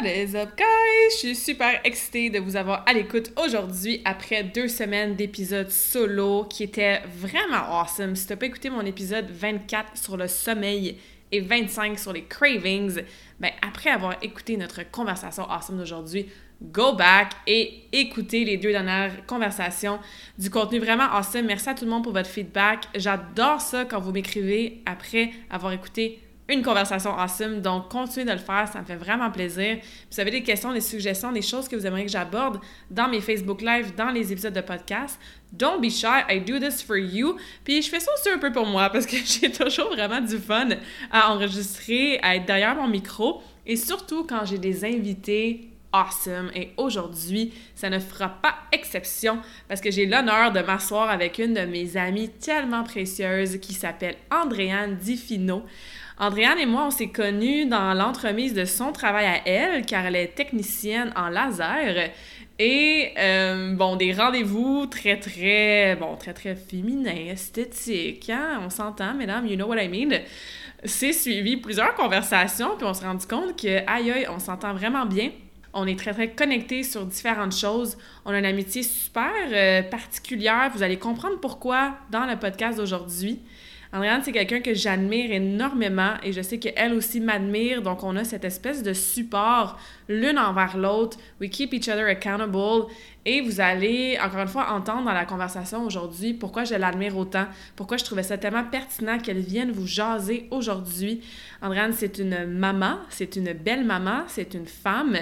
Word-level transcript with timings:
What 0.00 0.08
is 0.08 0.34
up, 0.34 0.56
guys? 0.56 1.10
Je 1.12 1.16
suis 1.18 1.36
super 1.36 1.78
excitée 1.84 2.30
de 2.30 2.38
vous 2.38 2.56
avoir 2.56 2.84
à 2.86 2.94
l'écoute 2.94 3.32
aujourd'hui 3.36 4.00
après 4.06 4.42
deux 4.42 4.66
semaines 4.66 5.14
d'épisodes 5.14 5.68
solo 5.68 6.44
qui 6.44 6.62
étaient 6.62 7.02
vraiment 7.18 7.82
awesome. 7.82 8.16
Si 8.16 8.26
t'as 8.26 8.36
pas 8.36 8.46
écouté 8.46 8.70
mon 8.70 8.80
épisode 8.80 9.30
24 9.30 9.98
sur 9.98 10.16
le 10.16 10.26
sommeil 10.26 10.96
et 11.30 11.40
25 11.40 11.98
sur 11.98 12.14
les 12.14 12.24
cravings, 12.24 13.02
ben 13.40 13.50
après 13.60 13.90
avoir 13.90 14.16
écouté 14.22 14.56
notre 14.56 14.90
conversation 14.90 15.44
awesome 15.50 15.76
d'aujourd'hui, 15.76 16.30
go 16.62 16.94
back 16.94 17.32
et 17.46 17.82
écoutez 17.92 18.46
les 18.46 18.56
deux 18.56 18.72
dernières 18.72 19.26
conversations 19.26 19.98
du 20.38 20.48
contenu 20.48 20.78
vraiment 20.78 21.12
awesome. 21.12 21.44
Merci 21.44 21.68
à 21.68 21.74
tout 21.74 21.84
le 21.84 21.90
monde 21.90 22.04
pour 22.04 22.14
votre 22.14 22.30
feedback. 22.30 22.86
J'adore 22.94 23.60
ça 23.60 23.84
quand 23.84 24.00
vous 24.00 24.12
m'écrivez 24.12 24.80
après 24.86 25.30
avoir 25.50 25.74
écouté 25.74 26.20
une 26.54 26.62
conversation 26.62 27.18
awesome. 27.18 27.60
Donc, 27.60 27.88
continuez 27.88 28.26
de 28.26 28.32
le 28.32 28.38
faire, 28.38 28.68
ça 28.72 28.80
me 28.80 28.84
fait 28.84 28.96
vraiment 28.96 29.30
plaisir. 29.30 29.78
Si 29.82 30.14
vous 30.14 30.20
avez 30.20 30.30
des 30.30 30.42
questions, 30.42 30.72
des 30.72 30.80
suggestions, 30.80 31.32
des 31.32 31.42
choses 31.42 31.68
que 31.68 31.76
vous 31.76 31.86
aimeriez 31.86 32.06
que 32.06 32.12
j'aborde 32.12 32.60
dans 32.90 33.08
mes 33.08 33.20
Facebook 33.20 33.60
Live, 33.62 33.94
dans 33.96 34.10
les 34.10 34.32
épisodes 34.32 34.54
de 34.54 34.60
podcast, 34.60 35.18
don't 35.52 35.80
be 35.80 35.90
shy, 35.90 36.24
I 36.28 36.40
do 36.40 36.58
this 36.58 36.82
for 36.82 36.96
you. 36.96 37.36
Puis 37.64 37.82
je 37.82 37.88
fais 37.88 38.00
ça 38.00 38.10
aussi 38.18 38.30
un 38.30 38.38
peu 38.38 38.52
pour 38.52 38.66
moi 38.66 38.90
parce 38.90 39.06
que 39.06 39.16
j'ai 39.24 39.50
toujours 39.50 39.88
vraiment 39.88 40.20
du 40.20 40.38
fun 40.38 40.68
à 41.10 41.32
enregistrer, 41.32 42.18
à 42.22 42.36
être 42.36 42.46
derrière 42.46 42.74
mon 42.74 42.88
micro 42.88 43.42
et 43.66 43.76
surtout 43.76 44.24
quand 44.24 44.44
j'ai 44.44 44.58
des 44.58 44.84
invités 44.84 45.70
awesome. 45.92 46.50
Et 46.54 46.70
aujourd'hui, 46.76 47.52
ça 47.74 47.90
ne 47.90 47.98
fera 47.98 48.28
pas 48.28 48.54
exception 48.72 49.38
parce 49.68 49.80
que 49.80 49.90
j'ai 49.90 50.06
l'honneur 50.06 50.52
de 50.52 50.60
m'asseoir 50.60 51.10
avec 51.10 51.38
une 51.38 51.54
de 51.54 51.62
mes 51.62 51.96
amies 51.96 52.28
tellement 52.28 52.84
précieuses 52.84 53.58
qui 53.58 53.74
s'appelle 53.74 54.16
Andréane 54.30 54.96
Difino. 54.96 55.64
Andréane 56.20 56.58
et 56.58 56.66
moi, 56.66 56.84
on 56.86 56.90
s'est 56.90 57.08
connus 57.08 57.64
dans 57.64 57.94
l'entremise 57.94 58.52
de 58.52 58.66
son 58.66 58.92
travail 58.92 59.24
à 59.24 59.48
elle, 59.48 59.86
car 59.86 60.04
elle 60.04 60.16
est 60.16 60.34
technicienne 60.34 61.14
en 61.16 61.30
laser. 61.30 62.10
Et, 62.58 63.14
euh, 63.16 63.74
bon, 63.74 63.96
des 63.96 64.12
rendez-vous 64.12 64.84
très, 64.84 65.18
très, 65.18 65.96
bon, 65.96 66.16
très, 66.16 66.34
très 66.34 66.54
féminins, 66.54 67.30
esthétiques, 67.30 68.28
hein? 68.28 68.60
On 68.62 68.68
s'entend, 68.68 69.14
mesdames, 69.14 69.46
you 69.46 69.56
know 69.56 69.66
what 69.66 69.82
I 69.82 69.88
mean? 69.88 70.18
C'est 70.84 71.14
suivi 71.14 71.56
plusieurs 71.56 71.94
conversations, 71.94 72.76
puis 72.76 72.86
on 72.86 72.92
s'est 72.92 73.06
rendu 73.06 73.26
compte 73.26 73.58
que, 73.58 73.78
aïe, 73.86 74.10
aïe, 74.10 74.26
on 74.28 74.38
s'entend 74.38 74.74
vraiment 74.74 75.06
bien. 75.06 75.30
On 75.72 75.86
est 75.86 75.98
très, 75.98 76.12
très 76.12 76.32
connectés 76.32 76.82
sur 76.82 77.06
différentes 77.06 77.56
choses. 77.56 77.96
On 78.26 78.32
a 78.32 78.38
une 78.38 78.44
amitié 78.44 78.82
super 78.82 79.32
euh, 79.50 79.82
particulière. 79.84 80.70
Vous 80.74 80.82
allez 80.82 80.98
comprendre 80.98 81.40
pourquoi 81.40 81.96
dans 82.10 82.26
le 82.26 82.36
podcast 82.36 82.76
d'aujourd'hui. 82.76 83.40
Andréane, 83.92 84.22
c'est 84.24 84.30
quelqu'un 84.30 84.60
que 84.60 84.72
j'admire 84.72 85.32
énormément 85.32 86.14
et 86.22 86.32
je 86.32 86.40
sais 86.42 86.58
qu'elle 86.58 86.94
aussi 86.94 87.18
m'admire. 87.18 87.82
Donc, 87.82 88.04
on 88.04 88.14
a 88.14 88.22
cette 88.22 88.44
espèce 88.44 88.84
de 88.84 88.92
support 88.92 89.80
l'une 90.08 90.38
envers 90.38 90.76
l'autre. 90.76 91.18
We 91.40 91.50
keep 91.50 91.74
each 91.74 91.88
other 91.88 92.06
accountable. 92.06 92.86
Et 93.26 93.40
vous 93.40 93.60
allez, 93.60 94.16
encore 94.22 94.42
une 94.42 94.48
fois, 94.48 94.72
entendre 94.72 95.06
dans 95.06 95.12
la 95.12 95.24
conversation 95.24 95.84
aujourd'hui 95.84 96.34
pourquoi 96.34 96.62
je 96.62 96.76
l'admire 96.76 97.16
autant, 97.18 97.46
pourquoi 97.74 97.96
je 97.96 98.04
trouvais 98.04 98.22
ça 98.22 98.38
tellement 98.38 98.64
pertinent 98.64 99.18
qu'elle 99.18 99.40
vienne 99.40 99.72
vous 99.72 99.88
jaser 99.88 100.46
aujourd'hui. 100.52 101.20
Andréane, 101.60 101.92
c'est 101.92 102.18
une 102.18 102.46
maman, 102.46 102.98
c'est 103.08 103.34
une 103.34 103.52
belle 103.54 103.84
maman, 103.84 104.22
c'est 104.28 104.54
une 104.54 104.66
femme. 104.66 105.16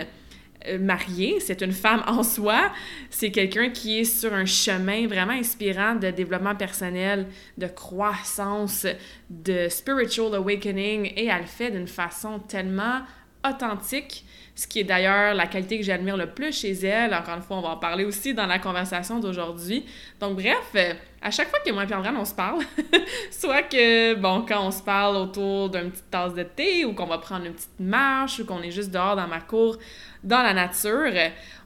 Euh, 0.66 0.78
mariée, 0.78 1.38
c'est 1.38 1.62
une 1.62 1.72
femme 1.72 2.02
en 2.08 2.24
soi, 2.24 2.72
c'est 3.10 3.30
quelqu'un 3.30 3.70
qui 3.70 4.00
est 4.00 4.04
sur 4.04 4.34
un 4.34 4.44
chemin 4.44 5.06
vraiment 5.06 5.32
inspirant 5.32 5.94
de 5.94 6.10
développement 6.10 6.56
personnel, 6.56 7.28
de 7.58 7.68
croissance, 7.68 8.84
de 9.30 9.68
spiritual 9.68 10.34
awakening 10.34 11.12
et 11.14 11.26
elle 11.26 11.42
le 11.42 11.46
fait 11.46 11.70
d'une 11.70 11.86
façon 11.86 12.40
tellement 12.40 13.02
authentique, 13.48 14.24
ce 14.54 14.66
qui 14.66 14.80
est 14.80 14.84
d'ailleurs 14.84 15.34
la 15.34 15.46
qualité 15.46 15.78
que 15.78 15.84
j'admire 15.84 16.16
le 16.16 16.26
plus 16.26 16.52
chez 16.60 16.72
elle. 16.72 17.14
Encore 17.14 17.36
une 17.36 17.42
fois, 17.42 17.58
on 17.58 17.60
va 17.60 17.68
en 17.70 17.76
parler 17.76 18.04
aussi 18.04 18.34
dans 18.34 18.46
la 18.46 18.58
conversation 18.58 19.20
d'aujourd'hui. 19.20 19.84
Donc 20.18 20.34
bref, 20.34 20.56
euh, 20.74 20.94
à 21.22 21.30
chaque 21.30 21.48
fois 21.48 21.60
que 21.64 21.70
moi 21.70 21.84
et 21.84 21.94
Andréane, 21.94 22.16
on 22.16 22.24
se 22.24 22.34
parle, 22.34 22.64
soit 23.30 23.62
que, 23.62 24.14
bon, 24.14 24.44
quand 24.46 24.66
on 24.66 24.70
se 24.72 24.82
parle 24.82 25.16
autour 25.16 25.70
d'une 25.70 25.90
petite 25.90 26.10
tasse 26.10 26.34
de 26.34 26.42
thé 26.42 26.84
ou 26.84 26.94
qu'on 26.94 27.06
va 27.06 27.18
prendre 27.18 27.46
une 27.46 27.54
petite 27.54 27.78
marche 27.78 28.40
ou 28.40 28.44
qu'on 28.44 28.62
est 28.62 28.72
juste 28.72 28.90
dehors 28.90 29.14
dans 29.14 29.28
ma 29.28 29.40
cour, 29.40 29.78
dans 30.22 30.42
la 30.42 30.52
nature, 30.52 31.12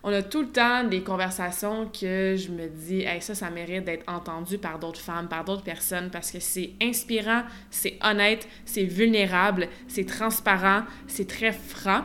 on 0.03 0.13
a 0.13 0.23
tout 0.23 0.43
le 0.43 0.49
temps 0.49 0.85
des 0.85 1.03
conversations 1.03 1.87
que 1.89 2.37
je 2.37 2.51
me 2.51 2.69
dis, 2.69 3.03
hey, 3.03 3.23
ça, 3.23 3.35
ça 3.35 3.51
mérite 3.51 3.85
d'être 3.85 4.09
entendu 4.13 4.59
par 4.59 4.79
d'autres 4.79 5.01
femmes, 5.01 5.29
par 5.29 5.45
d'autres 5.45 5.63
personnes, 5.63 6.11
parce 6.11 6.31
que 6.31 6.41
c'est 6.41 6.71
inspirant, 6.83 7.43
c'est 7.71 7.99
honnête, 8.03 8.49
c'est 8.65 8.85
vulnérable, 8.85 9.69
c'est 9.89 10.07
transparent, 10.07 10.83
c'est 11.07 11.29
très 11.29 11.53
franc. 11.53 12.03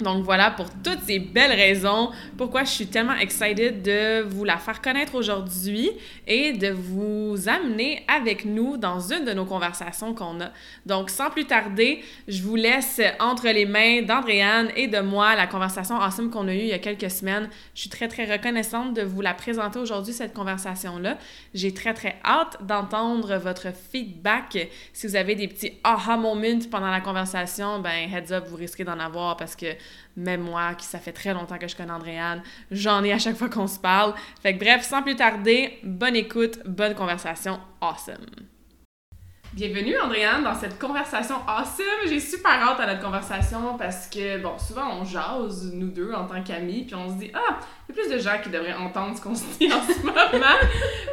Donc 0.00 0.24
voilà 0.24 0.50
pour 0.50 0.66
toutes 0.84 1.00
ces 1.06 1.18
belles 1.18 1.52
raisons 1.52 2.10
pourquoi 2.36 2.64
je 2.64 2.70
suis 2.70 2.86
tellement 2.86 3.16
excited 3.16 3.82
de 3.82 4.22
vous 4.22 4.44
la 4.44 4.56
faire 4.58 4.80
connaître 4.80 5.14
aujourd'hui 5.16 5.90
et 6.26 6.52
de 6.52 6.68
vous 6.68 7.48
amener 7.48 8.04
avec 8.06 8.44
nous 8.44 8.76
dans 8.76 9.00
une 9.00 9.24
de 9.24 9.32
nos 9.32 9.44
conversations 9.44 10.14
qu'on 10.14 10.40
a. 10.40 10.50
Donc 10.86 11.10
sans 11.10 11.30
plus 11.30 11.46
tarder, 11.46 12.04
je 12.28 12.42
vous 12.42 12.56
laisse 12.56 13.00
entre 13.18 13.48
les 13.48 13.66
mains 13.66 14.02
d'Andréane 14.02 14.70
et 14.76 14.86
de 14.86 15.00
moi 15.00 15.34
la 15.34 15.46
conversation 15.46 16.00
awesome 16.00 16.30
qu'on 16.30 16.46
a 16.48 16.54
eue 16.54 16.58
il 16.58 16.66
y 16.66 16.72
a 16.72 16.78
quelques 16.78 17.10
semaines. 17.10 17.48
Je 17.74 17.80
suis 17.80 17.90
très 17.90 18.08
très 18.08 18.24
reconnaissante 18.30 18.94
de 18.94 19.02
vous 19.02 19.20
la 19.20 19.34
présenter 19.34 19.78
aujourd'hui 19.78 20.12
cette 20.12 20.32
conversation-là. 20.32 21.18
J'ai 21.54 21.74
très 21.74 21.94
très 21.94 22.16
hâte 22.24 22.56
d'entendre 22.64 23.36
votre 23.36 23.68
feedback. 23.90 24.68
Si 24.92 25.06
vous 25.06 25.16
avez 25.16 25.34
des 25.34 25.48
petits 25.48 25.72
aha 25.82 26.16
moments 26.16 26.58
pendant 26.70 26.90
la 26.90 27.00
conversation, 27.00 27.80
ben 27.80 28.08
heads 28.12 28.32
up, 28.32 28.44
vous 28.48 28.56
risquez 28.56 28.84
d'en 28.84 28.98
avoir 28.98 29.36
parce 29.36 29.56
que 29.56 29.66
même 30.16 30.42
moi, 30.42 30.74
qui 30.74 30.86
ça 30.86 30.98
fait 30.98 31.12
très 31.12 31.32
longtemps 31.32 31.58
que 31.58 31.68
je 31.68 31.76
connais 31.76 31.92
Andréane, 31.92 32.42
j'en 32.70 33.04
ai 33.04 33.12
à 33.12 33.18
chaque 33.18 33.36
fois 33.36 33.48
qu'on 33.48 33.66
se 33.66 33.78
parle. 33.78 34.14
Fait 34.42 34.54
que 34.54 34.64
bref, 34.64 34.84
sans 34.84 35.02
plus 35.02 35.16
tarder, 35.16 35.78
bonne 35.82 36.16
écoute, 36.16 36.58
bonne 36.66 36.94
conversation, 36.94 37.60
awesome! 37.80 38.48
Bienvenue 39.54 39.98
Andréane 39.98 40.44
dans 40.44 40.54
cette 40.54 40.78
conversation 40.78 41.36
awesome. 41.48 42.06
J'ai 42.06 42.20
super 42.20 42.52
hâte 42.52 42.80
à 42.80 42.86
notre 42.86 43.02
conversation 43.02 43.78
parce 43.78 44.06
que, 44.06 44.38
bon, 44.38 44.58
souvent 44.58 45.00
on 45.00 45.04
jase, 45.04 45.72
nous 45.72 45.88
deux, 45.88 46.12
en 46.12 46.26
tant 46.26 46.42
qu'amis, 46.42 46.84
puis 46.84 46.94
on 46.94 47.08
se 47.08 47.14
dit, 47.14 47.30
ah, 47.34 47.58
il 47.88 47.96
y 47.96 47.98
a 47.98 48.02
plus 48.02 48.14
de 48.14 48.18
gens 48.20 48.38
qui 48.42 48.50
devraient 48.50 48.74
entendre 48.74 49.16
ce 49.16 49.22
qu'on 49.22 49.34
se 49.34 49.58
dit 49.58 49.72
en 49.72 49.82
ce 49.82 50.04
moment. 50.04 50.58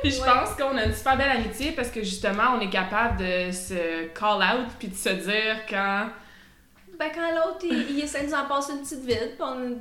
puis 0.04 0.12
je 0.12 0.20
pense 0.20 0.54
qu'on 0.56 0.78
a 0.78 0.84
une 0.84 0.94
super 0.94 1.18
belle 1.18 1.32
amitié 1.32 1.72
parce 1.72 1.90
que 1.90 2.02
justement, 2.02 2.56
on 2.58 2.60
est 2.60 2.70
capable 2.70 3.18
de 3.18 3.52
se 3.52 4.08
call 4.14 4.44
out 4.44 4.68
puis 4.78 4.90
de 4.90 4.96
se 4.96 5.10
dire 5.10 5.66
quand 5.70 6.10
ben, 6.98 7.10
quand 7.14 7.32
l'autre, 7.32 7.66
il, 7.70 8.00
essaie 8.00 8.22
de 8.22 8.28
nous 8.28 8.34
en 8.34 8.46
passer 8.46 8.74
une 8.74 8.80
petite 8.80 9.06
vide, 9.06 9.36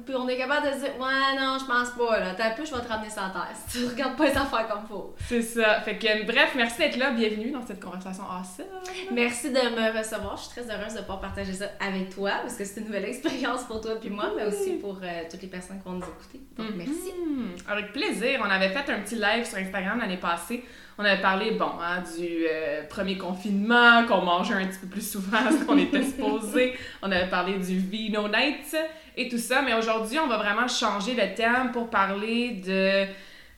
puis 0.04 0.14
on, 0.16 0.28
est 0.28 0.36
capable 0.36 0.66
de 0.66 0.78
dire 0.78 0.90
Ouais, 0.98 1.38
non, 1.38 1.58
je 1.58 1.64
pense 1.64 1.90
pas, 1.90 2.20
là. 2.20 2.34
T'as 2.36 2.50
peu, 2.50 2.64
je 2.64 2.74
vais 2.74 2.80
te 2.80 2.88
ramener 2.88 3.10
sans 3.10 3.30
terre 3.30 3.50
si 3.68 3.78
tu 3.78 3.86
regardes 3.86 4.16
pas 4.16 4.26
les 4.26 4.36
affaires 4.36 4.68
comme 4.68 4.86
faut. 4.88 5.14
C'est 5.26 5.42
ça. 5.42 5.80
Fait 5.80 5.96
que, 5.96 6.26
bref, 6.26 6.52
merci 6.56 6.78
d'être 6.78 6.96
là. 6.96 7.10
Bienvenue 7.10 7.50
dans 7.50 7.64
cette 7.66 7.82
conversation 7.82 8.24
awesome. 8.24 8.66
Merci 9.12 9.50
de 9.50 9.54
me 9.54 9.98
recevoir. 9.98 10.36
Je 10.36 10.42
suis 10.42 10.50
très 10.50 10.74
heureuse 10.74 10.94
de 10.94 11.00
pouvoir 11.00 11.20
partager 11.20 11.52
ça 11.52 11.66
avec 11.80 12.10
toi, 12.10 12.32
parce 12.42 12.54
que 12.54 12.64
c'est 12.64 12.80
une 12.80 12.86
nouvelle 12.86 13.06
expérience 13.06 13.64
pour 13.64 13.80
toi 13.80 13.96
puis 14.00 14.10
moi, 14.10 14.32
mais 14.36 14.44
aussi 14.44 14.74
pour 14.74 14.98
euh, 15.02 15.22
toutes 15.30 15.42
les 15.42 15.48
personnes 15.48 15.78
qui 15.78 15.88
vont 15.88 15.96
nous 15.96 16.06
écouter. 16.06 16.40
Donc, 16.56 16.70
mm-hmm. 16.70 16.76
merci. 16.76 17.64
Avec 17.68 17.92
plaisir. 17.92 18.40
On 18.44 18.50
avait 18.50 18.70
fait 18.70 18.90
un 18.90 19.00
petit 19.00 19.16
live 19.16 19.44
sur 19.44 19.58
Instagram 19.58 19.98
l'année 19.98 20.16
passée 20.16 20.64
on 20.98 21.04
avait 21.04 21.20
parlé, 21.20 21.52
bon, 21.52 21.70
hein, 21.80 22.02
du 22.16 22.46
euh, 22.48 22.84
premier 22.88 23.18
confinement, 23.18 24.04
qu'on 24.06 24.22
mangeait 24.22 24.54
un 24.54 24.66
petit 24.66 24.78
peu 24.78 24.86
plus 24.86 25.08
souvent 25.12 25.50
ce 25.50 25.64
qu'on 25.64 25.78
était 25.78 26.02
supposé. 26.02 26.74
On 27.02 27.10
avait 27.10 27.28
parlé 27.28 27.58
du 27.58 27.78
Vino 27.78 28.28
Night 28.28 28.76
et 29.16 29.28
tout 29.28 29.38
ça. 29.38 29.62
Mais 29.62 29.74
aujourd'hui, 29.74 30.18
on 30.18 30.28
va 30.28 30.36
vraiment 30.36 30.68
changer 30.68 31.14
le 31.14 31.34
thème 31.34 31.72
pour 31.72 31.90
parler 31.90 32.62
de 32.64 33.06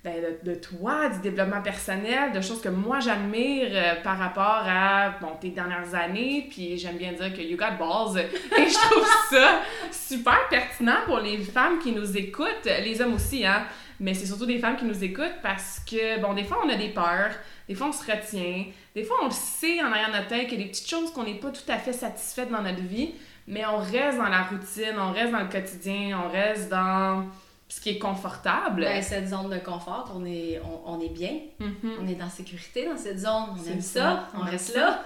ben, 0.06 0.22
de, 0.44 0.54
toi, 0.54 1.08
du 1.08 1.18
développement 1.18 1.60
personnel, 1.62 2.30
de 2.32 2.40
choses 2.40 2.60
que 2.60 2.68
moi 2.68 3.00
j'admire 3.00 3.70
euh, 3.72 3.94
par 4.04 4.16
rapport 4.16 4.62
à 4.64 5.10
bon, 5.20 5.32
tes 5.40 5.48
dernières 5.48 5.96
années. 5.96 6.46
Puis 6.48 6.78
j'aime 6.78 6.96
bien 6.96 7.12
dire 7.12 7.34
que 7.34 7.42
you 7.42 7.56
got 7.56 7.76
balls. 7.76 8.16
Et 8.56 8.68
je 8.68 8.74
trouve 8.74 9.06
ça 9.30 9.62
super 9.90 10.48
pertinent 10.48 10.98
pour 11.06 11.18
les 11.18 11.38
femmes 11.38 11.80
qui 11.80 11.90
nous 11.90 12.16
écoutent, 12.16 12.64
les 12.64 13.00
hommes 13.02 13.14
aussi, 13.14 13.44
hein. 13.44 13.64
Mais 14.00 14.14
c'est 14.14 14.26
surtout 14.26 14.46
des 14.46 14.58
femmes 14.58 14.76
qui 14.76 14.84
nous 14.84 15.04
écoutent 15.04 15.40
parce 15.42 15.80
que, 15.80 16.20
bon, 16.20 16.34
des 16.34 16.44
fois 16.44 16.58
on 16.64 16.68
a 16.68 16.76
des 16.76 16.90
peurs, 16.90 17.32
des 17.68 17.74
fois 17.74 17.88
on 17.88 17.92
se 17.92 18.10
retient, 18.10 18.66
des 18.94 19.04
fois 19.04 19.16
on 19.22 19.26
le 19.26 19.32
sait 19.32 19.80
en 19.82 19.86
arrière 19.86 20.08
de 20.08 20.16
notre 20.16 20.28
tête 20.28 20.48
qu'il 20.48 20.58
y 20.58 20.62
a 20.62 20.64
des 20.64 20.70
petites 20.70 20.88
choses 20.88 21.12
qu'on 21.12 21.24
n'est 21.24 21.38
pas 21.38 21.50
tout 21.50 21.68
à 21.68 21.78
fait 21.78 21.92
satisfait 21.92 22.46
dans 22.46 22.62
notre 22.62 22.82
vie, 22.82 23.14
mais 23.46 23.64
on 23.66 23.78
reste 23.78 24.18
dans 24.18 24.28
la 24.28 24.42
routine, 24.42 24.94
on 24.98 25.12
reste 25.12 25.32
dans 25.32 25.40
le 25.40 25.48
quotidien, 25.48 26.20
on 26.24 26.30
reste 26.30 26.68
dans 26.68 27.26
ce 27.68 27.80
qui 27.80 27.90
est 27.90 27.98
confortable. 27.98 28.82
Ben, 28.82 29.02
cette 29.02 29.28
zone 29.28 29.50
de 29.50 29.58
confort, 29.58 30.12
on 30.14 30.24
est, 30.24 30.60
on, 30.84 31.00
est 31.00 31.08
bien. 31.08 31.40
Mm-hmm. 31.60 31.90
On 32.00 32.06
est 32.06 32.14
dans 32.14 32.28
sécurité 32.28 32.86
dans 32.86 32.96
cette 32.96 33.18
zone. 33.18 33.44
On 33.52 33.70
aime 33.70 33.80
ça, 33.80 34.28
on, 34.34 34.40
reste 34.40 34.76
là. 34.76 35.02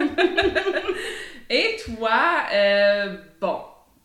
Et 1.51 1.77
toi, 1.85 2.21
euh, 2.53 3.17
bon, 3.41 3.59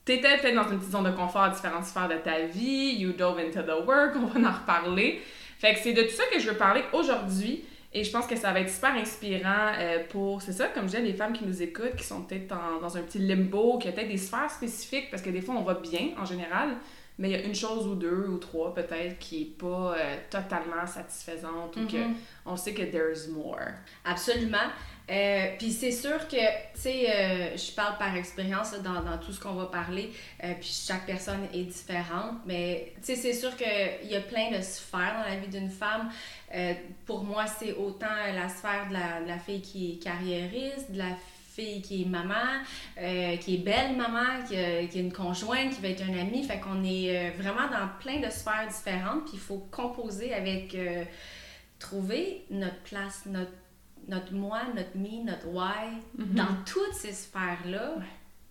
t'étais 0.05 0.37
peut-être 0.37 0.55
dans 0.55 0.69
une 0.69 0.77
petite 0.77 0.91
zone 0.91 1.03
de 1.03 1.15
confort 1.15 1.43
à 1.43 1.49
différentes 1.49 1.85
sphères 1.85 2.07
de 2.07 2.15
ta 2.15 2.41
vie. 2.41 2.95
You 2.95 3.13
dove 3.13 3.39
into 3.39 3.61
the 3.61 3.85
work, 3.85 4.13
on 4.15 4.27
va 4.27 4.49
en 4.49 4.53
reparler. 4.53 5.21
Fait 5.59 5.73
que 5.73 5.79
c'est 5.79 5.93
de 5.93 6.03
tout 6.03 6.11
ça 6.11 6.23
que 6.31 6.39
je 6.39 6.49
veux 6.49 6.57
parler 6.57 6.83
aujourd'hui. 6.93 7.63
Et 7.91 8.03
je 8.03 8.11
pense 8.11 8.27
que 8.27 8.35
ça 8.35 8.51
va 8.51 8.59
être 8.59 8.69
super 8.69 8.93
inspirant 8.93 9.71
euh, 9.79 9.99
pour, 10.09 10.41
c'est 10.41 10.51
ça, 10.51 10.67
comme 10.67 10.83
je 10.83 10.97
disais, 10.97 11.01
les 11.01 11.13
femmes 11.13 11.31
qui 11.31 11.45
nous 11.45 11.63
écoutent, 11.63 11.95
qui 11.95 12.03
sont 12.03 12.23
peut-être 12.23 12.53
dans 12.81 12.97
un 12.97 13.01
petit 13.01 13.19
limbo, 13.19 13.77
qui 13.77 13.87
ont 13.87 13.93
peut-être 13.93 14.09
des 14.09 14.17
sphères 14.17 14.51
spécifiques, 14.51 15.09
parce 15.09 15.23
que 15.23 15.29
des 15.29 15.39
fois, 15.39 15.55
on 15.55 15.61
va 15.61 15.75
bien 15.75 16.09
en 16.17 16.25
général, 16.25 16.75
mais 17.17 17.29
il 17.29 17.31
y 17.31 17.41
a 17.41 17.45
une 17.45 17.55
chose 17.55 17.87
ou 17.87 17.95
deux 17.95 18.27
ou 18.27 18.37
trois 18.37 18.73
peut-être 18.73 19.17
qui 19.19 19.39
n'est 19.39 19.45
pas 19.45 19.95
euh, 19.97 20.15
totalement 20.29 20.85
satisfaisante 20.85 21.77
ou 21.77 21.87
que 21.87 21.95
mm-hmm. 21.95 22.13
on 22.45 22.57
sait 22.57 22.73
que 22.73 22.83
there's 22.83 23.29
more. 23.29 23.69
Absolument. 24.03 24.67
Euh, 25.09 25.47
puis 25.59 25.71
c'est 25.71 25.91
sûr 25.91 26.27
que, 26.27 26.35
tu 26.35 26.81
sais, 26.81 27.09
euh, 27.09 27.57
je 27.57 27.71
parle 27.71 27.97
par 27.97 28.15
expérience 28.15 28.73
dans, 28.81 29.17
tout 29.19 29.31
ce 29.31 29.39
qu'on 29.39 29.53
va 29.53 29.65
parler, 29.65 30.11
puis 30.39 30.85
chaque 30.87 31.05
personne 31.05 31.47
est 31.53 31.63
différente, 31.63 32.37
mais 32.45 32.93
tu 32.97 33.03
sais, 33.03 33.15
c'est 33.15 33.33
sûr 33.33 33.55
qu'il 33.55 34.09
y 34.09 34.15
a 34.15 34.21
plein 34.21 34.51
de 34.51 34.61
sphères 34.61 35.15
dans 35.23 35.29
la 35.29 35.35
vie 35.37 35.47
d'une 35.47 35.69
femme. 35.69 36.09
pour 37.05 37.23
moi, 37.23 37.45
c'est 37.45 37.73
autant 37.73 38.07
la 38.33 38.49
sphère 38.49 38.87
de 38.89 39.27
la, 39.27 39.37
fille 39.37 39.61
qui 39.61 39.93
est 39.93 40.03
carriériste, 40.03 40.91
de 40.91 40.97
la 40.97 41.15
fille 41.55 41.81
qui 41.81 42.03
est 42.03 42.05
maman, 42.05 42.63
euh, 42.97 43.37
qui 43.37 43.55
est 43.55 43.59
belle 43.59 43.95
maman, 43.95 44.43
qui 44.47 44.57
a, 44.57 44.81
une 44.81 45.13
conjointe, 45.13 45.73
qui 45.73 45.81
va 45.81 45.89
être 45.89 46.03
un 46.03 46.17
ami. 46.17 46.43
Fait 46.43 46.59
qu'on 46.59 46.83
est 46.83 47.15
euh, 47.15 47.31
vraiment 47.37 47.69
dans 47.69 47.87
plein 47.99 48.19
de 48.19 48.29
sphères 48.29 48.67
différentes. 48.67 49.25
Puis 49.25 49.35
il 49.35 49.39
faut 49.39 49.65
composer 49.71 50.33
avec 50.33 50.75
euh, 50.75 51.03
trouver 51.79 52.43
notre 52.49 52.79
place, 52.81 53.23
notre, 53.25 53.51
notre 54.07 54.33
moi, 54.33 54.61
notre 54.75 54.97
me, 54.97 55.23
notre 55.23 55.47
why, 55.47 55.97
mm-hmm. 56.17 56.33
dans 56.33 56.63
toutes 56.65 56.93
ces 56.93 57.13
sphères-là. 57.13 57.95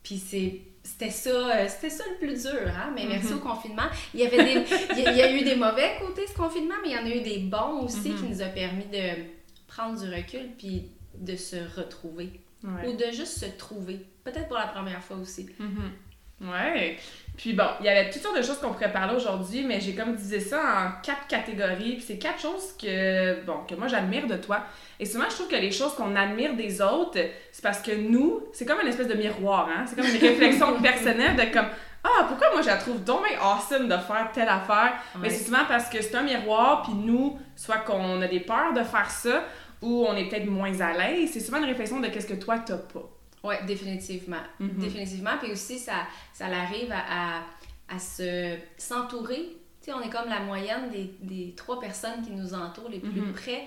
Puis 0.03 0.19
c'est 0.19 0.61
c'était 0.83 1.11
ça, 1.11 1.67
c'était 1.67 1.89
ça 1.89 2.05
le 2.11 2.19
plus 2.19 2.43
dur, 2.43 2.69
hein? 2.69 2.93
mais 2.95 3.06
merci 3.06 3.29
mm-hmm. 3.29 3.37
au 3.37 3.39
confinement. 3.39 3.87
Il 4.12 4.21
y, 4.21 4.27
avait 4.27 4.37
des, 4.37 4.67
il 4.99 5.17
y 5.17 5.23
a 5.23 5.33
eu 5.33 5.43
des 5.43 5.56
mauvais 5.56 5.97
côtés 5.99 6.27
ce 6.27 6.35
confinement, 6.35 6.75
mais 6.83 6.91
il 6.91 6.95
y 6.95 6.99
en 6.99 7.06
a 7.06 7.09
eu 7.09 7.23
des 7.23 7.39
bons 7.39 7.85
aussi 7.85 8.11
mm-hmm. 8.11 8.17
qui 8.17 8.25
nous 8.25 8.43
a 8.43 8.47
permis 8.49 8.85
de 8.85 9.23
prendre 9.67 9.99
du 9.99 10.15
recul 10.15 10.51
puis 10.59 10.91
de 11.15 11.37
se 11.37 11.56
retrouver. 11.77 12.41
Ou 12.87 12.93
de 12.97 13.12
juste 13.12 13.39
se 13.39 13.47
trouver. 13.59 14.01
Peut-être 14.25 14.49
pour 14.49 14.56
la 14.56 14.69
première 14.69 15.03
fois 15.03 15.19
aussi. 15.19 15.47
Mm-hmm. 15.61 16.51
Ouais. 16.51 16.99
Puis 17.36 17.52
bon, 17.52 17.66
il 17.81 17.86
y 17.86 17.88
avait 17.88 18.10
toutes 18.10 18.22
sortes 18.22 18.36
de 18.36 18.42
choses 18.42 18.58
qu'on 18.58 18.72
pourrait 18.72 18.92
parler 18.92 19.16
aujourd'hui, 19.16 19.64
mais 19.64 19.81
j'ai 19.81 19.94
comme 19.94 20.14
disais 20.14 20.40
ça 20.40 20.60
en 20.60 21.02
quatre 21.02 21.26
catégories. 21.26 21.94
Puis 21.94 22.04
c'est 22.06 22.19
quatre 22.19 22.40
choses 22.40 22.76
que, 22.81 23.44
bon, 23.44 23.58
que 23.69 23.75
moi 23.75 23.88
j'admire 23.88 24.26
de 24.26 24.36
toi. 24.36 24.60
Et 25.00 25.04
souvent, 25.04 25.25
je 25.28 25.34
trouve 25.34 25.48
que 25.48 25.56
les 25.56 25.72
choses 25.72 25.94
qu'on 25.94 26.14
admire 26.14 26.54
des 26.54 26.81
autres, 26.81 27.19
c'est 27.50 27.62
parce 27.62 27.82
que 27.82 27.90
nous, 27.92 28.40
c'est 28.52 28.64
comme 28.64 28.81
une 28.81 28.88
espèce 28.88 29.08
de 29.08 29.14
miroir, 29.14 29.69
hein? 29.69 29.84
C'est 29.86 29.96
comme 29.96 30.06
une 30.06 30.20
réflexion 30.20 30.81
personnelle 30.82 31.34
de 31.34 31.52
comme, 31.52 31.66
ah, 32.04 32.26
pourquoi 32.28 32.52
moi 32.52 32.62
je 32.62 32.69
la 32.69 32.76
trouve 32.76 33.02
donc 33.02 33.25
awesome 33.40 33.88
de 33.88 33.96
faire 33.96 34.31
telle 34.32 34.48
affaire? 34.48 34.92
Mais 35.20 35.28
c'est 35.31 35.44
souvent 35.44 35.64
parce 35.66 35.88
que 35.88 36.00
c'est 36.02 36.14
un 36.14 36.22
miroir, 36.22 36.82
puis 36.82 36.92
nous, 36.94 37.36
soit 37.56 37.78
qu'on 37.78 38.20
a 38.22 38.28
des 38.28 38.40
peurs 38.40 38.72
de 38.75 38.84
faire 38.84 39.10
ça, 39.10 39.42
ou 39.82 40.06
on 40.06 40.14
est 40.14 40.28
peut-être 40.28 40.46
moins 40.46 40.81
à 40.81 40.92
l'aise. 40.92 41.31
C'est 41.32 41.40
souvent 41.40 41.58
une 41.58 41.64
réflexion 41.64 41.98
de 41.98 42.06
qu'est-ce 42.06 42.28
que 42.28 42.34
toi, 42.34 42.58
t'as 42.60 42.76
pas. 42.76 43.13
Oui, 43.44 43.55
définitivement. 43.67 44.43
Mm-hmm. 44.61 44.79
Définitivement. 44.79 45.38
Puis 45.41 45.52
aussi, 45.52 45.79
ça, 45.79 46.06
ça 46.32 46.46
arrive 46.46 46.91
à, 46.91 47.43
à, 47.88 47.99
se, 47.99 48.56
s'entourer. 48.79 49.56
Tu 49.82 49.91
sais, 49.91 49.93
on 49.93 50.00
est 50.00 50.08
comme 50.08 50.29
la 50.31 50.41
moyenne 50.41 50.91
des, 50.91 51.14
des, 51.20 51.55
trois 51.55 51.79
personnes 51.79 52.23
qui 52.25 52.31
nous 52.31 52.55
entourent 52.55 52.88
les 52.88 53.00
plus 53.00 53.20
mm-hmm. 53.20 53.32
près. 53.32 53.64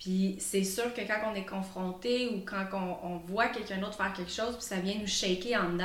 Puis 0.00 0.34
c'est 0.40 0.64
sûr 0.64 0.92
que 0.92 1.00
quand 1.02 1.30
on 1.30 1.34
est 1.36 1.44
confronté 1.44 2.26
ou 2.26 2.40
quand 2.44 2.66
on, 2.72 3.06
on 3.06 3.16
voit 3.18 3.46
quelqu'un 3.46 3.78
d'autre 3.78 3.94
faire 3.96 4.12
quelque 4.12 4.32
chose, 4.32 4.56
puis 4.56 4.64
ça 4.64 4.80
vient 4.80 4.96
nous 5.00 5.06
shaker 5.06 5.62
en 5.62 5.74
dedans, 5.74 5.84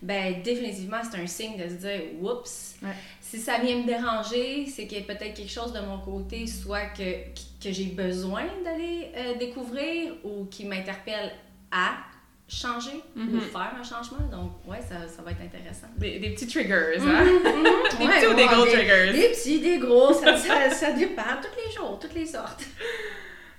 ben 0.00 0.40
définitivement, 0.42 1.02
c'est 1.02 1.20
un 1.20 1.26
signe 1.26 1.58
de 1.58 1.68
se 1.68 1.74
dire 1.74 2.00
«oups 2.22 2.76
Si 3.20 3.38
ça 3.38 3.58
vient 3.58 3.76
me 3.76 3.86
déranger, 3.86 4.64
c'est 4.66 4.86
qu'il 4.86 5.00
y 5.00 5.02
a 5.02 5.04
peut-être 5.04 5.34
quelque 5.34 5.50
chose 5.50 5.74
de 5.74 5.80
mon 5.80 5.98
côté, 5.98 6.46
soit 6.46 6.86
que, 6.86 7.28
que 7.62 7.70
j'ai 7.70 7.88
besoin 7.88 8.44
d'aller 8.64 9.12
euh, 9.14 9.34
découvrir 9.36 10.14
ou 10.24 10.46
qui 10.46 10.64
m'interpelle 10.64 11.30
à 11.70 11.98
changer 12.50 13.02
ou 13.16 13.20
mm-hmm. 13.20 13.40
faire 13.52 13.72
un 13.78 13.82
changement. 13.82 14.26
Donc, 14.30 14.52
ouais, 14.66 14.80
ça, 14.80 15.06
ça 15.06 15.22
va 15.22 15.30
être 15.30 15.42
intéressant. 15.42 15.86
Des, 15.96 16.18
des 16.18 16.30
petits 16.30 16.48
triggers, 16.48 16.98
hein? 16.98 17.00
Mm-hmm, 17.00 17.42
mm-hmm. 17.44 17.98
des 17.98 18.06
petits 18.06 18.26
ou 18.26 18.34
des 18.34 18.46
gros 18.46 18.66
triggers? 18.66 19.12
Des 19.12 19.28
petits, 19.28 19.60
des 19.60 19.78
gros, 19.78 20.12
ça, 20.12 20.36
ça, 20.36 20.70
ça 20.70 20.92
dépend. 20.92 21.22
Tous 21.40 21.64
les 21.64 21.72
jours, 21.72 21.98
toutes 22.00 22.14
les 22.14 22.26
sortes. 22.26 22.64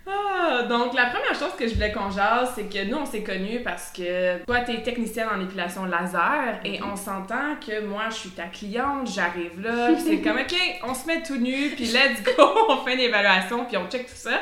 Ah, 0.07 0.63
donc 0.63 0.93
la 0.95 1.05
première 1.05 1.35
chose 1.35 1.55
que 1.57 1.67
je 1.67 1.75
voulais 1.75 1.91
qu'on 1.91 2.09
jase, 2.09 2.53
c'est 2.55 2.63
que 2.63 2.83
nous, 2.85 2.97
on 2.97 3.05
s'est 3.05 3.23
connus 3.23 3.61
parce 3.63 3.91
que 3.91 4.43
toi, 4.45 4.61
t'es 4.61 4.81
technicienne 4.81 5.27
en 5.33 5.39
épilation 5.39 5.85
laser 5.85 6.59
et 6.65 6.81
on 6.83 6.95
s'entend 6.95 7.55
que 7.65 7.85
moi, 7.85 8.05
je 8.09 8.15
suis 8.15 8.29
ta 8.31 8.45
cliente, 8.45 9.07
j'arrive 9.13 9.61
là, 9.61 9.89
c'est 9.97 10.19
comme, 10.21 10.37
OK, 10.41 10.55
on 10.83 10.93
se 10.95 11.05
met 11.05 11.21
tout 11.21 11.37
nu, 11.37 11.69
puis 11.75 11.85
let's 11.85 12.23
go, 12.23 12.43
on 12.69 12.77
fait 12.77 12.95
une 12.95 13.01
évaluation, 13.01 13.65
puis 13.65 13.77
on 13.77 13.87
check 13.87 14.07
tout 14.07 14.15
ça. 14.15 14.39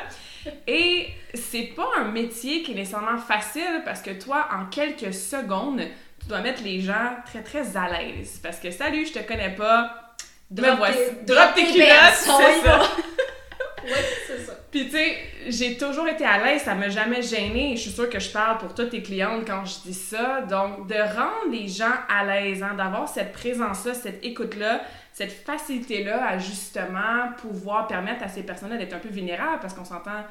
Et 0.68 1.10
c'est 1.34 1.74
pas 1.76 1.90
un 1.98 2.06
métier 2.06 2.64
qui 2.64 2.72
est 2.72 2.76
nécessairement 2.76 3.18
facile 3.18 3.82
parce 3.86 4.02
que 4.02 4.12
toi, 4.12 4.48
en 4.52 4.66
quelques 4.66 5.14
secondes, 5.14 5.82
tu 6.22 6.28
dois 6.28 6.42
mettre 6.42 6.64
les 6.64 6.82
gens 6.82 7.16
très, 7.26 7.42
très 7.42 7.78
à 7.78 7.90
l'aise. 7.90 8.40
Parce 8.42 8.60
que, 8.60 8.72
salut, 8.72 9.06
je 9.06 9.14
te 9.14 9.20
connais 9.20 9.56
pas, 9.56 10.16
drop, 10.50 10.78
voici, 10.78 11.00
drop 11.26 11.54
tes 11.56 11.66
culottes, 11.66 12.14
c'est 12.14 12.66
ça. 12.66 12.82
oui, 13.84 13.92
c'est 14.28 14.46
ça. 14.46 14.54
Puis 14.72 14.86
tu 14.86 14.92
sais, 14.92 15.18
j'ai 15.48 15.78
toujours 15.78 16.08
été 16.08 16.24
à 16.24 16.44
l'aise, 16.44 16.62
ça 16.62 16.76
m'a 16.76 16.90
jamais 16.90 17.24
gêné. 17.24 17.76
Je 17.76 17.82
suis 17.82 17.92
sûre 17.92 18.10
que 18.10 18.20
je 18.20 18.30
parle 18.30 18.60
pour 18.60 18.76
toutes 18.76 18.92
tes 18.92 19.02
clientes 19.02 19.44
quand 19.48 19.66
je 19.66 19.90
dis 19.90 19.96
ça. 19.96 20.42
Donc, 20.42 20.88
de 20.88 20.96
rendre 20.96 21.52
les 21.52 21.68
gens 21.68 21.96
à 22.08 22.24
l'aise, 22.24 22.62
hein, 22.62 22.76
d'avoir 22.78 23.08
cette 23.08 23.34
présence-là, 23.34 23.96
cette 23.96 24.24
écoute-là, 24.24 24.82
cette 25.20 25.34
facilité-là 25.34 26.26
à 26.30 26.38
justement 26.38 27.34
pouvoir 27.42 27.88
permettre 27.88 28.24
à 28.24 28.30
ces 28.30 28.42
personnes-là 28.44 28.78
d'être 28.78 28.94
un 28.94 29.00
peu 29.00 29.10
vulnérables, 29.10 29.60
parce 29.60 29.74
qu'on 29.74 29.84
s'entend, 29.84 30.24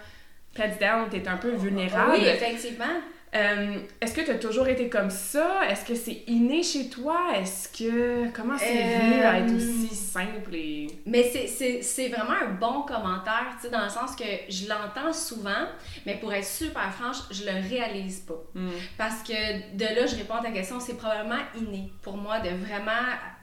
Pets 0.54 0.80
Down, 0.80 1.10
t'es 1.10 1.28
un 1.28 1.36
peu 1.36 1.50
vulnérable. 1.50 2.12
Oui, 2.12 2.24
effectivement. 2.24 2.86
Euh, 3.34 3.78
est-ce 4.00 4.14
que 4.14 4.22
tu 4.22 4.30
as 4.30 4.38
toujours 4.38 4.68
été 4.68 4.88
comme 4.88 5.10
ça? 5.10 5.60
Est-ce 5.68 5.84
que 5.84 5.94
c'est 5.94 6.22
inné 6.26 6.62
chez 6.62 6.88
toi? 6.88 7.32
Est-ce 7.36 7.68
que. 7.68 8.30
Comment 8.32 8.56
c'est 8.56 8.98
venu 8.98 9.22
à 9.22 9.38
être 9.38 9.54
aussi 9.54 9.88
euh, 9.90 9.94
simple 9.94 10.54
et. 10.54 10.86
Mais 11.06 11.22
c'est 11.22 12.08
vraiment 12.08 12.36
un 12.42 12.52
bon 12.52 12.82
commentaire, 12.82 13.56
tu 13.56 13.66
sais, 13.66 13.70
dans 13.70 13.84
le 13.84 13.90
sens 13.90 14.16
que 14.16 14.24
je 14.48 14.68
l'entends 14.68 15.12
souvent, 15.12 15.66
mais 16.06 16.16
pour 16.16 16.32
être 16.32 16.46
super 16.46 16.92
franche, 16.92 17.18
je 17.30 17.44
le 17.44 17.68
réalise 17.68 18.20
pas. 18.20 18.42
Hmm. 18.54 18.70
Parce 18.96 19.22
que 19.22 19.76
de 19.76 19.84
là, 19.84 20.06
je 20.06 20.16
réponds 20.16 20.36
à 20.36 20.42
ta 20.42 20.50
question, 20.50 20.80
c'est 20.80 20.96
probablement 20.96 21.42
inné 21.56 21.90
pour 22.02 22.16
moi 22.16 22.40
de 22.40 22.50
vraiment 22.50 22.92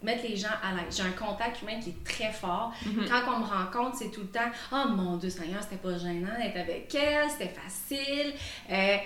mettre 0.01 0.23
les 0.27 0.35
gens 0.35 0.47
à 0.63 0.73
l'aise. 0.73 0.97
J'ai 0.97 1.03
un 1.03 1.11
contact 1.11 1.61
humain 1.61 1.79
qui 1.79 1.89
est 1.89 2.03
très 2.03 2.31
fort. 2.31 2.73
Mhm. 2.85 3.05
Quand 3.09 3.35
on 3.35 3.39
me 3.39 3.45
rencontre, 3.45 3.97
c'est 3.97 4.11
tout 4.11 4.21
le 4.21 4.27
temps 4.27 4.51
Oh 4.71 4.89
mon 4.89 5.17
Dieu 5.17 5.29
Seigneur, 5.29 5.61
c'était 5.61 5.77
pas 5.77 5.97
gênant 5.97 6.37
d'être 6.39 6.57
avec 6.57 6.93
elle, 6.95 7.29
c'était 7.29 7.53
facile. 7.53 8.33
Euh, 8.71 8.97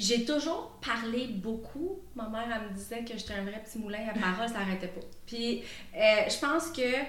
j'ai 0.00 0.24
toujours 0.24 0.78
parlé 0.84 1.26
beaucoup. 1.26 2.00
Ma 2.16 2.28
mère, 2.28 2.48
elle 2.54 2.70
me 2.70 2.74
disait 2.74 3.04
que 3.04 3.16
j'étais 3.16 3.34
un 3.34 3.42
vrai 3.42 3.62
petit 3.64 3.78
moulin 3.78 3.98
à 4.08 4.18
parole, 4.18 4.48
ça 4.48 4.60
n'arrêtait 4.60 4.88
pas. 4.88 5.00
Puis, 5.26 5.62
euh, 5.94 6.28
je 6.28 6.38
pense 6.38 6.68
que 6.68 7.04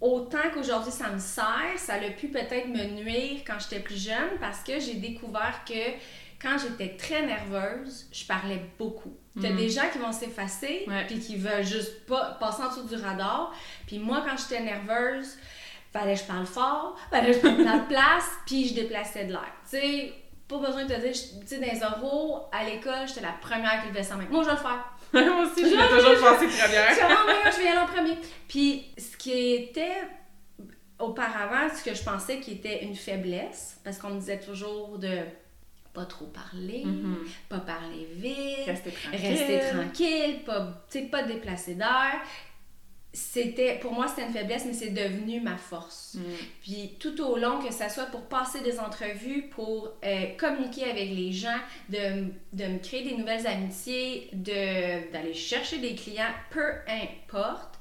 autant 0.00 0.50
qu'aujourd'hui 0.52 0.92
ça 0.92 1.10
me 1.10 1.18
sert, 1.18 1.78
ça 1.78 1.94
a 1.94 2.10
pu 2.10 2.28
peut-être 2.28 2.68
me 2.68 2.84
nuire 3.02 3.40
quand 3.46 3.58
j'étais 3.58 3.80
plus 3.80 4.02
jeune 4.02 4.38
parce 4.40 4.60
que 4.60 4.78
j'ai 4.78 4.94
découvert 4.94 5.62
que 5.66 5.94
quand 6.40 6.58
j'étais 6.58 6.96
très 6.96 7.24
nerveuse, 7.24 8.06
je 8.12 8.26
parlais 8.26 8.60
beaucoup. 8.78 9.16
Tu 9.40 9.46
as 9.46 9.50
mm. 9.50 9.56
des 9.56 9.70
gens 9.70 9.88
qui 9.90 9.98
vont 9.98 10.12
s'effacer 10.12 10.86
puis 11.06 11.18
qui 11.18 11.36
veulent 11.36 11.64
juste 11.64 12.04
pas 12.06 12.36
passer 12.38 12.62
en 12.62 12.68
dessous 12.68 12.86
du 12.86 12.96
radar. 12.96 13.54
Puis 13.86 13.98
moi, 13.98 14.24
quand 14.26 14.36
j'étais 14.36 14.62
nerveuse, 14.62 15.36
fallait 15.92 16.14
que 16.14 16.20
je 16.20 16.24
parle 16.24 16.46
fort, 16.46 16.98
fallait 17.10 17.28
que 17.28 17.34
je 17.34 17.38
prenne 17.40 17.64
la 17.64 17.78
place, 17.88 18.30
puis 18.44 18.68
je 18.68 18.74
déplaçais 18.74 19.24
de 19.24 19.32
l'air. 19.32 19.52
Tu 19.68 19.78
sais, 19.78 20.14
pas 20.48 20.58
besoin 20.58 20.84
de 20.84 20.94
te 20.94 21.00
dire, 21.00 21.12
tu 21.12 21.46
sais, 21.46 21.58
dans 21.58 21.66
les 21.72 21.82
oraux, 21.82 22.44
à 22.52 22.64
l'école, 22.64 23.06
j'étais 23.08 23.20
la 23.20 23.32
première 23.40 23.82
qui 23.82 23.88
levait 23.88 24.02
sa 24.02 24.14
main. 24.16 24.26
Moi, 24.30 24.42
je 24.42 24.48
vais 24.48 24.54
le 24.54 24.58
faire. 24.58 24.84
moi 25.12 25.44
aussi, 25.46 25.62
je 25.64 25.96
toujours 25.96 26.30
pensé 26.30 26.46
première. 26.46 26.90
je 26.90 27.46
vais 27.46 27.52
je 27.52 27.56
vais 27.58 27.64
y 27.64 27.68
aller 27.68 27.78
en 27.78 27.86
premier. 27.86 28.18
Puis, 28.48 28.86
ce 28.96 29.16
qui 29.16 29.52
était 29.54 29.96
auparavant, 30.98 31.68
ce 31.74 31.82
que 31.84 31.94
je 31.94 32.02
pensais 32.02 32.40
qui 32.40 32.52
était 32.52 32.84
une 32.84 32.94
faiblesse, 32.94 33.78
parce 33.84 33.98
qu'on 33.98 34.10
me 34.10 34.18
disait 34.20 34.40
toujours 34.40 34.98
de 34.98 35.18
pas 35.92 36.04
trop 36.04 36.26
parler, 36.26 36.82
Mhm. 36.84 37.18
pas 37.48 37.58
parler 37.60 38.06
vite, 38.12 38.66
Rester 38.66 38.90
tranquille. 38.92 39.20
rester 39.28 39.60
tranquille, 39.70 40.44
pas, 40.44 40.84
pas 41.10 41.22
déplacer 41.22 41.74
d'air. 41.74 42.20
C'était, 43.16 43.78
pour 43.80 43.94
moi, 43.94 44.08
c'était 44.08 44.26
une 44.26 44.32
faiblesse, 44.32 44.66
mais 44.66 44.74
c'est 44.74 44.90
devenu 44.90 45.40
ma 45.40 45.56
force. 45.56 46.16
Mm. 46.16 46.20
Puis 46.60 46.96
tout 47.00 47.18
au 47.22 47.38
long, 47.38 47.60
que 47.60 47.72
ça 47.72 47.88
soit 47.88 48.04
pour 48.06 48.28
passer 48.28 48.60
des 48.60 48.78
entrevues, 48.78 49.48
pour 49.48 49.88
euh, 50.04 50.26
communiquer 50.36 50.84
avec 50.84 51.08
les 51.08 51.32
gens, 51.32 51.56
de, 51.88 52.26
de 52.52 52.64
me 52.66 52.78
créer 52.78 53.04
des 53.04 53.16
nouvelles 53.16 53.46
amitiés, 53.46 54.28
de, 54.34 55.10
d'aller 55.12 55.32
chercher 55.32 55.78
des 55.78 55.94
clients, 55.94 56.34
peu 56.50 56.74
importe, 56.88 57.78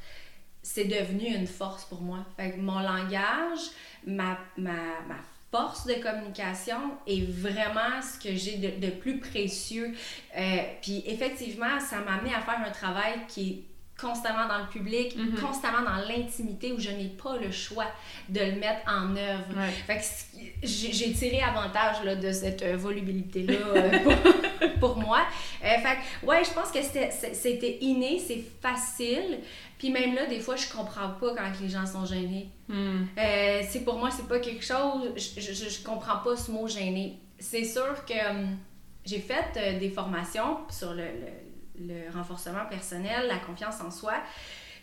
c'est 0.64 0.86
devenu 0.86 1.26
une 1.26 1.48
force 1.48 1.84
pour 1.84 2.00
moi. 2.02 2.26
Fait 2.38 2.52
que 2.52 2.58
mon 2.58 2.80
langage, 2.80 3.60
ma, 4.08 4.40
ma, 4.56 4.72
ma 5.06 5.18
force 5.52 5.86
de 5.86 5.96
communication 5.96 6.80
est 7.08 7.30
vraiment 7.30 8.02
ce 8.02 8.26
que 8.26 8.34
j'ai 8.36 8.56
de, 8.56 8.86
de 8.88 8.92
plus 8.92 9.20
précieux. 9.20 9.94
Euh, 10.38 10.58
puis 10.82 11.04
effectivement, 11.06 11.78
ça 11.82 12.00
m'a 12.00 12.14
amené 12.14 12.34
à 12.34 12.40
faire 12.40 12.62
un 12.66 12.72
travail 12.72 13.20
qui 13.28 13.50
est 13.50 13.75
constamment 14.00 14.48
dans 14.48 14.58
le 14.58 14.68
public, 14.68 15.16
Mhm. 15.18 15.40
constamment 15.40 15.82
dans 15.82 15.96
l'intimité 16.08 16.74
où 16.74 16.80
je 16.80 16.90
n'ai 16.90 17.08
pas 17.08 17.38
le 17.38 17.50
choix 17.52 17.86
de 18.28 18.40
le 18.42 18.54
mettre 18.60 18.82
en 18.88 19.16
œuvre. 19.16 19.46
Ouais. 19.56 19.70
Fait 19.88 19.98
que 19.98 20.04
c- 20.04 20.54
j'ai 20.92 21.14
tiré 21.14 21.42
avantage 21.42 22.04
là, 22.04 22.16
de 22.16 22.32
cette 22.32 22.62
euh, 22.62 22.76
volubilité-là 22.76 23.54
euh, 23.76 24.00
pour, 24.00 24.80
pour 24.80 24.98
moi. 24.98 25.22
Euh, 25.64 25.68
fait 25.68 25.98
que, 26.22 26.26
ouais, 26.26 26.44
je 26.44 26.52
pense 26.52 26.72
que 26.72 26.80
c'était- 26.82 27.78
inné, 27.82 28.20
c'est 28.20 28.44
facile. 28.62 29.40
Puis 29.78 29.90
même 29.92 30.14
là, 30.16 30.26
des 30.26 30.40
fois, 30.40 30.56
je 30.58 30.68
comprends 30.70 31.10
pas 31.20 31.34
quand 31.36 31.52
les 31.62 31.70
gens 31.70 31.86
sont 31.86 32.06
gênés. 32.06 32.50
Mm. 32.68 33.04
Euh, 33.18 33.62
c'est 33.70 33.84
pour 33.86 33.98
moi, 33.98 34.10
c'est 34.12 34.28
pas 34.28 34.40
quelque 34.40 34.64
chose. 34.66 35.12
Je, 35.16 35.40
je, 35.42 35.54
je 35.70 35.84
comprends 35.84 36.18
pas 36.18 36.36
ce 36.36 36.52
mot 36.52 36.68
gêné. 36.68 37.18
C'est 37.40 37.64
sûr 37.66 38.04
que 38.06 38.30
hum, 38.32 38.58
j'ai 39.06 39.20
fait 39.20 39.46
euh, 39.58 39.80
des 39.80 39.90
formations 39.90 40.60
sur 40.70 40.94
le, 40.94 41.04
le- 41.04 41.46
le 41.80 42.12
renforcement 42.14 42.66
personnel, 42.70 43.28
la 43.28 43.38
confiance 43.38 43.82
en 43.82 43.92
soi. 43.92 44.14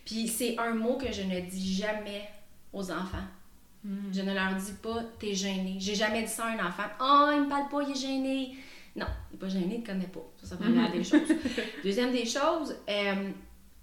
Puis 0.05 0.29
c'est 0.29 0.59
un 0.59 0.75
mot 0.75 0.97
que 0.99 1.13
je 1.13 1.23
ne 1.23 1.41
dis 1.41 1.75
jamais 1.75 2.29
aux 2.73 2.91
enfants. 2.91 3.25
Mm. 3.85 3.97
Je 4.13 4.21
ne 4.23 4.35
leur 4.35 4.55
dis 4.55 4.73
pas, 4.83 5.03
t'es 5.19 5.35
gêné. 5.35 5.77
J'ai 5.79 5.95
jamais 5.95 6.23
dit 6.23 6.29
ça 6.31 6.45
à 6.47 6.51
un 6.51 6.67
enfant. 6.67 6.85
Oh, 7.01 7.31
il 7.35 7.43
me 7.45 7.49
parle 7.49 7.69
pas, 7.69 7.83
il 7.83 7.93
est 7.93 8.01
gêné. 8.01 8.57
Non, 8.95 9.07
il 9.31 9.37
est 9.37 9.39
pas 9.39 9.49
gêné, 9.49 9.77
il 9.77 9.83
te 9.83 9.87
connaît 9.87 10.07
pas. 10.07 10.21
Ça, 10.41 10.49
ça 10.49 10.57
première 10.57 10.91
des 10.93 11.03
choses. 11.05 11.21
Deuxième 11.85 12.13
des 12.13 12.27
choses, 12.27 12.77
euh, 12.89 13.31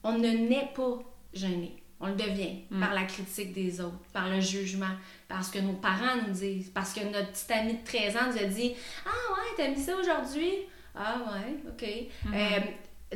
on 0.04 0.14
ne 0.18 0.30
naît 0.30 0.72
pas 0.76 1.00
gêné. 1.34 1.76
On 2.02 2.08
le 2.08 2.16
devient 2.16 2.62
Mm. 2.70 2.80
par 2.80 2.94
la 2.94 3.04
critique 3.04 3.52
des 3.54 3.82
autres, 3.82 3.98
par 4.14 4.30
le 4.30 4.40
jugement, 4.40 4.96
parce 5.28 5.50
que 5.50 5.60
nos 5.60 5.74
parents 5.74 6.16
nous 6.28 6.34
disent, 6.34 6.70
parce 6.70 6.94
que 6.94 7.02
notre 7.12 7.32
petite 7.32 7.52
amie 7.52 7.74
de 7.74 7.84
13 7.84 8.16
ans 8.16 8.28
nous 8.32 8.38
a 8.38 8.44
dit 8.46 8.74
Ah 9.06 9.34
ouais, 9.34 9.48
t'as 9.58 9.68
mis 9.70 9.82
ça 9.84 9.98
aujourd'hui 9.98 10.52
Ah 10.96 11.18
ouais, 11.34 11.56
ok. 11.68 12.34
Euh, 12.34 12.60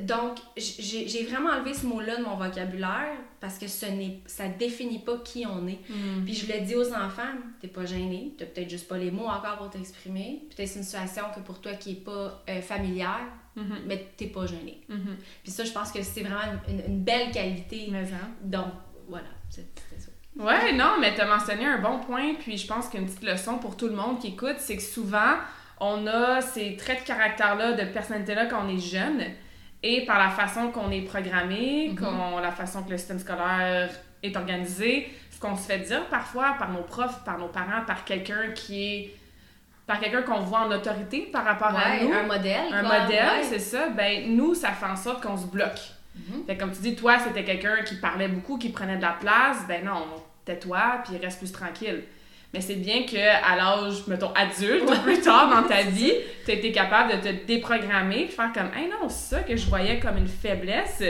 donc, 0.01 0.37
j'ai 0.57 1.23
vraiment 1.25 1.51
enlevé 1.51 1.73
ce 1.73 1.85
mot-là 1.85 2.17
de 2.17 2.23
mon 2.23 2.35
vocabulaire 2.35 3.13
parce 3.39 3.59
que 3.59 3.67
ce 3.67 3.85
ça 4.25 4.47
définit 4.47 4.99
pas 4.99 5.17
qui 5.23 5.45
on 5.45 5.67
est. 5.67 5.79
Mm. 5.89 6.23
Puis 6.25 6.33
je 6.33 6.51
le 6.51 6.61
dis 6.61 6.75
aux 6.75 6.91
enfants, 6.93 7.21
t'es 7.61 7.67
pas 7.67 7.85
gêné, 7.85 8.33
t'as 8.37 8.45
peut-être 8.45 8.69
juste 8.69 8.87
pas 8.87 8.97
les 8.97 9.11
mots 9.11 9.27
encore 9.27 9.57
pour 9.57 9.69
t'exprimer. 9.69 10.41
Peut-être 10.55 10.67
c'est 10.69 10.79
une 10.79 10.85
situation 10.85 11.25
que 11.35 11.41
pour 11.41 11.59
toi 11.61 11.73
qui 11.73 11.91
est 11.91 12.03
pas 12.03 12.43
euh, 12.49 12.61
familière, 12.61 13.21
Mhm. 13.55 13.81
mais 13.85 14.07
t'es 14.17 14.25
pas 14.25 14.47
gêné. 14.47 14.81
Mhm. 14.89 15.15
Puis 15.43 15.51
ça, 15.51 15.63
je 15.63 15.71
pense 15.71 15.91
que 15.91 16.01
c'est 16.01 16.21
vraiment 16.21 16.41
une, 16.67 16.79
une 16.93 17.03
belle 17.03 17.29
qualité. 17.29 17.87
Mais. 17.91 18.03
Donc, 18.41 18.65
voilà, 19.07 19.27
c'est- 19.51 19.67
c'était 19.89 20.01
ça. 20.01 20.09
Ouais, 20.43 20.73
non, 20.73 20.93
mais 20.99 21.13
t'as 21.13 21.27
mentionné 21.27 21.63
un 21.67 21.77
bon 21.77 21.99
point, 21.99 22.33
puis 22.39 22.57
je 22.57 22.65
pense 22.65 22.87
qu'une 22.89 23.05
petite 23.05 23.21
leçon 23.21 23.59
pour 23.59 23.77
tout 23.77 23.85
le 23.87 23.93
monde 23.93 24.17
qui 24.19 24.29
écoute, 24.29 24.55
c'est 24.57 24.75
que 24.77 24.81
souvent, 24.81 25.35
on 25.79 26.07
a 26.07 26.41
ces 26.41 26.75
traits 26.77 27.01
de 27.01 27.05
caractère-là, 27.05 27.73
de 27.73 27.83
personnalité-là 27.91 28.47
quand 28.47 28.65
on 28.65 28.69
est 28.75 28.79
jeune, 28.79 29.21
et 29.83 30.05
par 30.05 30.17
la 30.17 30.29
façon 30.29 30.69
qu'on 30.71 30.89
est 30.91 31.01
programmé, 31.01 31.93
qu'on- 31.99 32.39
la 32.39 32.51
façon 32.51 32.83
que 32.83 32.91
le 32.91 32.97
système 32.97 33.19
scolaire 33.19 33.89
est 34.23 34.35
organisé, 34.37 35.11
ce 35.29 35.39
qu'on 35.39 35.55
se 35.55 35.63
fait 35.67 35.79
dire 35.79 36.05
parfois 36.07 36.55
par 36.57 36.71
nos 36.71 36.83
profs, 36.83 37.23
par 37.25 37.37
nos 37.37 37.47
parents, 37.49 37.83
par 37.85 38.05
quelqu'un 38.05 38.51
qui 38.55 38.83
est... 38.85 39.15
par 39.85 39.99
quelqu'un 39.99 40.21
qu'on 40.21 40.39
voit 40.41 40.61
en 40.61 40.71
autorité 40.71 41.29
par 41.31 41.43
rapport 41.43 41.75
à 41.77 41.97
nous, 42.01 42.13
un 42.13 42.23
modèle. 42.23 42.73
un 42.73 42.83
quoi, 42.83 42.99
modèle, 43.01 43.25
ouais. 43.25 43.43
c'est 43.43 43.59
ça, 43.59 43.89
ben 43.89 44.33
nous, 44.35 44.55
ça 44.55 44.69
fait 44.71 44.85
en 44.85 44.95
sorte 44.95 45.21
qu'on 45.21 45.35
se 45.37 45.47
bloque. 45.47 45.81
Fait 46.47 46.55
que 46.55 46.59
comme 46.61 46.71
tu 46.71 46.81
dis, 46.81 46.95
toi, 46.95 47.17
c'était 47.19 47.43
quelqu'un 47.43 47.83
qui 47.83 47.95
parlait 47.95 48.27
beaucoup, 48.29 48.57
qui 48.57 48.69
prenait 48.69 48.97
de 48.97 49.01
la 49.01 49.13
place. 49.19 49.57
Ben 49.67 49.83
non, 49.83 50.05
tais-toi, 50.45 51.01
puis 51.03 51.17
reste 51.17 51.39
plus 51.39 51.51
tranquille. 51.51 52.03
Mais 52.53 52.61
c'est 52.61 52.75
bien 52.75 53.03
que 53.03 53.17
à 53.17 53.55
l'âge, 53.55 54.05
mettons, 54.07 54.31
adulte, 54.33 54.83
ou 54.87 55.01
plus 55.01 55.19
tard 55.21 55.49
dans 55.49 55.67
ta 55.67 55.81
vie, 55.83 56.13
tu 56.45 56.51
été 56.51 56.71
capable 56.71 57.13
de 57.19 57.29
te 57.29 57.45
déprogrammer, 57.45 58.27
faire 58.27 58.53
comme, 58.53 58.69
hey 58.75 58.87
non, 58.89 59.09
ça 59.09 59.41
que 59.41 59.55
je 59.55 59.67
voyais 59.67 59.99
comme 59.99 60.17
une 60.17 60.27
faiblesse, 60.27 61.01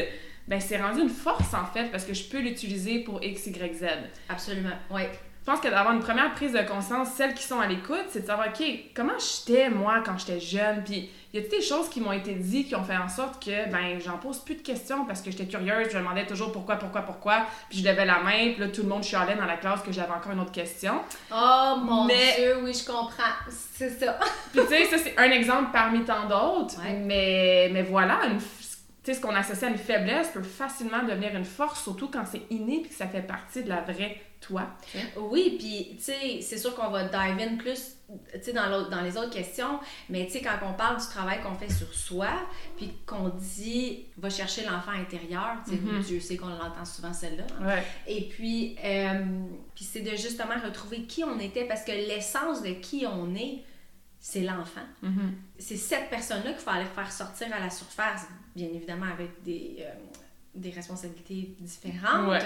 ben 0.47 0.59
c'est 0.59 0.77
rendu 0.77 1.01
une 1.01 1.09
force 1.09 1.53
en 1.53 1.65
fait, 1.65 1.91
parce 1.91 2.05
que 2.05 2.13
je 2.13 2.23
peux 2.23 2.39
l'utiliser 2.39 2.99
pour 2.99 3.21
X, 3.21 3.47
Y, 3.47 3.73
Z. 3.75 3.85
Absolument, 4.29 4.77
ouais. 4.89 5.09
Je 5.45 5.51
pense 5.51 5.59
que 5.59 5.67
d'avoir 5.67 5.93
une 5.93 5.99
première 5.99 6.33
prise 6.33 6.53
de 6.53 6.61
conscience, 6.61 7.09
celles 7.17 7.33
qui 7.33 7.43
sont 7.43 7.59
à 7.59 7.67
l'écoute, 7.67 8.05
c'est 8.07 8.21
de 8.21 8.27
savoir, 8.27 8.47
OK, 8.47 8.63
comment 8.95 9.11
j'étais 9.19 9.69
moi 9.69 10.01
quand 10.05 10.17
j'étais 10.17 10.39
jeune, 10.39 10.85
puis 10.85 11.09
y 11.33 11.37
a-t-il 11.37 11.49
des 11.59 11.61
choses 11.61 11.89
qui 11.89 11.99
m'ont 11.99 12.13
été 12.13 12.33
dites 12.33 12.69
qui 12.69 12.75
ont 12.77 12.83
fait 12.85 12.95
en 12.95 13.09
sorte 13.09 13.43
que, 13.43 13.69
ben, 13.69 13.99
j'en 13.99 14.17
pose 14.19 14.39
plus 14.39 14.55
de 14.55 14.61
questions 14.61 15.03
parce 15.03 15.21
que 15.21 15.31
j'étais 15.31 15.45
curieuse, 15.45 15.89
je 15.91 15.97
me 15.97 16.01
demandais 16.01 16.25
toujours 16.25 16.53
pourquoi, 16.53 16.77
pourquoi, 16.77 17.01
pourquoi, 17.01 17.45
puis 17.69 17.79
je 17.79 17.83
levais 17.89 18.05
la 18.05 18.19
main, 18.19 18.53
puis 18.53 18.59
là, 18.59 18.69
tout 18.69 18.83
le 18.83 18.87
monde 18.87 19.03
chialait 19.03 19.35
dans 19.35 19.43
la 19.45 19.57
classe 19.57 19.81
que 19.81 19.91
j'avais 19.91 20.13
encore 20.13 20.31
une 20.31 20.39
autre 20.39 20.53
question. 20.53 21.01
Oh 21.29 21.75
mon 21.83 22.05
Mais- 22.05 22.35
Dieu, 22.37 22.59
oui, 22.63 22.73
je 22.73 22.85
comprends. 22.89 23.33
C'est 23.49 23.99
ça. 23.99 24.17
Puis 24.53 24.61
tu 24.61 24.67
sais, 24.67 24.85
ça, 24.85 24.97
c'est 24.97 25.15
un 25.17 25.29
exemple 25.31 25.71
parmi 25.73 26.05
tant 26.05 26.23
d'autres, 26.29 26.79
Ouais. 26.81 26.93
mais, 27.03 27.69
mais 27.73 27.81
voilà, 27.81 28.19
une 28.31 28.39
tu 28.39 29.11
sais, 29.11 29.17
ce 29.19 29.21
qu'on 29.21 29.35
associe 29.35 29.63
à 29.63 29.67
une 29.73 29.77
faiblesse 29.77 30.29
peut 30.29 30.41
facilement 30.41 31.03
devenir 31.03 31.35
une 31.35 31.43
force, 31.43 31.83
surtout 31.83 32.07
quand 32.09 32.23
c'est 32.25 32.43
inné 32.49 32.79
puis 32.79 32.89
que 32.89 32.95
ça 32.95 33.05
fait 33.05 33.21
partie 33.21 33.61
de 33.61 33.67
la 33.67 33.81
vraie 33.81 34.21
toi. 34.45 34.67
Oui, 35.17 35.55
puis 35.57 35.95
tu 35.97 36.03
sais, 36.03 36.39
c'est 36.41 36.57
sûr 36.57 36.75
qu'on 36.75 36.89
va 36.89 37.03
dive 37.05 37.39
in 37.39 37.55
plus 37.57 37.95
dans, 38.53 38.89
dans 38.89 39.01
les 39.01 39.17
autres 39.17 39.31
questions, 39.31 39.79
mais 40.09 40.25
tu 40.27 40.33
sais, 40.33 40.41
quand 40.41 40.57
on 40.69 40.73
parle 40.73 40.99
du 40.99 41.07
travail 41.07 41.41
qu'on 41.41 41.55
fait 41.55 41.71
sur 41.71 41.91
soi, 41.93 42.29
puis 42.77 42.91
qu'on 43.07 43.29
dit 43.29 44.05
va 44.17 44.29
chercher 44.29 44.63
l'enfant 44.65 44.91
intérieur, 44.91 45.57
tu 45.65 45.71
sais, 45.71 45.77
Mhm. 45.77 46.01
Dieu 46.01 46.19
sait 46.19 46.37
qu'on 46.37 46.47
l'entend 46.49 46.85
souvent 46.85 47.13
celle-là. 47.13 47.45
hein. 47.61 47.65
Ouais. 47.67 47.83
Et 48.07 48.27
puis, 48.29 48.75
euh, 48.83 49.23
puis 49.73 49.85
c'est 49.85 50.01
de 50.01 50.11
justement 50.11 50.55
retrouver 50.63 51.03
qui 51.03 51.23
on 51.23 51.39
était, 51.39 51.65
parce 51.65 51.83
que 51.83 51.91
l'essence 51.91 52.61
de 52.61 52.71
qui 52.73 53.05
on 53.07 53.33
est, 53.35 53.63
c'est 54.19 54.41
l'enfant. 54.41 54.81
Mhm. 55.01 55.33
c'est 55.57 55.75
cette 55.77 56.09
personne-là 56.09 56.51
qu'il 56.51 56.61
faut 56.61 56.69
aller 56.69 56.85
faire 56.95 57.11
sortir 57.11 57.47
à 57.53 57.59
la 57.59 57.69
surface, 57.69 58.25
bien 58.55 58.67
évidemment 58.67 59.05
avec 59.11 59.41
des, 59.43 59.77
euh, 59.79 59.91
des 60.55 60.69
responsabilités 60.71 61.55
différentes, 61.59 62.29
Ouais. 62.29 62.39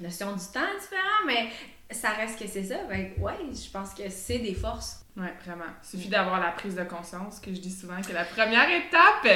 une 0.00 0.04
notion 0.06 0.32
du 0.32 0.44
temps 0.52 0.60
différente, 0.80 1.26
mais 1.26 1.48
ça 1.90 2.10
reste 2.10 2.38
que 2.38 2.46
c'est 2.48 2.64
ça. 2.64 2.76
Que, 2.88 3.20
ouais, 3.20 3.34
je 3.52 3.70
pense 3.70 3.94
que 3.94 4.08
c'est 4.08 4.38
des 4.38 4.54
forces. 4.54 5.04
Ouais, 5.16 5.32
vraiment. 5.44 5.64
Il 5.84 5.88
suffit 5.88 6.08
d'avoir 6.08 6.40
la 6.40 6.50
prise 6.52 6.74
de 6.74 6.84
conscience, 6.84 7.38
que 7.38 7.54
je 7.54 7.60
dis 7.60 7.70
souvent 7.70 8.00
que 8.00 8.12
la 8.12 8.24
première 8.24 8.68
étape. 8.70 9.26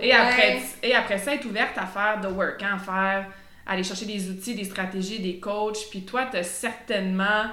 Et, 0.00 0.06
Ouais. 0.08 0.12
après, 0.12 0.62
et 0.82 0.94
après 0.94 1.18
ça, 1.18 1.34
être 1.34 1.44
ouverte 1.44 1.76
à 1.76 1.86
faire 1.86 2.20
the 2.22 2.30
work, 2.32 2.62
hein, 2.62 2.76
à 2.76 2.78
faire, 2.78 3.30
aller 3.66 3.82
chercher 3.82 4.06
des 4.06 4.30
outils, 4.30 4.54
des 4.54 4.64
stratégies, 4.64 5.20
des 5.20 5.40
coachs. 5.40 5.90
Puis 5.90 6.04
toi, 6.04 6.26
t'as 6.30 6.42
certainement 6.44 7.46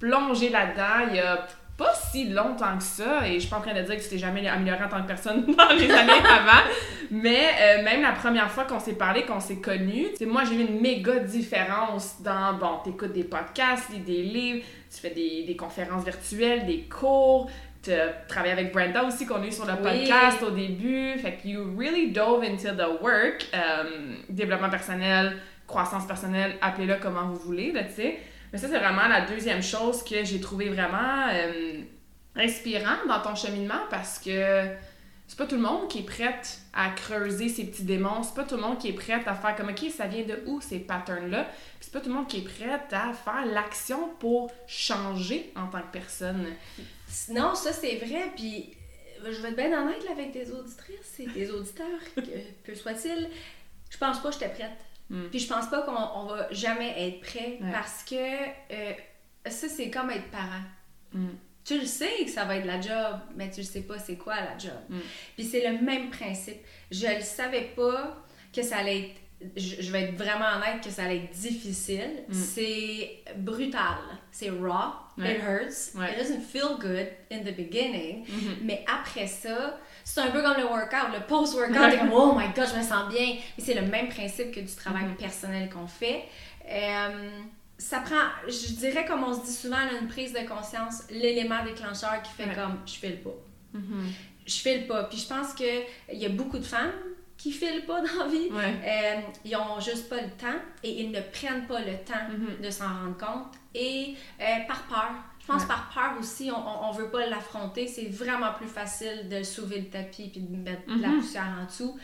plongé 0.00 0.48
là-dedans 0.50 1.06
il 1.10 1.16
y 1.16 1.20
a 1.20 1.46
pas 1.78 1.94
si 2.10 2.28
longtemps 2.28 2.76
que 2.76 2.82
ça. 2.84 3.26
Et 3.26 3.34
je 3.34 3.38
suis 3.40 3.48
pas 3.48 3.56
en 3.56 3.60
train 3.62 3.72
de 3.72 3.80
dire 3.82 3.96
que 3.96 4.02
tu 4.02 4.08
t'es 4.08 4.18
jamais 4.18 4.46
amélioré 4.46 4.84
en 4.84 4.88
tant 4.88 5.00
que 5.00 5.06
personne 5.06 5.46
dans 5.56 5.68
les 5.78 5.90
années 5.90 6.12
avant. 6.12 6.68
Mais 7.10 7.48
euh, 7.60 7.82
même 7.84 8.02
la 8.02 8.12
première 8.12 8.50
fois 8.50 8.64
qu'on 8.64 8.80
s'est 8.80 8.94
parlé, 8.94 9.22
qu'on 9.22 9.40
s'est 9.40 9.60
connus, 9.60 10.08
c'est 10.18 10.26
moi, 10.26 10.42
j'ai 10.44 10.56
vu 10.56 10.62
une 10.64 10.80
méga 10.80 11.20
différence 11.20 12.20
dans, 12.20 12.54
bon, 12.54 12.78
t'écoutes 12.84 13.12
des 13.12 13.24
podcasts, 13.24 13.88
lis 13.90 14.00
des 14.00 14.22
livres, 14.22 14.64
tu 14.92 15.00
fais 15.00 15.10
des, 15.10 15.44
des 15.46 15.56
conférences 15.56 16.04
virtuelles, 16.04 16.66
des 16.66 16.82
cours, 16.82 17.48
tu 17.82 17.92
travailles 18.28 18.50
avec 18.50 18.72
Brenda 18.72 19.04
aussi 19.04 19.24
qu'on 19.24 19.40
a 19.40 19.46
eu 19.46 19.52
sur 19.52 19.64
le 19.64 19.74
Oui. 19.74 19.78
podcast 19.82 20.42
au 20.42 20.50
début. 20.50 21.16
Fait 21.18 21.34
que 21.40 21.46
you 21.48 21.74
really 21.78 22.10
dove 22.10 22.42
into 22.42 22.68
the 22.74 23.00
work, 23.02 23.46
euh, 23.54 23.84
développement 24.28 24.68
personnel, 24.68 25.36
croissance 25.66 26.06
personnelle, 26.06 26.56
appelez-le 26.60 26.96
comment 27.00 27.28
vous 27.28 27.36
voulez, 27.38 27.70
là, 27.72 27.84
tu 27.84 27.92
sais. 27.94 28.18
Mais 28.52 28.58
ça, 28.58 28.68
c'est 28.68 28.78
vraiment 28.78 29.08
la 29.08 29.22
deuxième 29.22 29.62
chose 29.62 30.02
que 30.02 30.24
j'ai 30.24 30.40
trouvé 30.40 30.68
vraiment 30.68 31.28
euh, 31.30 31.82
inspirant 32.36 33.06
dans 33.06 33.20
ton 33.20 33.34
cheminement 33.34 33.80
parce 33.90 34.18
que 34.18 34.66
c'est 35.28 35.36
pas 35.36 35.46
tout 35.46 35.56
le 35.56 35.60
monde 35.60 35.88
qui 35.88 35.98
est 35.98 36.06
prête 36.06 36.58
à 36.72 36.88
creuser 36.88 37.50
ces 37.50 37.66
petits 37.66 37.84
démons, 37.84 38.22
c'est 38.22 38.34
pas 38.34 38.44
tout 38.44 38.56
le 38.56 38.62
monde 38.62 38.78
qui 38.78 38.88
est 38.88 38.94
prête 38.94 39.28
à 39.28 39.34
faire 39.34 39.54
comme 39.54 39.68
OK, 39.68 39.90
ça 39.94 40.06
vient 40.06 40.24
de 40.24 40.42
où 40.46 40.62
ces 40.62 40.78
patterns-là, 40.78 41.46
c'est 41.80 41.92
pas 41.92 42.00
tout 42.00 42.08
le 42.08 42.14
monde 42.14 42.28
qui 42.28 42.38
est 42.38 42.44
prête 42.44 42.90
à 42.92 43.12
faire 43.12 43.44
l'action 43.44 44.08
pour 44.20 44.50
changer 44.66 45.52
en 45.54 45.66
tant 45.66 45.82
que 45.82 45.92
personne. 45.92 46.46
Non, 47.28 47.54
ça 47.54 47.74
c'est 47.74 47.96
vrai, 47.96 48.32
puis 48.34 48.74
euh, 49.22 49.32
je 49.32 49.42
vais 49.42 49.50
être 49.50 49.56
bien 49.56 49.78
honnête 49.78 50.02
là, 50.04 50.12
avec 50.12 50.32
tes 50.32 50.50
auditrices 50.50 51.20
et 51.20 51.26
tes 51.26 51.50
auditeurs, 51.50 51.86
que 52.16 52.22
peu 52.64 52.74
soit-il, 52.74 53.28
je 53.90 53.98
pense 53.98 54.22
pas 54.22 54.28
que 54.28 54.34
j'étais 54.34 54.48
prête. 54.48 54.78
Mm. 55.10 55.28
Puis 55.30 55.40
je 55.40 55.48
pense 55.48 55.68
pas 55.68 55.82
qu'on 55.82 55.92
on 56.20 56.26
va 56.26 56.48
jamais 56.52 56.94
être 57.08 57.20
prêt 57.20 57.58
Ouais. 57.60 57.72
parce 57.72 58.02
que 58.04 58.14
euh, 58.14 58.92
ça, 59.46 59.68
c'est 59.68 59.90
comme 59.90 60.10
être 60.10 60.30
parent. 60.30 60.62
Mm. 61.12 61.28
Tu 61.64 61.78
le 61.80 61.86
sais 61.86 62.24
que 62.24 62.30
ça 62.30 62.44
va 62.44 62.56
être 62.56 62.66
la 62.66 62.80
job, 62.80 63.18
mais 63.36 63.50
tu 63.50 63.60
le 63.60 63.66
sais 63.66 63.82
pas 63.82 63.98
c'est 63.98 64.16
quoi 64.16 64.36
la 64.36 64.56
job. 64.58 64.78
Mm. 64.88 64.98
Puis 65.36 65.44
c'est 65.44 65.68
le 65.70 65.78
même 65.84 66.10
principe. 66.10 66.58
Je 66.90 67.06
le 67.06 67.22
savais 67.22 67.72
pas 67.76 68.24
que 68.52 68.62
ça 68.62 68.78
allait 68.78 68.98
être 69.00 69.14
je, 69.56 69.80
je 69.82 69.92
vais 69.92 70.02
être 70.02 70.16
vraiment 70.16 70.46
honnête 70.56 70.82
que 70.82 70.90
ça 70.90 71.04
allait 71.04 71.18
être 71.18 71.30
difficile. 71.30 72.24
Mm. 72.28 72.34
C'est 72.34 73.18
brutal. 73.36 73.98
C'est 74.32 74.50
raw. 74.50 74.94
Ouais. 75.16 75.36
It 75.36 75.40
hurts. 75.42 75.94
Ouais. 75.94 76.12
It 76.12 76.18
doesn't 76.18 76.40
feel 76.42 76.76
good 76.78 77.08
in 77.30 77.40
the 77.44 77.54
beginning. 77.56 78.24
Mhm. 78.28 78.56
Mais 78.62 78.84
après 78.92 79.26
ça, 79.26 79.78
c'est 80.10 80.20
un 80.20 80.30
peu 80.30 80.42
comme 80.42 80.56
le 80.56 80.64
workout. 80.64 81.12
Le 81.14 81.26
post-workout, 81.26 81.98
comme, 81.98 82.12
oh 82.12 82.34
my 82.36 82.46
god, 82.54 82.66
je 82.72 82.78
me 82.78 82.82
sens 82.82 83.08
bien. 83.12 83.36
Mais 83.56 83.64
c'est 83.64 83.74
le 83.74 83.82
même 83.82 84.08
principe 84.08 84.52
que 84.52 84.60
du 84.60 84.74
travail 84.74 85.04
Mhm. 85.04 85.16
personnel 85.16 85.68
qu'on 85.70 85.86
fait. 85.86 86.24
Euh, 86.70 87.30
ça 87.76 88.00
prend, 88.00 88.26
je 88.46 88.72
dirais, 88.74 89.04
comme 89.04 89.22
on 89.24 89.34
se 89.34 89.44
dit 89.44 89.52
souvent, 89.52 89.76
là, 89.78 89.92
une 90.00 90.08
prise 90.08 90.32
de 90.32 90.40
conscience, 90.48 91.04
l'élément 91.10 91.62
déclencheur 91.64 92.22
qui 92.22 92.32
fait 92.32 92.48
Ouais. 92.48 92.54
comme, 92.54 92.78
je 92.86 92.92
file 92.94 93.20
pas. 93.22 93.34
Mhm. 93.74 94.06
Je 94.46 94.54
file 94.54 94.86
pas. 94.86 95.04
Puis 95.04 95.18
je 95.18 95.28
pense 95.28 95.52
qu'il 95.54 95.84
y 96.12 96.24
a 96.26 96.30
beaucoup 96.30 96.58
de 96.58 96.64
femmes 96.64 96.92
qui 97.36 97.52
filent 97.52 97.84
pas 97.86 98.00
dans 98.06 98.24
la 98.24 98.26
vie. 98.30 98.48
Ouais. 98.50 98.74
Euh, 98.84 99.20
ils 99.44 99.54
ont 99.56 99.78
juste 99.78 100.08
pas 100.08 100.16
le 100.20 100.30
temps 100.30 100.58
et 100.82 101.02
ils 101.02 101.10
ne 101.12 101.20
prennent 101.20 101.66
pas 101.66 101.80
le 101.80 101.94
temps 101.98 102.26
Mhm. 102.30 102.64
de 102.64 102.70
s'en 102.70 102.86
rendre 102.88 103.16
compte 103.18 103.54
et 103.74 104.16
euh, 104.40 104.44
par 104.66 104.82
peur. 104.84 105.10
Je 105.48 105.52
pense 105.54 105.62
Ouais. 105.62 105.68
par 105.68 105.88
peur 105.94 106.12
aussi, 106.20 106.50
on, 106.54 106.88
on, 106.88 106.92
veut 106.92 107.08
pas 107.08 107.26
l'affronter. 107.26 107.86
C'est 107.86 108.10
vraiment 108.10 108.52
plus 108.52 108.66
facile 108.68 109.30
de 109.30 109.42
soulever 109.42 109.78
le 109.80 109.86
tapis 109.86 110.28
puis 110.28 110.42
de 110.42 110.56
mettre 110.56 110.86
de 110.94 111.00
la 111.00 111.08
Mhm. 111.08 111.20
poussière 111.20 111.46
en 111.58 111.64
dessous 111.64 111.98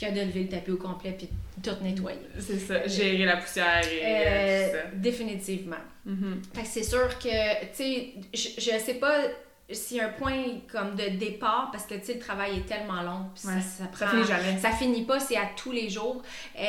que 0.00 0.06
de 0.12 0.20
lever 0.22 0.42
le 0.44 0.48
tapis 0.48 0.72
au 0.72 0.76
complet 0.76 1.14
puis 1.16 1.28
de 1.58 1.70
tout 1.70 1.76
nettoyer. 1.84 2.18
C'est 2.40 2.58
ça, 2.58 2.84
gérer 2.88 3.24
la 3.26 3.36
poussière 3.36 3.80
et 3.84 4.00
euh, 4.02 4.24
Euh, 4.26 4.66
tout 4.70 4.76
ça. 4.76 4.82
définitivement. 4.96 5.76
Mhm. 6.04 6.42
Fait 6.52 6.62
que 6.62 6.66
c'est 6.66 6.82
sûr 6.82 7.16
que, 7.20 7.60
tu 7.66 7.68
sais, 7.74 8.14
je, 8.34 8.48
je 8.60 8.78
sais 8.84 8.94
pas 8.94 9.14
a 9.70 10.04
un 10.04 10.08
point 10.08 10.42
comme 10.72 10.96
de 10.96 11.10
départ 11.10 11.68
parce 11.70 11.86
que, 11.86 11.94
tu 11.94 12.06
sais, 12.06 12.14
le 12.14 12.18
travail 12.18 12.58
est 12.58 12.66
tellement 12.66 13.02
long. 13.02 13.26
puis 13.36 13.46
Ouais. 13.46 13.60
ça, 13.60 13.84
ça 13.94 14.08
finit 14.08 14.24
jamais. 14.24 14.58
ça 14.58 14.72
finit 14.72 15.04
pas, 15.04 15.20
c'est 15.20 15.36
à 15.36 15.48
tous 15.54 15.70
les 15.70 15.88
jours. 15.88 16.22
Euh, 16.58 16.62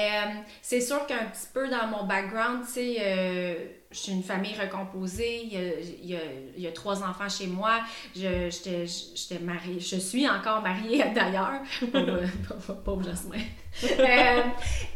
c'est 0.62 0.82
sûr 0.82 1.04
qu'un 1.08 1.26
petit 1.26 1.48
peu 1.52 1.68
dans 1.68 1.88
mon 1.88 2.04
background, 2.06 2.64
tu 2.68 2.74
sais, 2.74 2.96
euh, 3.00 3.56
je 3.92 3.98
suis 3.98 4.12
une 4.14 4.24
famille 4.24 4.56
recomposée, 4.60 5.42
il 5.44 5.54
y 5.54 5.58
a, 5.58 5.62
il 6.04 6.06
y 6.10 6.16
a- 6.16 6.20
il 6.58 6.64
y 6.64 6.68
a 6.68 6.72
trois 6.72 7.04
enfants 7.04 7.28
chez 7.30 7.48
moi, 7.48 7.82
je, 8.16 8.50
j'étais, 8.50 8.86
j'étais 8.88 9.40
mariée, 9.44 9.80
je 9.80 9.98
suis 9.98 10.28
encore 10.30 10.62
mariée 10.62 11.04
d'ailleurs, 11.16 11.62
pauvre, 12.86 13.04
Jasmin. 13.06 13.40
Euh, 14.00 14.42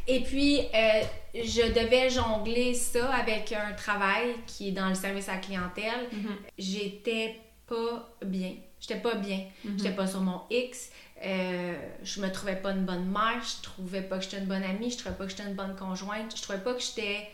et 0.06 0.20
puis, 0.22 0.60
euh, 0.60 1.02
je 1.34 1.62
devais 1.74 2.10
jongler 2.10 2.74
ça 2.74 3.10
avec 3.14 3.54
un 3.54 3.72
travail 3.74 4.36
qui 4.48 4.68
est 4.68 4.72
dans 4.74 4.90
le 4.90 4.96
service 4.96 5.30
à 5.30 5.34
la 5.36 5.38
clientèle. 5.38 6.10
Mhm. 6.12 6.36
J'étais 6.58 7.40
pas 7.68 8.10
bien. 8.26 8.52
J'étais 8.82 9.00
pas 9.00 9.16
bien. 9.16 9.46
Mhm. 9.64 9.78
J'étais 9.78 9.96
pas 9.96 10.08
sur 10.08 10.20
mon 10.20 10.42
X. 10.52 10.90
Euh, 11.24 11.74
je 12.04 12.20
me 12.20 12.30
trouvais 12.32 12.58
pas 12.58 12.72
une 12.72 12.84
bonne 12.86 13.06
mère. 13.10 13.42
Je 13.42 13.64
trouvais 13.64 14.02
pas 14.02 14.18
que 14.18 14.26
j'étais 14.26 14.40
une 14.40 14.46
bonne 14.46 14.64
amie. 14.64 14.92
Je 14.92 14.98
trouvais 14.98 15.16
pas 15.16 15.24
que 15.24 15.30
j'étais 15.32 15.44
une 15.44 15.56
bonne 15.56 15.76
conjointe. 15.78 16.36
Je 16.36 16.42
trouvais 16.42 16.60
pas 16.60 16.74
que 16.74 16.82
j'étais. 16.82 17.30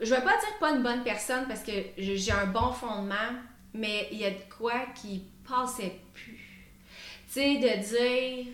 Je 0.00 0.14
vais 0.14 0.20
pas 0.22 0.38
dire 0.38 0.58
pas 0.60 0.70
une 0.72 0.82
bonne 0.82 1.02
personne 1.02 1.46
parce 1.48 1.62
que 1.62 1.72
j'ai 1.96 2.32
un 2.32 2.46
bon 2.46 2.72
fondement, 2.72 3.32
mais 3.74 4.08
il 4.12 4.18
y 4.18 4.24
a 4.24 4.30
de 4.30 4.40
quoi 4.56 4.74
qui 4.94 5.24
passait 5.48 5.96
plus. 6.14 6.38
Tu 7.26 7.34
sais, 7.34 7.54
de 7.56 7.82
dire. 8.44 8.46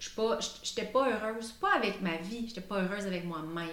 Je 0.00 0.10
pas- 0.10 0.38
j'étais 0.62 0.84
pas 0.86 1.08
heureuse, 1.10 1.50
pas 1.60 1.74
avec 1.74 2.00
ma 2.00 2.14
vie, 2.18 2.46
j'étais 2.46 2.60
pas 2.60 2.76
heureuse 2.82 3.04
avec 3.04 3.24
moi-même. 3.24 3.66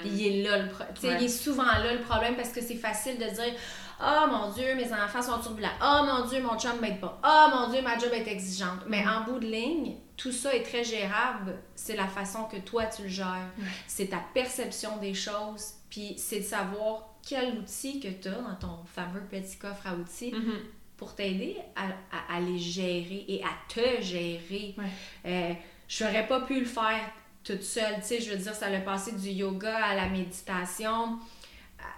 Puis 0.00 0.08
il 0.08 0.26
est 0.26 0.42
là 0.42 0.56
le 0.56 0.64
Ouais. 0.68 1.16
il 1.20 1.24
est 1.24 1.28
souvent 1.28 1.64
là 1.64 1.92
le 1.92 2.00
problème 2.00 2.34
parce 2.34 2.48
que 2.48 2.62
c'est 2.62 2.76
facile 2.76 3.18
de 3.18 3.24
dire 3.26 3.52
"Ah 4.00 4.26
mon 4.26 4.50
dieu, 4.52 4.74
mes 4.74 4.90
enfants 4.90 5.20
sont 5.20 5.38
turbulents. 5.38 5.68
Ah 5.78 6.02
mon 6.02 6.26
dieu, 6.26 6.40
mon 6.42 6.58
chum 6.58 6.80
m'aide 6.80 6.98
pas. 6.98 7.20
Ah 7.22 7.50
mon 7.54 7.70
dieu, 7.70 7.82
ma 7.82 7.98
job 7.98 8.08
est 8.14 8.26
exigeante." 8.26 8.84
Mais 8.86 9.02
Mhm. 9.02 9.08
en 9.10 9.24
bout 9.24 9.38
de 9.38 9.46
ligne, 9.48 9.96
tout 10.16 10.32
ça 10.32 10.54
est 10.56 10.62
très 10.62 10.82
gérable, 10.82 11.58
c'est 11.74 11.94
la 11.96 12.06
façon 12.08 12.44
que 12.44 12.56
toi 12.56 12.86
tu 12.86 13.02
le 13.02 13.08
gères. 13.08 13.50
C'est 13.86 14.06
ta 14.06 14.22
perception 14.32 14.96
des 14.96 15.12
choses, 15.12 15.74
puis 15.90 16.14
c'est 16.18 16.40
de 16.40 16.44
savoir 16.44 17.14
quel 17.26 17.58
outil 17.58 18.00
que 18.00 18.08
tu 18.08 18.28
as 18.28 18.32
dans 18.32 18.54
ton 18.56 18.84
fameux 18.86 19.22
petit 19.30 19.56
coffre 19.56 19.86
à 19.86 19.94
outils 19.94 20.32
Mhm. 20.32 20.58
pour 20.96 21.14
t'aider 21.14 21.56
à, 21.74 21.86
à- 22.16 22.36
à 22.36 22.40
les 22.40 22.58
gérer 22.58 23.24
et 23.28 23.42
à 23.42 23.48
te 23.68 24.00
gérer. 24.02 24.74
Ouais. 24.78 24.84
Euh, 25.26 25.52
je 25.88 26.04
n'aurais 26.04 26.26
pas 26.26 26.40
pu 26.42 26.60
le 26.60 26.66
faire 26.66 27.00
toute 27.44 27.62
seule. 27.62 27.96
Tu 27.96 28.06
sais, 28.06 28.20
je 28.20 28.30
veux 28.30 28.36
dire, 28.38 28.54
ça 28.54 28.68
l'a 28.70 28.80
passé 28.80 29.12
du 29.12 29.28
yoga 29.30 29.76
à 29.76 29.94
la 29.94 30.08
méditation, 30.08 31.18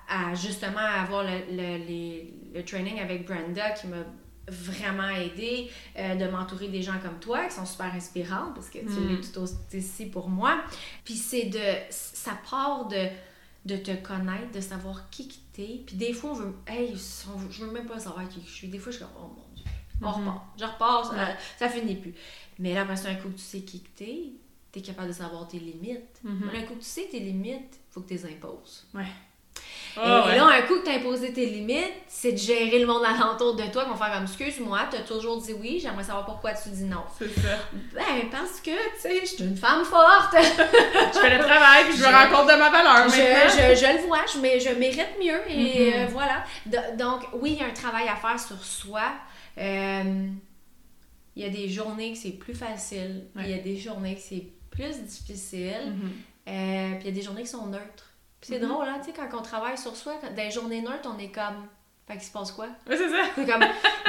à, 0.09 0.31
à 0.31 0.35
justement 0.35 0.79
avoir 0.79 1.24
le, 1.24 1.38
le, 1.51 1.87
les- 1.87 2.35
le 2.55 2.64
training 2.64 2.98
avec 3.01 3.27
Brenda 3.27 3.70
qui 3.72 3.87
m'a 3.87 3.96
vraiment 4.51 5.11
aidé 5.11 5.70
euh, 5.98 6.14
de 6.14 6.27
m'entourer 6.27 6.68
des 6.68 6.81
gens 6.83 6.98
comme 7.03 7.18
toi 7.20 7.44
qui 7.44 7.55
sont 7.55 7.66
super 7.66 7.94
inspirants 7.94 8.53
parce 8.55 8.70
que 8.70 8.79
tu 8.79 8.87
Mm. 8.87 9.09
l'es 9.09 9.20
tout 9.20 9.40
aussi 9.77 10.07
pour 10.07 10.29
moi. 10.31 10.62
Puis 11.05 11.14
c'est 11.14 11.44
de. 11.44 11.61
Ça 11.90 12.33
part 12.51 12.88
de 12.88 13.09
de 13.68 13.76
te 13.76 13.94
connaître, 13.96 14.50
de 14.52 14.61
savoir 14.61 15.09
qui 15.11 15.28
que 15.28 15.35
t'es. 15.52 15.83
Puis 15.87 15.96
des 15.96 16.12
fois, 16.12 16.31
on 16.31 16.35
veut. 16.35 16.54
Hey, 16.66 16.94
on- 17.35 17.50
je 17.50 17.64
veux 17.64 17.70
même 17.70 17.87
pas 17.87 18.00
savoir 18.00 18.28
qui 18.28 18.40
je 18.44 18.50
suis. 18.50 18.68
Des 18.68 18.78
fois, 18.78 18.90
je 18.90 18.96
suis 18.96 19.04
comme, 19.07 19.14
oh 19.22 19.28
mon 19.37 19.54
Dieu. 19.54 19.64
On 20.00 20.07
Mhm. 20.07 20.28
repart. 20.28 20.44
Je 20.59 20.64
repars, 20.64 21.04
ça, 21.07 21.12
Ouais. 21.14 21.37
ça 21.59 21.68
finit 21.68 21.96
plus. 21.96 22.14
Mais 22.59 22.74
là, 22.74 22.83
après 22.83 22.96
ça, 22.96 23.09
un 23.11 23.14
coup 23.16 23.28
que 23.28 23.35
tu 23.35 23.42
sais 23.42 23.61
qui 23.61 23.81
que 23.81 23.88
t'es, 23.96 24.22
t'es 24.72 24.81
capable 24.81 25.09
de 25.09 25.12
savoir 25.12 25.46
tes 25.48 25.59
limites. 25.61 26.20
Mais 26.24 26.59
un 26.59 26.62
coup 26.62 26.74
que 26.74 26.81
tu 26.81 26.85
sais 26.87 27.09
tes 27.11 27.20
limites, 27.20 27.78
faut 27.90 28.00
que 28.00 28.09
tu 28.09 28.14
les 28.14 28.24
imposes. 28.26 28.87
Ah, 30.01 30.27
Et 30.27 30.31
ouais. 30.31 30.37
là, 30.37 30.47
un 30.47 30.62
coup 30.62 30.79
que 30.79 30.85
tu 30.85 30.90
as 30.90 30.94
imposé 30.94 31.33
tes 31.33 31.47
limites, 31.47 31.92
c'est 32.07 32.31
de 32.33 32.37
gérer 32.38 32.79
le 32.79 32.87
monde 32.87 33.03
alentour 33.05 33.57
de 33.57 33.64
toi, 33.64 33.85
qu'on 33.85 33.97
faire 33.97 34.12
comme 34.14 34.23
excuse-moi, 34.25 34.81
t'as 34.90 35.01
toujours 35.01 35.40
dit 35.40 35.53
oui, 35.55 35.81
j'aimerais 35.83 36.05
savoir 36.05 36.25
pourquoi 36.25 36.53
tu 36.53 36.68
dis 36.68 36.85
non. 36.85 37.03
C'est 37.18 37.29
ça. 37.40 37.59
Ben, 37.94 38.29
parce 38.31 38.61
que, 38.61 38.71
tu 38.71 39.01
sais, 39.01 39.21
je 39.23 39.27
suis 39.27 39.42
une 39.44 39.57
femme 39.57 39.85
forte. 39.85 40.35
Je 40.38 41.18
fais 41.18 41.37
le 41.37 41.42
travail 41.42 41.85
puis 41.88 41.97
je 41.97 42.03
me 42.03 42.07
rends 42.07 42.37
compte 42.37 42.49
de 42.53 42.57
ma 42.59 42.71
valeur 42.71 43.09
je, 43.09 43.14
je, 43.16 43.81
je 43.87 43.92
le 43.97 44.07
vois, 44.07 44.21
je, 44.27 44.38
je 44.38 44.75
mérite 44.79 45.18
mieux 45.21 45.40
et 45.51 45.90
Mhm. 45.90 45.94
euh, 45.94 46.07
voilà. 46.12 46.44
Do- 46.66 46.97
donc, 46.97 47.23
oui, 47.40 47.53
il 47.55 47.61
y 47.61 47.64
a 47.64 47.66
un 47.68 47.73
travail 47.75 48.07
à 48.09 48.14
faire 48.14 48.38
sur 48.38 48.62
soi. 48.62 49.03
Euh, 49.59 50.29
il 51.35 51.42
y 51.42 51.47
a 51.47 51.51
des 51.51 51.68
journées 51.68 52.12
que 52.12 52.18
c'est 52.18 52.33
plus 52.38 52.55
facile, 52.55 53.27
il 53.37 53.49
y 53.49 53.55
a 53.55 53.59
des 53.59 53.77
journées 53.77 54.14
que 54.14 54.21
c'est 54.21 54.47
plus 54.71 55.01
difficile, 55.03 55.92
Mhm. 55.92 56.12
euh, 56.49 56.90
puis 56.99 57.01
il 57.01 57.07
y 57.07 57.09
a 57.09 57.12
des 57.12 57.23
journées 57.23 57.42
qui 57.42 57.49
sont 57.49 57.66
neutres. 57.66 58.08
C'est 58.40 58.61
Mhm. 58.61 58.68
drôle, 58.68 58.87
hein, 58.88 58.98
tu 59.05 59.11
sais, 59.11 59.16
quand 59.16 59.38
on 59.38 59.42
travaille 59.42 59.77
sur 59.79 59.94
soi, 59.96 60.14
quand- 60.20 60.29
dans 60.35 60.42
les 60.42 60.51
journées 60.51 60.81
neutres, 60.83 61.09
on 61.14 61.18
est 61.18 61.31
comme. 61.31 61.66
Fait 62.07 62.14
qu'il 62.14 62.22
se 62.22 62.33
passe 62.33 62.53
quoi? 62.53 62.66
Ouais, 62.88 62.96
c'est 62.96 63.11
ça. 63.11 63.22
C'est 63.35 63.44
comme, 63.44 63.62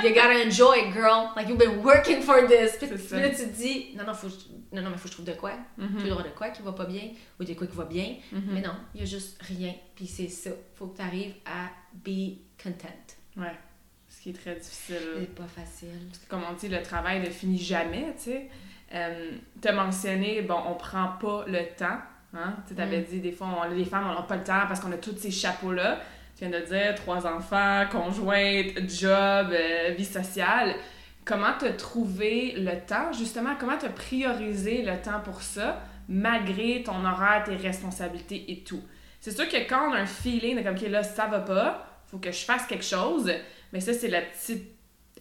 you 0.03 0.09
gotta 0.13 0.45
enjoy 0.47 0.87
it, 0.87 0.93
girl. 0.93 1.27
Like, 1.35 1.49
you've 1.49 1.57
been 1.57 1.83
working 1.83 2.21
for 2.21 2.37
this. 2.47 2.77
Puis, 2.79 2.89
là, 3.19 3.29
tu 3.29 3.35
te 3.35 3.43
dis, 3.55 3.87
non, 3.97 4.05
non, 4.05 4.13
faut, 4.13 4.29
non, 4.71 4.81
non, 4.83 4.89
mais 4.91 4.95
faut 4.97 5.03
que 5.03 5.09
je 5.09 5.13
trouve 5.15 5.25
de 5.25 5.33
quoi. 5.33 5.51
Mhm. 5.77 5.97
Tu 6.01 6.07
droit 6.09 6.23
de 6.23 6.29
quoi 6.29 6.49
qui 6.51 6.61
va 6.61 6.71
pas 6.71 6.85
bien, 6.85 7.09
ou 7.39 7.43
de 7.43 7.53
quoi 7.55 7.67
qui 7.67 7.75
va 7.75 7.83
bien. 7.83 8.15
Mhm. 8.31 8.41
Mais 8.53 8.61
non, 8.61 8.71
il 8.95 9.01
y 9.01 9.03
a 9.03 9.05
juste 9.05 9.41
rien. 9.41 9.73
Puis 9.95 10.07
c'est 10.07 10.29
ça. 10.29 10.51
Faut 10.75 10.87
que 10.87 10.95
tu 10.95 11.01
arrives 11.01 11.33
à 11.45 11.67
be 11.93 12.37
content. 12.63 12.87
Ouais. 13.35 13.51
Ce 14.07 14.21
qui 14.21 14.29
est 14.29 14.33
très 14.33 14.55
difficile. 14.55 14.95
C'est 15.19 15.35
pas 15.35 15.47
facile. 15.47 15.89
Parce 16.07 16.19
que 16.19 16.29
comme 16.29 16.43
on 16.49 16.53
dit, 16.53 16.69
le 16.69 16.81
travail 16.81 17.19
ne 17.19 17.29
finit 17.29 17.59
jamais, 17.61 18.13
tu 18.17 18.23
sais. 18.31 18.49
Euh, 18.93 19.31
T'as 19.59 19.73
mentionné, 19.73 20.41
bon, 20.41 20.57
on 20.67 20.75
prend 20.75 21.09
pas 21.19 21.43
le 21.47 21.65
temps. 21.77 21.99
Hein? 22.33 22.53
Tu 22.67 22.79
avais 22.81 22.99
Mm. 22.99 23.03
dit, 23.05 23.19
des 23.21 23.31
fois, 23.31 23.47
on- 23.65 23.73
les 23.73 23.85
femmes, 23.85 24.05
on 24.09 24.13
n'a 24.13 24.21
pas 24.21 24.35
le 24.37 24.43
temps 24.43 24.61
parce 24.67 24.79
qu'on 24.79 24.91
a 24.91 24.97
tous 24.97 25.15
ces 25.17 25.31
chapeaux-là. 25.31 25.99
Tu 26.37 26.45
viens 26.45 26.59
de 26.59 26.65
dire, 26.65 26.95
trois 26.95 27.25
enfants, 27.27 27.83
conjointe, 27.91 28.87
job, 28.89 29.47
euh, 29.51 29.93
vie 29.97 30.05
sociale. 30.05 30.75
Comment 31.25 31.53
t'as 31.59 31.73
trouvé 31.73 32.53
le 32.57 32.71
temps, 32.87 33.11
justement? 33.13 33.55
Comment 33.59 33.77
t'as 33.77 33.89
priorisé 33.89 34.83
le 34.83 34.95
temps 35.01 35.19
pour 35.23 35.41
ça, 35.41 35.81
malgré 36.07 36.83
ton 36.83 37.03
horaire, 37.05 37.43
tes 37.45 37.55
responsabilités 37.55 38.51
et 38.51 38.63
tout? 38.63 38.81
C'est 39.19 39.31
sûr 39.31 39.47
que 39.49 39.57
quand 39.67 39.89
on 39.89 39.93
a 39.93 39.97
un 39.97 40.05
feeling 40.05 40.57
de 40.57 40.61
comme, 40.63 40.75
OK, 40.75 40.81
là, 40.89 41.03
ça 41.03 41.25
va 41.27 41.39
pas, 41.39 41.85
faut 42.07 42.17
que 42.19 42.31
je 42.31 42.45
fasse 42.45 42.65
quelque 42.65 42.85
chose, 42.85 43.29
mais 43.73 43.79
ça, 43.81 43.93
c'est 43.93 44.07
la 44.07 44.21
petite 44.21 44.63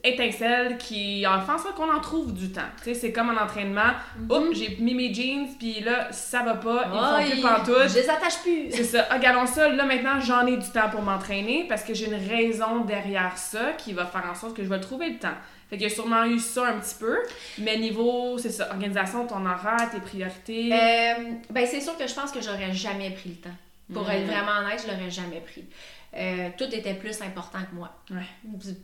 étincelle 0.05 0.79
qui 0.79 1.27
en 1.27 1.41
fait 1.41 1.53
en 1.53 1.59
sorte 1.59 1.75
qu'on 1.77 1.93
en 1.93 2.01
trouve 2.01 2.33
du 2.33 2.51
temps. 2.51 2.61
Tu 2.79 2.85
sais, 2.85 2.95
c'est 2.95 3.13
comme 3.13 3.31
un 3.31 3.37
entraînement. 3.43 3.93
Oups, 4.31 4.57
j'ai 4.59 4.77
mis 4.81 4.95
mes 4.95 5.13
jeans, 5.13 5.49
puis 5.59 5.81
là, 5.81 6.13
ça 6.13 6.43
va 6.43 6.55
pas, 6.55 6.85
ils 7.21 7.31
font 7.31 7.31
plus 7.33 7.41
pantoute. 7.43 7.89
Je 7.89 7.95
les 7.95 8.09
attache 8.11 8.39
plus. 8.43 8.71
C'est 8.71 8.85
ça. 8.85 9.07
Ah, 9.11 9.17
Regardons 9.17 9.47
ça. 9.47 9.69
Là, 9.69 9.85
maintenant, 9.85 10.21
j'en 10.21 10.47
ai 10.47 10.57
du 10.57 10.69
temps 10.71 10.89
pour 10.91 11.03
m'entraîner 11.03 11.67
parce 11.69 11.83
que 11.83 11.95
j'ai 11.95 12.07
une 12.07 12.29
raison 12.29 12.81
derrière 12.85 13.37
ça 13.37 13.73
qui 13.77 13.93
va 13.93 14.07
faire 14.07 14.25
en 14.31 14.35
sorte 14.35 14.57
que 14.57 14.63
je 14.65 14.69
vais 14.69 14.81
trouver 14.81 15.11
le 15.11 15.19
temps. 15.19 15.35
Fait 15.71 15.77
qu'il 15.77 15.87
y 15.87 15.91
a 15.93 15.95
sûrement 15.95 16.25
eu 16.25 16.39
ça 16.39 16.67
un 16.69 16.79
petit 16.79 16.95
peu. 16.99 17.19
Mais 17.59 17.77
niveau, 17.77 18.39
c'est 18.39 18.51
ça, 18.51 18.69
organisation, 18.71 19.27
ton 19.27 19.45
horaire, 19.45 19.91
tes 19.93 20.01
priorités. 20.01 20.71
Euh, 20.73 21.15
ben, 21.51 21.67
c'est 21.67 21.81
sûr 21.83 21.97
que 21.99 22.07
je 22.07 22.15
pense 22.15 22.31
que 22.33 22.41
j'aurais 22.41 22.73
jamais 22.73 23.11
pris 23.11 23.31
le 23.31 23.37
temps. 23.37 23.57
Pour 23.93 24.05
Mhm. 24.05 24.11
être 24.11 24.27
vraiment 24.27 24.53
honnête, 24.65 24.83
je 24.87 24.91
l'aurais 24.93 25.11
jamais 25.11 25.41
pris. 25.41 25.65
Euh, 26.15 26.49
tout 26.57 26.75
était 26.75 26.95
plus 26.95 27.21
important 27.21 27.59
que 27.71 27.75
moi. 27.75 27.93
Ouais. 28.11 28.27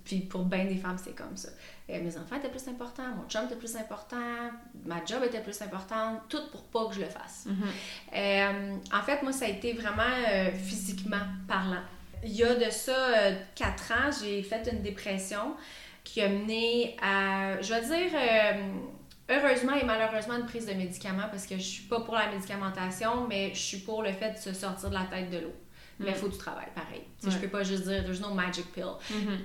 Puis 0.04 0.20
pour 0.20 0.44
bien 0.44 0.66
des 0.66 0.76
femmes, 0.76 0.98
c'est 1.02 1.14
comme 1.14 1.37
ça. 1.37 1.48
Euh, 1.90 2.00
mes 2.02 2.16
enfants 2.16 2.37
étaient 2.37 2.50
plus 2.50 2.68
importants, 2.68 3.08
mon 3.16 3.26
chum 3.28 3.46
était 3.46 3.56
plus 3.56 3.76
important, 3.76 4.50
ma 4.84 5.04
job 5.04 5.22
était 5.24 5.40
plus 5.40 5.60
importante, 5.62 6.20
tout 6.28 6.50
pour 6.50 6.64
pas 6.64 6.88
que 6.88 6.94
je 6.96 7.00
le 7.00 7.06
fasse. 7.06 7.46
Mhm. 7.46 7.64
Euh, 8.14 8.76
en 8.92 9.02
fait, 9.02 9.22
moi, 9.22 9.32
ça 9.32 9.46
a 9.46 9.48
été 9.48 9.72
vraiment 9.72 10.02
physiquement 10.54 11.24
parlant. 11.48 11.82
il 12.22 12.32
y 12.32 12.44
a 12.44 12.54
de 12.54 12.70
ça 12.70 12.94
4 13.54 13.92
ans, 13.92 14.10
j'ai 14.22 14.42
fait 14.42 14.68
une 14.70 14.82
dépression 14.82 15.56
qui 16.02 16.20
a 16.20 16.28
mené 16.28 16.96
à, 17.02 17.60
je 17.62 17.72
vais 17.72 17.80
dire, 17.80 18.18
heureusement 19.30 19.74
et 19.74 19.84
malheureusement, 19.84 20.37
une 20.37 20.46
prise 20.46 20.66
de 20.66 20.74
médicaments 20.74 21.28
parce 21.30 21.46
que 21.46 21.56
je 21.56 21.62
suis 21.62 21.84
pas 21.84 22.00
pour 22.00 22.14
la 22.14 22.30
médicamentation, 22.30 23.26
mais 23.28 23.50
je 23.54 23.60
suis 23.60 23.78
pour 23.78 24.02
le 24.02 24.12
fait 24.12 24.32
de 24.32 24.38
se 24.38 24.52
sortir 24.52 24.90
de 24.90 24.94
la 24.94 25.04
tête 25.04 25.30
de 25.30 25.38
l'eau. 25.38 25.54
Mais 25.98 26.11
il 26.11 26.12
mm. 26.12 26.16
faut 26.16 26.28
du 26.28 26.38
travail, 26.38 26.66
pareil. 26.74 27.02
Je 27.22 27.30
Je 27.30 27.38
peux 27.38 27.48
pas 27.48 27.62
juste 27.62 27.85
dire, 27.85 28.04
there's 28.04 28.20
no 28.20 28.33
magic 28.35 28.72
pill. 28.72 28.96
Mm-hmm. 29.11 29.38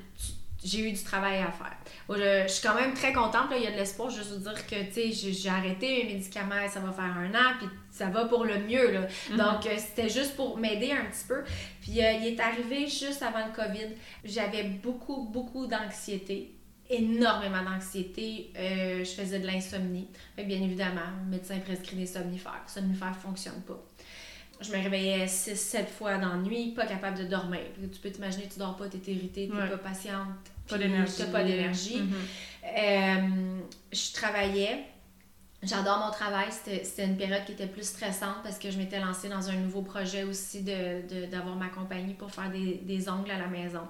J'ai 0.61 0.89
eu 0.89 0.91
du 0.91 1.01
travail 1.01 1.37
à 1.37 1.51
faire. 1.51 1.77
Je, 2.09 2.51
suis 2.51 2.67
quand 2.67 2.75
même 2.75 2.93
très 2.93 3.13
contente, 3.13 3.49
là, 3.49 3.57
il 3.57 3.63
y 3.63 3.67
a 3.67 3.71
de 3.71 3.77
l'espoir, 3.77 4.09
juste 4.09 4.31
vous 4.31 4.39
dire 4.39 4.67
que 4.67 4.75
j'ai 4.91 5.49
arrêté 5.49 6.03
mes 6.03 6.13
médicaments, 6.15 6.67
ça 6.67 6.81
va 6.81 6.91
faire 6.91 7.05
un 7.05 7.29
an, 7.33 7.53
puis 7.57 7.67
ça 7.91 8.07
va 8.07 8.25
pour 8.25 8.43
le 8.43 8.59
mieux. 8.59 8.91
Là. 8.91 9.07
Mm-hmm. 9.07 9.37
Donc, 9.37 9.65
euh, 9.65 9.77
c'était 9.77 10.09
juste 10.09 10.35
pour 10.35 10.57
m'aider 10.57 10.91
un 10.91 11.05
petit 11.05 11.25
peu. 11.27 11.43
Puis, 11.81 12.03
euh, 12.03 12.11
il 12.11 12.27
est 12.27 12.39
arrivé 12.41 12.87
juste 12.87 13.23
avant 13.23 13.45
le 13.45 13.53
COVID. 13.53 13.95
J'avais 14.25 14.63
beaucoup, 14.63 15.29
beaucoup 15.31 15.65
d'anxiété 15.65 16.59
énormément 16.89 17.63
d'anxiété. 17.63 18.51
Euh, 18.57 19.03
je 19.03 19.11
faisais 19.11 19.39
de 19.39 19.45
l'insomnie. 19.45 20.07
Bien 20.35 20.61
évidemment, 20.61 21.01
le 21.23 21.29
médecin 21.29 21.59
prescrit 21.59 21.95
des 21.95 22.05
somnifères. 22.05 22.63
Les 22.65 22.73
somnifères 22.73 23.11
ne 23.11 23.15
fonctionnent 23.15 23.61
pas. 23.61 23.79
Je 24.61 24.71
me 24.71 24.77
réveillais 24.77 25.25
6-7 25.25 25.87
fois 25.87 26.17
dans 26.17 26.29
la 26.29 26.37
nuit, 26.37 26.73
pas 26.75 26.85
capable 26.85 27.17
de 27.17 27.23
dormir. 27.23 27.61
Tu 27.81 27.99
peux 27.99 28.09
t'imaginer, 28.09 28.47
tu 28.51 28.59
dors 28.59 28.75
pas, 28.75 28.89
tu 28.89 28.97
es 28.97 29.13
irritée, 29.13 29.47
tu 29.47 29.55
n'es 29.55 29.69
pas 29.69 29.77
patiente. 29.77 30.27
Pas 30.67 30.77
d'énergie. 30.77 31.23
Pas 31.31 31.43
d'énergie. 31.43 32.01
Mm-hmm. 32.01 32.77
Euh, 32.77 33.59
je 33.91 34.13
travaillais. 34.13 34.85
J'adore 35.63 35.99
mon 35.99 36.11
travail. 36.11 36.47
C'était 36.51 37.05
une 37.05 37.17
période 37.17 37.43
qui 37.45 37.53
était 37.53 37.67
plus 37.67 37.83
stressante 37.83 38.37
parce 38.43 38.59
que 38.59 38.69
je 38.71 38.77
m'étais 38.77 38.99
lancée 38.99 39.29
dans 39.29 39.49
un 39.49 39.55
nouveau 39.55 39.81
projet 39.81 40.23
aussi 40.23 40.61
d'avoir 40.61 41.03
de, 41.09 41.25
d'avoir 41.25 41.55
ma 41.55 41.67
compagnie 41.67 42.13
pour 42.13 42.31
faire 42.31 42.49
des, 42.49 42.81
des 42.83 43.09
ongles 43.09 43.31
à 43.31 43.37
la 43.37 43.47
maison. 43.47 43.81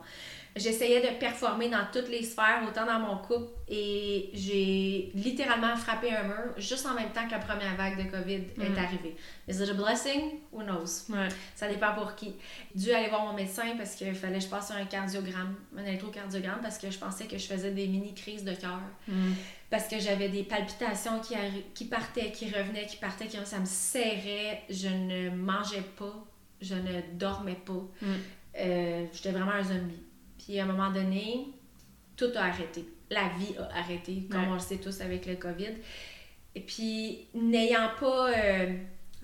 J'essayais 0.55 0.99
de 0.99 1.19
performer 1.19 1.69
dans 1.69 1.85
toutes 1.93 2.09
les 2.09 2.23
sphères, 2.23 2.63
autant 2.67 2.85
dans 2.85 2.99
mon 2.99 3.17
couple, 3.17 3.51
et 3.67 4.29
j'ai 4.33 5.11
littéralement 5.13 5.75
frappé 5.75 6.11
un 6.11 6.23
mur 6.23 6.53
juste 6.57 6.85
en 6.87 6.95
même 6.95 7.11
temps 7.11 7.25
que 7.27 7.31
la 7.31 7.39
première 7.39 7.75
vague 7.75 8.03
de 8.03 8.09
COVID 8.09 8.33
est 8.33 8.69
mm. 8.69 8.77
arrivée. 8.77 9.15
Is 9.47 9.61
it 9.61 9.69
a 9.69 9.73
blessing? 9.73 10.39
Who 10.51 10.63
knows? 10.63 11.07
Ça 11.55 11.67
dépend 11.67 11.93
pour 11.93 12.15
qui. 12.15 12.33
J'ai 12.75 12.85
dû 12.85 12.91
aller 12.91 13.09
voir 13.09 13.25
mon 13.25 13.33
médecin 13.33 13.75
parce 13.77 13.95
qu'il 13.95 14.13
fallait 14.15 14.39
que 14.39 14.45
je 14.45 14.49
passe 14.49 14.67
sur 14.67 14.75
un 14.75 14.85
cardiogramme, 14.85 15.55
un 15.77 15.85
électrocardiogramme, 15.85 16.59
parce 16.61 16.79
que 16.79 16.89
je 16.89 16.97
pensais 16.97 17.25
que 17.25 17.37
je 17.37 17.45
faisais 17.45 17.71
des 17.71 17.87
mini-crises 17.87 18.43
de 18.43 18.53
cœur. 18.53 18.81
Mm. 19.07 19.33
Parce 19.69 19.87
que 19.87 19.99
j'avais 19.99 20.29
des 20.29 20.43
palpitations 20.43 21.19
qui, 21.19 21.35
qui 21.75 21.85
partaient, 21.85 22.31
qui 22.31 22.45
revenaient, 22.45 22.87
qui 22.87 22.97
partaient, 22.97 23.27
qui 23.27 23.37
ça 23.45 23.59
me 23.59 23.65
serrait. 23.65 24.63
Je 24.69 24.87
ne 24.87 25.29
mangeais 25.29 25.85
pas, 25.95 26.25
je 26.59 26.73
ne 26.73 27.01
dormais 27.13 27.59
pas. 27.63 27.85
Mm. 28.01 28.07
Euh, 28.57 29.05
j'étais 29.13 29.31
vraiment 29.31 29.51
un 29.51 29.63
zombie. 29.63 30.03
Puis 30.39 30.59
à 30.59 30.63
un 30.63 30.67
moment 30.67 30.91
donné, 30.91 31.47
tout 32.15 32.31
a 32.35 32.45
arrêté. 32.45 32.85
La 33.11 33.29
vie 33.37 33.55
a 33.57 33.77
arrêté, 33.77 34.27
comme 34.31 34.47
on 34.49 34.53
le 34.53 34.59
sait 34.59 34.77
tous 34.77 35.01
avec 35.01 35.25
le 35.25 35.35
COVID. 35.35 35.73
Et 36.55 36.61
puis, 36.61 37.27
n'ayant 37.33 37.89
pas 37.99 38.31
euh, 38.31 38.77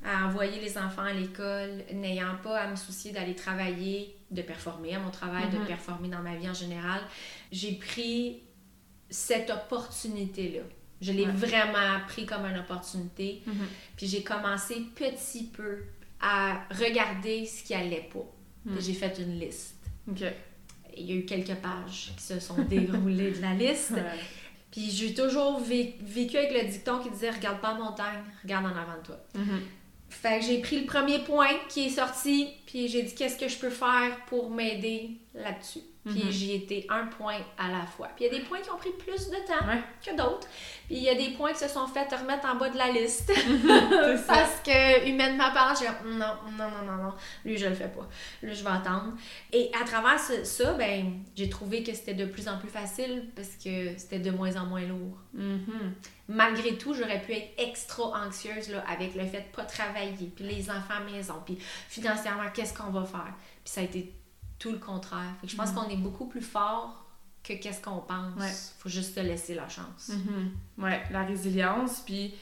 à 0.03 0.25
envoyer 0.25 0.59
les 0.61 0.77
enfants 0.77 1.03
à 1.03 1.13
l'école, 1.13 1.83
n'ayant 1.93 2.35
pas 2.43 2.59
à 2.59 2.67
me 2.67 2.75
soucier 2.75 3.11
d'aller 3.11 3.35
travailler, 3.35 4.15
de 4.31 4.41
performer 4.41 4.95
à 4.95 4.99
mon 4.99 5.11
travail, 5.11 5.49
de 5.49 5.57
mm-hmm. 5.57 5.65
performer 5.65 6.09
dans 6.09 6.21
ma 6.21 6.35
vie 6.35 6.49
en 6.49 6.53
général, 6.53 7.01
j'ai 7.51 7.73
pris 7.73 8.41
cette 9.09 9.49
opportunité-là. 9.49 10.63
Je 11.01 11.11
l'ai 11.11 11.25
vraiment 11.25 11.99
pris 12.07 12.25
comme 12.25 12.45
une 12.45 12.57
opportunité. 12.57 13.43
Mm-hmm. 13.47 13.97
Puis 13.97 14.07
j'ai 14.07 14.23
commencé 14.23 14.81
petit 14.95 15.43
peu 15.43 15.83
à 16.21 16.63
regarder 16.71 17.45
ce 17.45 17.63
qui 17.63 17.73
allait 17.73 18.09
pas. 18.11 18.25
Mm. 18.65 18.79
J'ai 18.79 18.93
fait 18.93 19.19
une 19.19 19.39
liste. 19.39 19.75
Il 20.97 21.05
y 21.05 21.11
a 21.13 21.15
eu 21.15 21.25
quelques 21.25 21.55
pages 21.55 22.13
qui 22.17 22.23
se 22.23 22.39
sont 22.39 22.61
déroulées 22.63 23.31
de 23.31 23.41
la 23.41 23.53
liste. 23.53 23.93
Puis 24.71 24.89
j'ai 24.91 25.13
toujours 25.13 25.59
vécu 25.59 26.37
avec 26.37 26.53
le 26.53 26.69
dicton 26.69 26.99
qui 26.99 27.09
disait 27.09 27.29
Regarde 27.29 27.61
pas 27.61 27.73
la 27.73 27.79
montagne, 27.79 28.23
regarde 28.43 28.65
en 28.65 28.69
avant 28.69 28.97
de 29.01 29.05
toi. 29.05 29.17
Mm-hmm. 29.35 29.59
Fait 30.09 30.39
que 30.39 30.45
j'ai 30.45 30.59
pris 30.59 30.81
le 30.81 30.85
premier 30.85 31.19
point 31.19 31.47
qui 31.69 31.85
est 31.85 31.89
sorti, 31.89 32.49
puis 32.65 32.87
j'ai 32.87 33.03
dit 33.03 33.15
Qu'est-ce 33.15 33.37
que 33.37 33.47
je 33.47 33.57
peux 33.57 33.69
faire 33.69 34.25
pour 34.27 34.49
m'aider 34.49 35.11
là-dessus? 35.33 35.79
Puis 36.05 36.23
mhm. 36.23 36.31
j'y 36.31 36.53
étais 36.53 36.85
un 36.89 37.07
point 37.07 37.39
à 37.57 37.71
la 37.71 37.83
fois. 37.85 38.09
Puis 38.15 38.25
il 38.25 38.31
y 38.31 38.35
a 38.35 38.39
des 38.39 38.45
points 38.45 38.61
qui 38.61 38.69
ont 38.69 38.77
pris 38.77 38.91
plus 38.91 39.29
de 39.29 39.37
temps 39.47 39.65
que 40.05 40.15
d'autres. 40.15 40.47
Puis 40.85 40.97
il 40.97 41.03
y 41.03 41.09
a 41.09 41.15
des 41.15 41.29
points 41.29 41.51
qui 41.51 41.59
se 41.59 41.67
sont 41.67 41.87
fait 41.87 42.07
remettre 42.15 42.45
en 42.47 42.55
bas 42.55 42.69
de 42.69 42.77
la 42.77 42.91
liste. 42.91 43.31
Parce 44.27 44.59
que 44.63 45.09
humainement 45.09 45.51
parlant, 45.51 45.73
j'ai 45.79 45.87
non, 46.07 46.35
non, 46.57 46.69
non, 46.69 46.85
non, 46.85 47.03
non, 47.03 47.13
lui 47.43 47.57
je 47.57 47.65
le 47.65 47.73
fais 47.73 47.87
pas. 47.87 48.07
Lui 48.43 48.53
je 48.53 48.63
vais 48.63 48.69
attendre. 48.69 49.13
Et 49.51 49.71
à 49.81 49.83
travers 49.83 50.19
ça, 50.19 50.73
ben 50.73 51.21
j'ai 51.35 51.49
trouvé 51.49 51.81
que 51.81 51.93
c'était 51.93 52.13
de 52.13 52.25
plus 52.25 52.47
en 52.47 52.59
plus 52.59 52.69
facile 52.69 53.31
parce 53.35 53.55
que 53.55 53.97
c'était 53.97 54.19
de 54.19 54.29
moins 54.29 54.55
en 54.57 54.65
moins 54.65 54.85
lourd. 54.85 55.17
Mhm. 55.33 55.95
Malgré 56.27 56.77
tout, 56.77 56.93
j'aurais 56.93 57.21
pu 57.21 57.33
être 57.33 57.51
extra 57.57 58.25
anxieuse 58.25 58.69
là, 58.69 58.83
avec 58.87 59.15
le 59.15 59.25
fait 59.25 59.41
de 59.41 59.55
pas 59.55 59.63
travailler, 59.63 60.31
puis 60.35 60.45
les 60.45 60.69
enfants 60.69 60.95
à 60.97 61.11
maison, 61.11 61.35
puis 61.45 61.57
financièrement, 61.89 62.49
qu'est-ce 62.53 62.73
qu'on 62.73 62.91
va 62.91 63.05
faire? 63.05 63.33
Puis 63.63 63.73
ça 63.73 63.81
a 63.81 63.83
été 63.83 64.11
tout 64.65 64.71
le 64.71 64.79
contraire. 64.79 65.35
je 65.43 65.55
pense 65.55 65.71
mm. 65.71 65.75
qu'on 65.75 65.89
est 65.89 65.97
beaucoup 65.97 66.25
plus 66.25 66.41
fort 66.41 67.05
que 67.43 67.53
qu'est-ce 67.53 67.81
qu'on 67.83 67.99
pense. 67.99 68.73
Il 68.77 68.81
faut 68.81 68.89
juste 68.89 69.13
te 69.13 69.19
laisser 69.19 69.53
la 69.53 69.69
chance. 69.69 70.09
Mm-hmm. 70.09 70.83
Ouais, 70.83 71.03
la 71.11 71.21
résilience. 71.23 72.01
Puis 72.03 72.33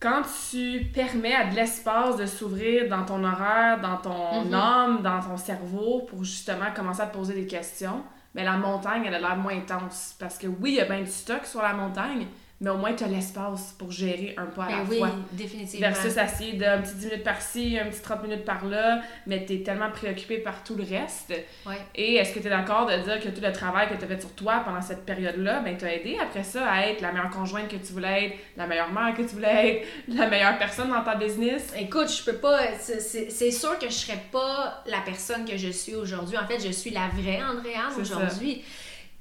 quand 0.00 0.22
tu 0.50 0.90
permets 0.92 1.36
à 1.36 1.48
de 1.48 1.54
l'espace 1.54 2.16
de 2.16 2.26
s'ouvrir 2.26 2.88
dans 2.88 3.04
ton 3.04 3.22
horaire, 3.22 3.80
dans 3.80 3.98
ton 3.98 4.46
mm-hmm. 4.46 4.54
âme, 4.54 5.02
dans 5.02 5.20
ton 5.20 5.36
cerveau, 5.36 6.00
pour 6.08 6.24
justement 6.24 6.72
commencer 6.74 7.02
à 7.02 7.06
te 7.06 7.16
poser 7.16 7.34
des 7.34 7.46
questions, 7.46 8.02
mais 8.34 8.42
ben, 8.42 8.50
la 8.50 8.56
montagne, 8.56 9.04
elle 9.06 9.14
a 9.14 9.20
l'air 9.20 9.36
moins 9.36 9.56
intense. 9.56 10.16
Parce 10.18 10.38
que 10.38 10.48
oui, 10.48 10.70
il 10.70 10.74
y 10.76 10.80
a 10.80 10.86
bien 10.86 11.02
du 11.02 11.10
stock 11.10 11.46
sur 11.46 11.62
la 11.62 11.72
montagne, 11.72 12.26
mais 12.60 12.70
au 12.70 12.76
moins 12.76 12.92
tu 12.92 13.04
as 13.04 13.08
l'espace 13.08 13.74
pour 13.78 13.92
gérer 13.92 14.34
un 14.36 14.46
pas 14.46 14.64
à 14.64 14.68
ben 14.68 14.76
la 14.78 14.82
oui, 14.84 14.98
fois. 14.98 15.10
définitivement. 15.32 15.88
Versus 15.88 16.16
essayer 16.16 16.54
d'un 16.54 16.78
petit 16.78 16.94
10 16.94 17.06
minutes 17.06 17.24
par-ci, 17.24 17.78
un 17.78 17.86
petit 17.86 18.00
30 18.00 18.22
minutes 18.24 18.44
par-là, 18.44 19.00
mais 19.26 19.44
tu 19.46 19.54
es 19.54 19.62
tellement 19.62 19.90
préoccupé 19.90 20.38
par 20.38 20.64
tout 20.64 20.74
le 20.74 20.82
reste. 20.82 21.32
Ouais. 21.64 21.76
Et 21.94 22.16
est-ce 22.16 22.34
que 22.34 22.40
tu 22.40 22.46
es 22.48 22.50
d'accord 22.50 22.86
de 22.86 22.96
dire 22.96 23.20
que 23.20 23.28
tout 23.28 23.40
le 23.40 23.52
travail 23.52 23.88
que 23.88 23.94
tu 23.94 24.04
as 24.04 24.08
fait 24.08 24.20
sur 24.20 24.32
toi 24.32 24.62
pendant 24.64 24.82
cette 24.82 25.04
période-là, 25.04 25.60
ben 25.60 25.76
t'a 25.76 25.94
aidé 25.94 26.18
après 26.20 26.42
ça 26.42 26.68
à 26.68 26.86
être 26.86 27.00
la 27.00 27.12
meilleure 27.12 27.30
conjointe 27.30 27.68
que 27.68 27.76
tu 27.76 27.92
voulais 27.92 28.26
être, 28.26 28.36
la 28.56 28.66
meilleure 28.66 28.90
mère 28.90 29.14
que 29.14 29.22
tu 29.22 29.34
voulais 29.36 29.68
être, 29.68 29.86
la 30.08 30.26
meilleure 30.26 30.58
personne 30.58 30.90
dans 30.90 31.04
ta 31.04 31.14
business? 31.14 31.72
Écoute, 31.78 32.10
je 32.10 32.24
peux 32.24 32.38
pas. 32.38 32.58
C'est 32.78 33.50
sûr 33.52 33.78
que 33.78 33.86
je 33.86 33.94
serais 33.94 34.22
pas 34.32 34.82
la 34.86 35.00
personne 35.02 35.44
que 35.44 35.56
je 35.56 35.68
suis 35.68 35.94
aujourd'hui. 35.94 36.36
En 36.36 36.46
fait, 36.46 36.58
je 36.58 36.72
suis 36.72 36.90
la 36.90 37.08
vraie 37.08 37.40
Andréane 37.42 37.92
aujourd'hui 38.00 38.64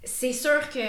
c'est 0.07 0.33
sûr 0.33 0.69
que 0.69 0.79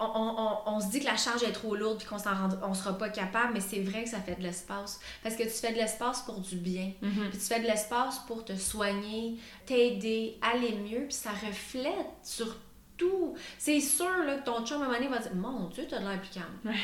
on, 0.00 0.80
se 0.80 0.86
dit 0.90 1.00
que 1.00 1.06
la 1.06 1.16
charge 1.16 1.42
est 1.42 1.52
trop 1.52 1.74
lourde 1.74 1.98
puis 1.98 2.06
qu'on 2.06 2.18
s'en 2.18 2.30
on 2.62 2.74
sera 2.74 2.96
pas 2.96 3.08
capable, 3.08 3.54
mais 3.54 3.60
c'est 3.60 3.80
vrai 3.80 4.04
que 4.04 4.10
ça 4.10 4.20
fait 4.20 4.36
de 4.36 4.42
l'espace. 4.42 5.00
Parce 5.22 5.34
que 5.34 5.42
tu 5.42 5.50
fais 5.50 5.72
de 5.72 5.78
l'espace 5.78 6.22
pour 6.22 6.40
du 6.40 6.56
bien. 6.56 6.92
Mm-hmm. 7.02 7.30
Puis 7.30 7.38
tu 7.38 7.44
fais 7.44 7.60
de 7.60 7.66
l'espace 7.66 8.20
pour 8.26 8.44
te 8.44 8.54
soigner, 8.54 9.36
t'aider, 9.66 10.38
aller 10.40 10.76
mieux, 10.76 11.06
puis 11.06 11.14
ça 11.14 11.30
reflète 11.30 12.06
sur 12.22 12.56
tout. 12.96 13.34
C'est 13.58 13.80
sûr 13.80 14.24
là, 14.24 14.36
que 14.36 14.44
ton 14.44 14.64
chum 14.64 14.80
à 14.80 14.84
un 14.84 14.88
moment 14.88 14.98
donné 14.98 15.08
va 15.08 15.18
dire 15.18 15.34
Mon 15.34 15.68
Dieu, 15.68 15.86
t'as 15.88 15.98
de 15.98 16.06
l'air 16.06 16.20
plus 16.20 16.30
calme. 16.30 16.76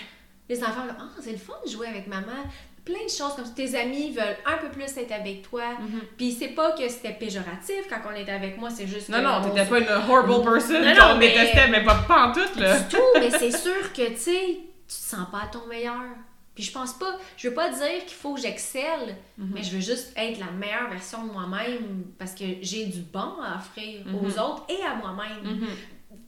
Les 0.48 0.62
enfants 0.62 0.82
Ah, 0.98 1.08
c'est 1.20 1.32
le 1.32 1.38
fun 1.38 1.54
de 1.64 1.70
jouer 1.70 1.88
avec 1.88 2.06
maman 2.06 2.44
plein 2.84 3.04
de 3.04 3.10
choses 3.10 3.34
comme 3.34 3.44
ça. 3.44 3.52
Tes 3.56 3.74
amis 3.78 4.10
veulent 4.10 4.36
un 4.44 4.58
peu 4.58 4.68
plus 4.68 4.96
être 4.96 5.12
avec 5.12 5.42
toi. 5.42 5.72
Mhm. 5.80 6.00
Puis 6.16 6.32
c'est 6.32 6.48
pas 6.48 6.72
que 6.72 6.88
c'était 6.88 7.14
péjoratif 7.14 7.88
quand 7.88 8.00
on 8.10 8.14
était 8.14 8.32
avec 8.32 8.58
moi, 8.58 8.70
c'est 8.70 8.86
juste 8.86 9.08
non, 9.08 9.22
Non, 9.22 9.40
non, 9.40 9.48
t'étais 9.48 9.66
pas 9.66 9.78
une 9.78 9.88
horrible 9.88 10.44
person 10.44 10.80
non, 10.80 10.94
non, 10.94 11.16
mais... 11.18 11.28
détestait, 11.28 11.68
mais 11.68 11.84
pas, 11.84 11.94
pas 12.06 12.28
en 12.28 12.32
tout, 12.32 12.58
là. 12.58 12.78
Du 12.78 12.88
tout, 12.88 13.02
mais 13.18 13.30
c'est 13.30 13.50
sûr 13.56 13.92
que, 13.92 14.08
tu 14.10 14.16
sais, 14.16 14.58
tu 14.86 14.86
te 14.86 14.92
sens 14.92 15.26
pas 15.30 15.42
à 15.44 15.46
ton 15.46 15.66
meilleur. 15.66 16.02
Puis 16.54 16.62
je 16.62 16.70
pense 16.70 16.92
pas, 16.92 17.18
je 17.36 17.48
veux 17.48 17.54
pas 17.54 17.70
dire 17.70 18.04
qu'il 18.06 18.16
faut 18.16 18.34
que 18.34 18.40
j'excelle, 18.40 19.16
mhm. 19.38 19.50
mais 19.54 19.62
je 19.62 19.74
veux 19.74 19.80
juste 19.80 20.12
être 20.16 20.38
la 20.38 20.52
meilleure 20.52 20.88
version 20.88 21.26
de 21.26 21.32
moi-même 21.32 22.04
parce 22.16 22.32
que 22.32 22.44
j'ai 22.60 22.86
du 22.86 23.00
bon 23.00 23.42
à 23.42 23.56
offrir 23.56 24.06
mhm. 24.06 24.14
aux 24.14 24.38
autres 24.38 24.64
et 24.68 24.80
à 24.84 24.94
moi-même. 24.94 25.66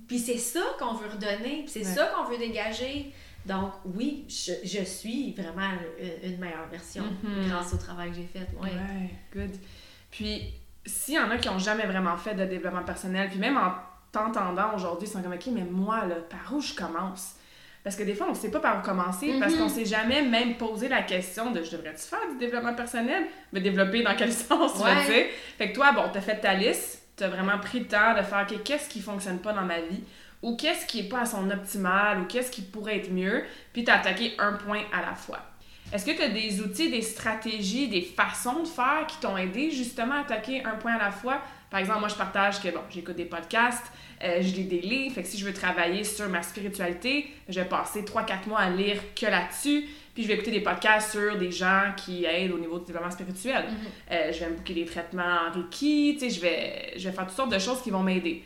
Puis 0.08 0.18
c'est 0.18 0.38
ça 0.38 0.60
qu'on 0.78 0.94
veut 0.94 1.08
redonner, 1.08 1.62
puis 1.64 1.68
c'est 1.68 1.84
ça 1.84 2.06
qu'on 2.06 2.24
veut 2.24 2.38
dégager. 2.38 3.12
Donc, 3.46 3.72
oui, 3.84 4.26
je, 4.28 4.82
suis 4.82 5.32
vraiment 5.32 5.70
une 6.22 6.38
meilleure 6.38 6.68
version 6.70 7.04
mm-hmm. 7.04 7.48
grâce 7.48 7.72
au 7.72 7.76
travail 7.76 8.10
que 8.10 8.16
j'ai 8.16 8.26
fait. 8.26 8.46
Ouais. 8.60 9.10
good. 9.32 9.56
Puis, 10.10 10.52
s'il 10.84 11.14
y 11.14 11.18
en 11.18 11.30
a 11.30 11.36
qui 11.38 11.48
n'ont 11.48 11.58
jamais 11.58 11.86
vraiment 11.86 12.16
fait 12.16 12.34
de 12.34 12.44
développement 12.44 12.82
personnel, 12.82 13.28
puis 13.28 13.38
même 13.38 13.56
en 13.56 13.72
t'entendant 14.10 14.74
aujourd'hui, 14.74 15.06
ils 15.06 15.10
sont 15.10 15.22
comme, 15.22 15.34
OK, 15.34 15.46
mais 15.52 15.64
moi, 15.64 16.06
là, 16.06 16.16
par 16.28 16.52
où 16.54 16.60
je 16.60 16.74
commence? 16.74 17.34
Parce 17.84 17.94
que 17.94 18.02
des 18.02 18.14
fois, 18.14 18.26
on 18.26 18.30
ne 18.30 18.36
sait 18.36 18.50
pas 18.50 18.58
par 18.58 18.80
où 18.80 18.82
commencer 18.82 19.36
parce 19.38 19.52
mm-hmm. 19.52 19.58
qu'on 19.58 19.64
ne 19.66 19.70
s'est 19.70 19.84
jamais 19.84 20.22
même 20.22 20.56
posé 20.56 20.88
la 20.88 21.02
question 21.02 21.52
de 21.52 21.62
je 21.62 21.70
devrais-tu 21.70 22.02
faire 22.02 22.28
du 22.32 22.38
développement 22.38 22.74
personnel? 22.74 23.26
Mais 23.52 23.60
développer 23.60 24.02
dans 24.02 24.16
quel 24.16 24.32
sens, 24.32 24.72
tu 24.74 25.06
sais? 25.06 25.30
Fait 25.56 25.70
que 25.70 25.74
toi, 25.74 25.92
bon, 25.92 26.02
tu 26.10 26.18
as 26.18 26.20
fait 26.20 26.40
ta 26.40 26.54
liste, 26.54 27.06
tu 27.16 27.22
as 27.22 27.28
vraiment 27.28 27.58
pris 27.58 27.78
le 27.78 27.86
temps 27.86 28.14
de 28.16 28.22
faire, 28.22 28.44
OK, 28.50 28.64
qu'est-ce 28.64 28.88
qui 28.88 29.00
fonctionne 29.00 29.38
pas 29.38 29.52
dans 29.52 29.62
ma 29.62 29.80
vie? 29.80 30.02
Ou 30.42 30.56
qu'est-ce 30.56 30.86
qui 30.86 31.00
est 31.00 31.08
pas 31.08 31.20
à 31.20 31.26
son 31.26 31.50
optimal 31.50 32.20
ou 32.20 32.24
qu'est-ce 32.26 32.50
qui 32.50 32.62
pourrait 32.62 32.98
être 32.98 33.10
mieux, 33.10 33.44
puis 33.72 33.84
tu 33.84 33.90
attaqué 33.90 34.34
un 34.38 34.52
point 34.52 34.82
à 34.92 35.00
la 35.00 35.14
fois. 35.14 35.40
Est-ce 35.92 36.04
que 36.04 36.10
tu 36.10 36.22
as 36.22 36.28
des 36.28 36.60
outils, 36.60 36.90
des 36.90 37.02
stratégies, 37.02 37.88
des 37.88 38.02
façons 38.02 38.60
de 38.60 38.66
faire 38.66 39.06
qui 39.06 39.18
t'ont 39.20 39.36
aidé 39.36 39.70
justement 39.70 40.14
à 40.14 40.20
attaquer 40.20 40.64
un 40.64 40.74
point 40.74 40.94
à 40.94 40.98
la 40.98 41.10
fois? 41.12 41.40
Par 41.70 41.80
exemple, 41.80 42.00
moi, 42.00 42.08
je 42.08 42.14
partage 42.14 42.60
que, 42.60 42.68
bon, 42.68 42.80
j'écoute 42.90 43.16
des 43.16 43.24
podcasts, 43.24 43.86
euh, 44.22 44.38
je 44.40 44.54
lis 44.54 44.64
des 44.64 44.80
livres, 44.80 45.14
fait 45.14 45.22
que 45.22 45.28
si 45.28 45.38
je 45.38 45.44
veux 45.44 45.52
travailler 45.52 46.04
sur 46.04 46.28
ma 46.28 46.42
spiritualité, 46.42 47.32
je 47.48 47.60
vais 47.60 47.66
passer 47.66 48.02
3-4 48.02 48.48
mois 48.48 48.60
à 48.60 48.70
lire 48.70 49.00
que 49.14 49.26
là-dessus, 49.26 49.84
puis 50.14 50.22
je 50.22 50.28
vais 50.28 50.34
écouter 50.34 50.52
des 50.52 50.60
podcasts 50.60 51.12
sur 51.12 51.36
des 51.36 51.52
gens 51.52 51.92
qui 51.96 52.24
aident 52.24 52.52
au 52.52 52.58
niveau 52.58 52.78
du 52.78 52.86
développement 52.86 53.10
spirituel. 53.10 53.64
Mm-hmm. 53.64 54.12
Euh, 54.12 54.32
je 54.32 54.40
vais 54.40 54.50
me 54.50 54.56
booker 54.56 54.74
des 54.74 54.86
traitements 54.86 55.38
en 55.48 55.52
Reiki, 55.52 56.16
tu 56.18 56.20
sais, 56.20 56.30
je 56.30 56.40
vais, 56.40 56.92
je 56.96 57.08
vais 57.08 57.14
faire 57.14 57.26
toutes 57.26 57.36
sortes 57.36 57.52
de 57.52 57.58
choses 57.58 57.82
qui 57.82 57.90
vont 57.90 58.02
m'aider. 58.02 58.42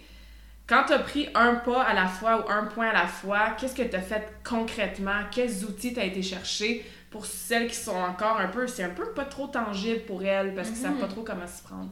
Quand 0.70 0.84
tu 0.84 0.92
as 0.92 1.00
pris 1.00 1.28
un 1.34 1.56
pas 1.56 1.82
à 1.82 1.94
la 1.94 2.06
fois 2.06 2.46
ou 2.46 2.48
un 2.48 2.64
point 2.66 2.90
à 2.90 2.92
la 2.92 3.08
fois, 3.08 3.56
qu'est-ce 3.58 3.74
que 3.74 3.82
tu 3.82 3.96
as 3.96 4.00
fait 4.00 4.28
concrètement? 4.48 5.22
Quels 5.32 5.64
outils 5.64 5.92
tu 5.92 5.98
as 5.98 6.04
été 6.04 6.22
chercher 6.22 6.86
pour 7.10 7.26
celles 7.26 7.66
qui 7.66 7.74
sont 7.74 7.96
encore 7.96 8.38
un 8.38 8.46
peu, 8.46 8.68
c'est 8.68 8.84
un 8.84 8.90
peu 8.90 9.10
pas 9.10 9.24
trop 9.24 9.48
tangible 9.48 10.02
pour 10.02 10.24
elles 10.24 10.54
parce 10.54 10.68
qu'ils 10.68 10.78
savent 10.78 11.00
pas 11.00 11.08
trop 11.08 11.22
comment 11.22 11.48
s'y 11.48 11.64
prendre? 11.64 11.90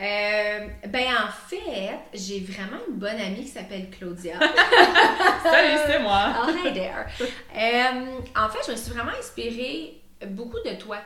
Euh, 0.00 0.66
ben 0.88 1.06
en 1.14 1.30
fait, 1.48 1.96
j'ai 2.12 2.40
vraiment 2.40 2.78
une 2.88 2.96
bonne 2.96 3.20
amie 3.20 3.42
qui 3.42 3.48
s'appelle 3.50 3.88
Claudia. 3.88 4.34
Salut, 5.44 5.78
c'est 5.86 6.00
moi! 6.00 6.42
Oh, 6.42 6.50
hi 6.50 6.72
there! 6.72 7.06
Euh, 7.20 8.20
en 8.36 8.48
fait, 8.48 8.66
je 8.66 8.72
me 8.72 8.76
suis 8.76 8.92
vraiment 8.94 9.16
inspirée 9.16 10.02
beaucoup 10.26 10.58
de 10.64 10.74
toi. 10.74 10.96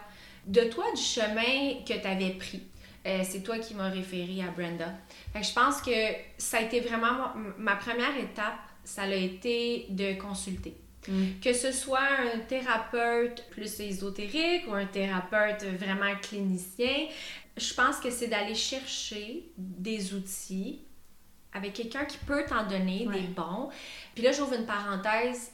De 0.47 0.63
toi, 0.63 0.87
du 0.97 1.03
chemin 1.03 1.83
que 1.87 1.93
tu 1.93 2.09
avais 2.09 2.31
pris. 2.31 2.63
Euh, 3.07 3.23
c'est 3.29 3.43
toi 3.43 3.59
qui 3.59 3.75
m'as 3.75 3.89
référé 3.89 4.43
à 4.43 4.51
Brenda. 4.51 4.93
Fait 5.33 5.41
que 5.41 5.47
je 5.47 5.53
pense 5.53 5.81
que 5.83 5.91
ça 6.39 6.59
a 6.59 6.63
été 6.63 6.81
vraiment 6.81 7.13
ma, 7.13 7.35
ma 7.59 7.77
première 7.77 8.17
étape, 8.17 8.55
ça 8.85 9.03
a 9.03 9.09
été 9.15 9.87
de 9.91 10.15
consulter. 10.21 10.77
Mm. 11.09 11.41
Que 11.43 11.53
ce 11.53 11.73
soit 11.73 11.99
un 12.35 12.39
thérapeute 12.41 13.45
plus 13.51 13.81
ésotérique 13.81 14.69
ou 14.69 14.75
un 14.75 14.87
thérapeute 14.87 15.65
vraiment 15.65 16.15
clinicien, 16.23 17.07
je 17.57 17.75
pense 17.75 17.97
que 17.99 18.11
c'est 18.11 18.29
d'aller 18.29 18.55
chercher 18.55 19.51
des 19.59 20.15
outils 20.15 20.81
avec 21.53 21.75
quelqu'un 21.75 22.05
qui 22.05 22.19
peut 22.19 22.45
t'en 22.49 22.67
donner 22.67 23.07
Ouais. 23.07 23.21
des 23.21 23.27
bons. 23.27 23.69
Puis 24.15 24.23
là, 24.25 24.33
j'ouvre 24.33 24.55
une 24.55 24.65
parenthèse. 24.65 25.51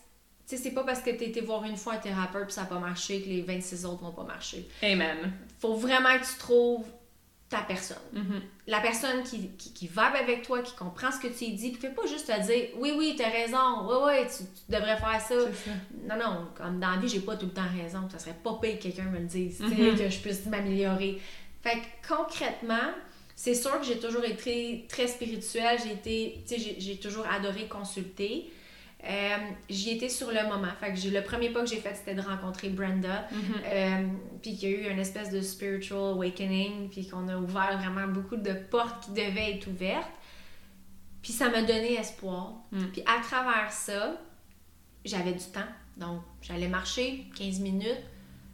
Tu 0.46 0.56
sais, 0.56 0.62
c'est 0.62 0.70
pas 0.70 0.84
parce 0.84 1.00
que 1.00 1.10
tu 1.10 1.24
été 1.24 1.40
voir 1.40 1.64
une 1.64 1.76
fois 1.76 1.94
un 1.94 1.98
thérapeute 1.98 2.44
puis 2.44 2.52
ça 2.52 2.62
n'a 2.62 2.66
pas 2.68 2.78
marché 2.78 3.20
que 3.22 3.28
les 3.28 3.42
26 3.42 3.84
autres 3.84 4.02
vont 4.02 4.12
pas 4.12 4.22
marcher. 4.24 4.68
Amen. 4.82 5.32
Faut 5.58 5.74
vraiment 5.74 6.16
que 6.18 6.24
tu 6.24 6.38
trouves 6.38 6.86
ta 7.48 7.62
personne. 7.62 7.96
Mhm. 8.12 8.42
La 8.66 8.80
personne 8.80 9.22
qui, 9.22 9.48
qui, 9.56 9.72
qui 9.72 9.86
vibe 9.86 10.16
avec 10.20 10.42
toi, 10.42 10.60
qui 10.60 10.74
comprend 10.76 11.10
ce 11.10 11.18
que 11.18 11.28
tu 11.28 11.50
dis, 11.52 11.70
puis 11.70 11.80
fait 11.80 11.94
pas 11.94 12.06
juste 12.06 12.26
te 12.26 12.46
dire 12.46 12.68
oui, 12.76 12.92
oui, 12.96 13.14
t'as 13.16 13.30
raison, 13.30 13.88
oui, 13.88 13.96
oui, 14.04 14.26
tu, 14.28 14.44
tu 14.44 14.70
devrais 14.72 14.96
faire 14.98 15.20
ça. 15.20 15.34
Non, 16.08 16.16
non, 16.22 16.48
comme 16.54 16.78
dans 16.78 16.90
la 16.90 16.96
vie, 16.98 17.08
j'ai 17.08 17.20
pas 17.20 17.36
tout 17.36 17.46
le 17.46 17.52
temps 17.52 17.62
raison. 17.74 18.06
Ça 18.10 18.18
serait 18.18 18.36
pas 18.44 18.58
pire 18.60 18.76
que 18.78 18.82
quelqu'un 18.84 19.04
me 19.04 19.18
le 19.18 19.24
dise, 19.24 19.60
Mhm. 19.60 19.96
que 19.96 20.08
je 20.10 20.18
puisse 20.18 20.44
m'améliorer. 20.46 21.20
Fait 21.62 21.78
que 21.80 22.14
concrètement, 22.14 22.90
c'est 23.34 23.54
sûr 23.54 23.78
que 23.80 23.86
j'ai 23.86 23.98
toujours 23.98 24.24
été 24.24 24.84
très 24.88 25.06
spirituelle. 25.06 25.78
J'ai 25.82 25.92
été, 25.92 26.42
tu 26.46 26.54
sais, 26.54 26.60
j'ai- 26.60 26.80
j'ai 26.80 26.96
toujours 26.98 27.26
adoré 27.26 27.66
consulter. 27.66 28.50
Euh, 29.04 29.36
J'y 29.70 29.90
étais 29.90 30.08
sur 30.08 30.28
le 30.28 30.42
moment. 30.48 30.72
Fait 30.80 30.92
que 30.92 31.08
le 31.08 31.22
premier 31.22 31.50
pas 31.50 31.60
que 31.60 31.66
j'ai 31.68 31.76
fait, 31.76 31.94
c'était 31.94 32.14
de 32.14 32.20
rencontrer 32.20 32.68
Brenda. 32.68 33.28
Mhm. 33.30 33.40
Euh, 33.64 34.06
puis 34.42 34.56
qu'il 34.56 34.70
y 34.70 34.74
a 34.74 34.76
eu 34.76 34.90
une 34.90 34.98
espèce 34.98 35.30
de 35.30 35.40
spiritual 35.40 36.14
awakening, 36.14 36.90
puis 36.90 37.06
qu'on 37.06 37.28
a 37.28 37.36
ouvert 37.36 37.78
vraiment 37.78 38.08
beaucoup 38.08 38.36
de 38.36 38.52
portes 38.52 39.04
qui 39.04 39.10
devaient 39.10 39.54
être 39.54 39.68
ouvertes. 39.68 40.10
Puis 41.22 41.32
ça 41.32 41.48
m'a 41.48 41.62
donné 41.62 41.94
espoir. 41.94 42.54
Mm. 42.72 42.86
Puis 42.92 43.02
à 43.02 43.20
travers 43.22 43.72
ça, 43.72 44.20
j'avais 45.04 45.32
du 45.32 45.44
temps. 45.44 45.60
Donc, 45.96 46.22
j'allais 46.42 46.68
marcher 46.68 47.26
15 47.36 47.60
minutes. 47.60 48.02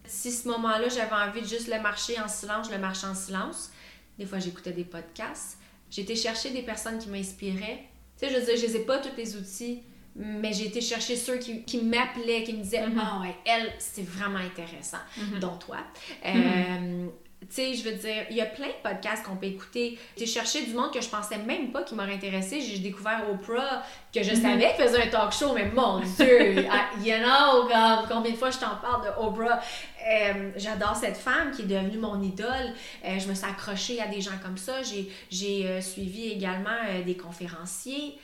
Si 0.07 0.33
ce 0.33 0.48
moment-là, 0.48 0.88
j'avais 0.88 1.14
envie 1.14 1.42
de 1.42 1.46
juste 1.46 1.68
le 1.68 1.80
marcher 1.80 2.18
en 2.20 2.28
silence, 2.28 2.68
je 2.68 2.72
le 2.72 2.78
marchais 2.78 3.07
en 3.07 3.14
silence. 3.14 3.70
Des 4.18 4.26
fois, 4.26 4.38
j'écoutais 4.38 4.72
des 4.72 4.85
podcasts. 4.85 5.59
J'étais 5.90 6.16
chercher 6.16 6.50
des 6.50 6.62
personnes 6.62 6.98
qui 6.98 7.09
m'inspiraient. 7.09 7.88
Tu 8.18 8.26
sais, 8.26 8.33
je 8.33 8.38
veux 8.38 8.44
dire, 8.44 8.57
je 8.57 8.66
les 8.66 8.76
ai 8.76 8.80
pas 8.80 8.98
tous 8.98 9.16
les 9.16 9.37
outils, 9.37 9.83
mais 10.16 10.53
j'ai 10.53 10.66
été 10.66 10.81
chercher 10.81 11.16
ceux 11.16 11.38
qui, 11.38 11.64
qui 11.64 11.79
m'appelaient, 11.83 12.44
qui 12.44 12.53
me 12.55 12.62
disaient 12.62 12.87
Mhm. 12.87 13.00
Ah 13.00 13.20
ouais, 13.20 13.35
elle, 13.44 13.72
c'est 13.79 14.07
vraiment 14.07 14.38
intéressant 14.38 14.98
Mhm. 15.16 15.40
dont 15.40 15.57
toi. 15.57 15.79
Euh, 16.24 17.07
Tu 17.46 17.57
sais, 17.57 17.74
je 17.74 17.85
veux 17.87 17.94
dire, 17.96 18.24
il 18.31 18.37
y 18.37 18.40
a 18.40 18.46
plein 18.46 18.68
de 18.68 18.72
podcasts 18.83 19.22
qu'on 19.22 19.37
peut 19.37 19.44
écouter. 19.44 19.98
J'ai 20.16 20.24
cherché 20.24 20.62
du 20.62 20.72
monde 20.72 20.90
que 20.94 21.03
je 21.03 21.09
pensais 21.11 21.37
même 21.37 21.72
pas 21.72 21.83
qui 21.83 21.94
m'aurait 21.94 22.14
intéressé. 22.14 22.59
J'ai 22.62 22.79
découvert 22.79 23.22
Oprah, 23.31 23.83
que 24.14 24.22
je 24.22 24.31
Mhm. 24.31 24.37
savais 24.42 24.74
qu'elle 24.74 24.88
faisait 24.88 25.03
un 25.03 25.07
talk 25.09 25.31
show, 25.31 25.53
mais 25.55 25.66
mon 25.70 26.00
Dieu, 26.00 26.64
ah, 26.70 26.87
you 27.05 27.14
know, 27.18 27.68
comme, 27.68 28.09
combien 28.09 28.33
de 28.33 28.37
fois 28.38 28.50
je 28.50 28.57
t'en 28.59 28.77
parle 28.77 29.05
de 29.05 29.11
Oprah? 29.20 29.61
Euh, 30.09 30.53
J'adore 30.57 30.96
cette 30.96 31.18
femme 31.18 31.50
qui 31.55 31.62
est 31.62 31.66
devenue 31.66 31.98
mon 31.98 32.18
idole. 32.22 32.72
Euh, 33.05 33.18
je 33.18 33.29
me 33.29 33.35
suis 33.35 33.44
accrochée 33.46 34.00
à 34.00 34.07
des 34.07 34.22
gens 34.22 34.38
comme 34.42 34.57
ça. 34.57 34.83
J'ai 34.83 35.11
j'ai, 35.31 35.83
suivi 35.83 36.29
également 36.33 36.79
des 37.05 37.16
conférenciers. 37.18 38.16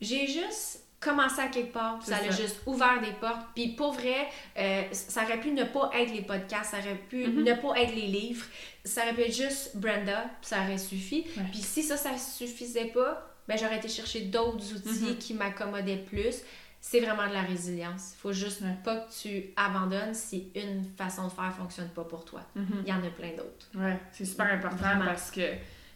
J'ai 0.00 0.26
juste 0.26 0.80
commencé 1.02 1.40
à 1.40 1.48
quelque 1.48 1.72
part, 1.72 1.98
ça 2.02 2.16
a 2.16 2.30
juste 2.30 2.60
ouvert 2.66 3.00
des 3.00 3.12
portes. 3.12 3.46
Puis 3.54 3.68
pour 3.68 3.92
vrai, 3.92 4.28
euh, 4.58 4.82
ça 4.92 5.24
aurait 5.24 5.40
pu 5.40 5.50
ne 5.50 5.64
pas 5.64 5.90
être 5.94 6.12
les 6.12 6.22
podcasts, 6.22 6.70
ça 6.70 6.78
aurait 6.78 7.00
pu 7.08 7.26
Mhm. 7.26 7.42
ne 7.44 7.54
pas 7.54 7.74
être 7.80 7.94
les 7.94 8.06
livres, 8.06 8.46
ça 8.84 9.02
aurait 9.02 9.14
pu 9.14 9.22
être 9.22 9.34
juste 9.34 9.76
Brenda, 9.76 10.22
puis 10.40 10.48
ça 10.48 10.62
aurait 10.62 10.78
suffi. 10.78 11.26
Ouais. 11.36 11.42
Puis 11.50 11.60
si 11.60 11.82
ça, 11.82 11.96
ça 11.96 12.16
suffisait 12.16 12.86
pas, 12.86 13.28
ben 13.48 13.58
j'aurais 13.58 13.78
été 13.78 13.88
chercher 13.88 14.20
d'autres 14.22 14.72
outils 14.76 15.10
Mhm. 15.10 15.16
qui 15.18 15.34
m'accommodaient 15.34 15.96
plus. 16.08 16.36
C'est 16.84 16.98
vraiment 17.00 17.28
de 17.28 17.32
la 17.32 17.42
résilience. 17.42 18.12
Il 18.16 18.20
faut 18.20 18.32
juste 18.32 18.60
Ouais. 18.62 18.76
pas 18.84 18.96
que 18.96 19.12
tu 19.22 19.50
abandonnes 19.56 20.14
si 20.14 20.50
une 20.56 20.84
façon 20.96 21.28
de 21.28 21.32
faire 21.32 21.52
fonctionne 21.56 21.88
pas 21.90 22.02
pour 22.04 22.24
toi. 22.24 22.40
Mhm. 22.56 22.82
Il 22.84 22.88
y 22.88 22.92
en 22.92 22.98
a 23.04 23.10
plein 23.10 23.30
d'autres. 23.36 23.68
Ouais, 23.74 23.98
c'est 24.12 24.24
super 24.24 24.46
important 24.52 24.76
Vraiment. 24.76 25.04
parce 25.04 25.30
que 25.30 25.42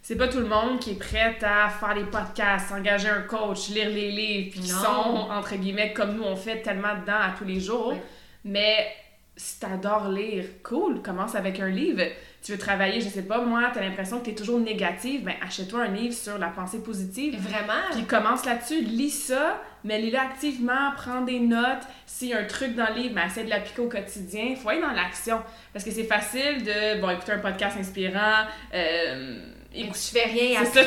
c'est 0.07 0.15
pas 0.15 0.29
tout 0.29 0.39
le 0.39 0.47
monde 0.47 0.79
qui 0.79 0.93
est 0.93 0.99
prêt 1.01 1.37
à 1.43 1.69
faire 1.69 1.93
des 1.93 2.05
podcasts, 2.05 2.71
engager 2.71 3.09
un 3.09 3.23
coach, 3.23 3.71
lire 3.71 3.89
les 3.89 4.13
livres, 4.13 4.51
puis 4.53 4.61
qui 4.61 4.69
sont, 4.69 4.87
entre 4.87 5.57
guillemets, 5.57 5.93
comme 5.93 6.15
nous, 6.15 6.23
on 6.23 6.37
fait 6.37 6.63
tellement 6.63 6.95
dedans 7.01 7.19
à 7.21 7.35
tous 7.37 7.43
les 7.43 7.59
jours. 7.59 7.89
Ouais. 7.89 8.03
Mais 8.45 8.87
si 9.35 9.59
t'adores 9.59 10.09
lire, 10.09 10.45
cool, 10.63 11.03
commence 11.03 11.35
avec 11.35 11.59
un 11.59 11.71
livre. 11.71 12.03
Tu 12.41 12.53
veux 12.53 12.59
travailler, 12.59 13.01
je 13.01 13.09
sais 13.09 13.25
pas, 13.25 13.41
moi, 13.41 13.73
t'as 13.75 13.81
l'impression 13.81 14.21
que 14.21 14.27
t'es 14.27 14.37
toujours 14.37 14.61
négative, 14.61 15.25
ben 15.25 15.35
achète-toi 15.45 15.83
un 15.83 15.89
livre 15.89 16.15
sur 16.15 16.39
la 16.39 16.51
pensée 16.51 16.85
positive. 16.85 17.41
Vraiment? 17.41 17.91
Puis 17.91 18.05
commence 18.05 18.47
là-dessus, 18.47 18.83
lis 18.83 19.11
ça, 19.11 19.61
mais 19.83 20.01
lis-le 20.01 20.19
activement, 20.19 20.93
prends 20.97 21.23
des 21.23 21.41
notes. 21.41 21.83
S'il 22.07 22.29
y 22.29 22.33
a 22.33 22.39
un 22.39 22.45
truc 22.45 22.77
dans 22.77 22.91
le 22.91 23.01
livre, 23.01 23.17
ben, 23.17 23.27
essaie 23.27 23.43
de 23.43 23.51
l'appliquer 23.51 23.83
au 23.83 23.89
quotidien. 23.89 24.55
Faut 24.55 24.69
aller 24.69 24.81
dans 24.81 24.93
l'action. 24.93 25.43
Parce 25.73 25.85
que 25.85 25.91
c'est 25.91 26.05
facile 26.05 26.63
de, 26.63 27.01
bon, 27.01 27.11
écouter 27.11 27.33
un 27.33 27.39
podcast 27.39 27.77
inspirant, 27.77 28.45
euh, 28.73 29.56
Et 29.77 29.87
tu 29.89 29.93
fais 29.95 30.25
rien 30.25 30.61
après. 30.63 30.85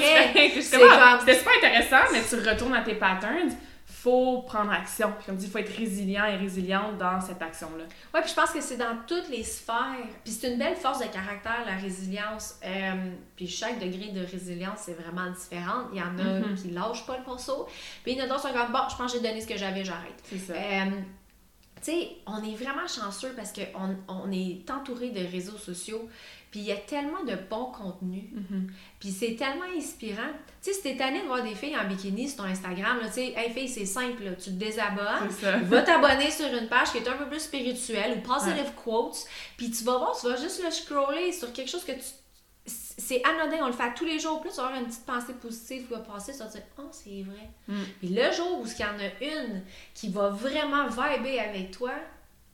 c'est 0.61 0.77
comme, 0.79 1.19
C'était 1.19 1.37
super 1.39 1.53
intéressant, 1.57 2.11
mais 2.11 2.21
tu 2.27 2.35
retournes 2.49 2.73
à 2.75 2.81
tes 2.81 2.95
patterns. 2.95 3.51
Faut 3.85 4.43
prendre 4.43 4.71
action. 4.71 5.11
Puis 5.17 5.25
comme 5.25 5.35
dit, 5.35 5.45
il 5.47 5.51
faut 5.51 5.57
être 5.57 5.75
résilient 5.75 6.23
et 6.25 6.37
résiliente 6.37 6.97
dans 6.97 7.19
cette 7.19 7.41
action-là. 7.41 7.83
Ouais, 8.13 8.21
puis 8.21 8.29
je 8.29 8.35
pense 8.35 8.51
que 8.51 8.61
c'est 8.61 8.77
dans 8.77 8.95
toutes 9.05 9.27
les 9.29 9.43
sphères. 9.43 10.07
Puis 10.23 10.31
c'est 10.33 10.51
une 10.53 10.57
belle 10.59 10.75
force 10.77 10.99
de 10.99 11.07
caractère, 11.07 11.63
la 11.65 11.75
résilience. 11.75 12.55
Euh, 12.63 12.93
puis 13.35 13.47
chaque 13.47 13.77
degré 13.79 14.11
de 14.11 14.21
résilience, 14.25 14.79
c'est 14.85 14.93
vraiment 14.97 15.29
différent. 15.31 15.87
Il 15.91 15.99
y 15.99 16.01
en 16.01 16.17
a 16.17 16.39
Mhm. 16.39 16.55
qui 16.55 16.69
lâchent 16.69 17.05
pas 17.05 17.17
le 17.17 17.25
morceau. 17.25 17.67
Puis 18.03 18.13
il 18.13 18.17
y 18.17 18.21
en 18.21 18.25
a 18.25 18.27
d'autres 18.27 18.41
qui 18.47 18.47
sont 18.47 18.53
comme, 18.57 18.71
bon, 18.71 18.79
je 18.89 18.95
pense 18.95 19.11
que 19.11 19.17
j'ai 19.19 19.23
donné 19.27 19.41
ce 19.41 19.47
que 19.47 19.57
j'avais, 19.57 19.83
j'arrête. 19.83 20.17
C'est 20.23 20.37
ça. 20.37 20.53
Euh, 20.53 20.85
tu 21.83 21.91
sais, 21.91 22.09
on 22.27 22.41
est 22.43 22.55
vraiment 22.55 22.87
chanceux 22.87 23.33
parce 23.35 23.51
qu'on 23.51 23.97
on 24.07 24.31
est 24.31 24.69
entouré 24.69 25.09
de 25.09 25.29
réseaux 25.29 25.57
sociaux. 25.57 26.07
Puis 26.51 26.61
il 26.61 26.65
y 26.65 26.71
a 26.71 26.77
tellement 26.77 27.23
de 27.23 27.35
bons 27.35 27.65
contenus. 27.65 28.23
Mhm. 28.31 28.71
Puis 28.99 29.11
c'est 29.11 29.35
tellement 29.35 29.65
inspirant. 29.77 30.31
Tu 30.61 30.71
sais, 30.71 30.73
si 30.73 30.81
t'es 30.81 30.97
tanné 30.97 31.21
de 31.21 31.27
voir 31.27 31.43
des 31.43 31.53
filles 31.53 31.77
en 31.77 31.87
bikini 31.87 32.27
sur 32.27 32.37
ton 32.37 32.43
Instagram, 32.49 32.97
tu 33.05 33.11
sais, 33.11 33.33
hey 33.37 33.51
fille, 33.51 33.67
c'est 33.67 33.85
simple, 33.85 34.23
là, 34.23 34.31
tu 34.33 34.45
te 34.45 34.55
désabonnes. 34.55 35.29
C'est 35.29 35.45
ça. 35.45 35.57
Va 35.57 35.83
t'abonner 35.83 36.31
sur 36.31 36.47
une 36.47 36.67
page 36.67 36.91
qui 36.91 36.97
est 36.97 37.07
un 37.07 37.17
peu 37.17 37.27
plus 37.27 37.41
spirituelle 37.41 38.17
ou 38.17 38.21
positive 38.27 38.73
quotes, 38.83 39.25
puis 39.57 39.69
tu 39.69 39.83
vas 39.83 39.99
voir, 39.99 40.17
tu 40.19 40.27
vas 40.27 40.37
juste 40.37 40.63
le 40.63 40.71
scroller 40.71 41.31
sur 41.31 41.53
quelque 41.53 41.69
chose 41.69 41.83
que 41.83 41.91
tu. 41.91 42.01
C'est 42.65 43.23
anodin, 43.23 43.63
on 43.63 43.67
le 43.67 43.73
fait 43.73 43.93
tous 43.95 44.05
les 44.05 44.19
jours. 44.19 44.41
Plus 44.41 44.51
tu 44.51 44.57
vas 44.57 44.65
avoir 44.65 44.79
une 44.79 44.87
petite 44.87 45.05
pensée 45.05 45.33
positive 45.33 45.87
qui 45.87 45.93
va 45.93 45.99
passer, 45.99 46.33
tu 46.33 46.39
vas 46.39 46.45
te 46.45 46.53
dire, 46.53 46.63
oh, 46.77 46.89
c'est 46.91 47.23
vrai. 47.23 47.49
Mm. 47.67 47.83
Puis 47.99 48.09
le 48.09 48.31
jour 48.31 48.59
où 48.61 48.65
il 48.65 48.79
y 48.79 48.85
en 48.85 48.99
a 48.99 49.45
une 49.45 49.63
qui 49.95 50.09
va 50.09 50.29
vraiment 50.29 50.87
vibrer 50.87 51.39
avec 51.39 51.71
toi, 51.71 51.93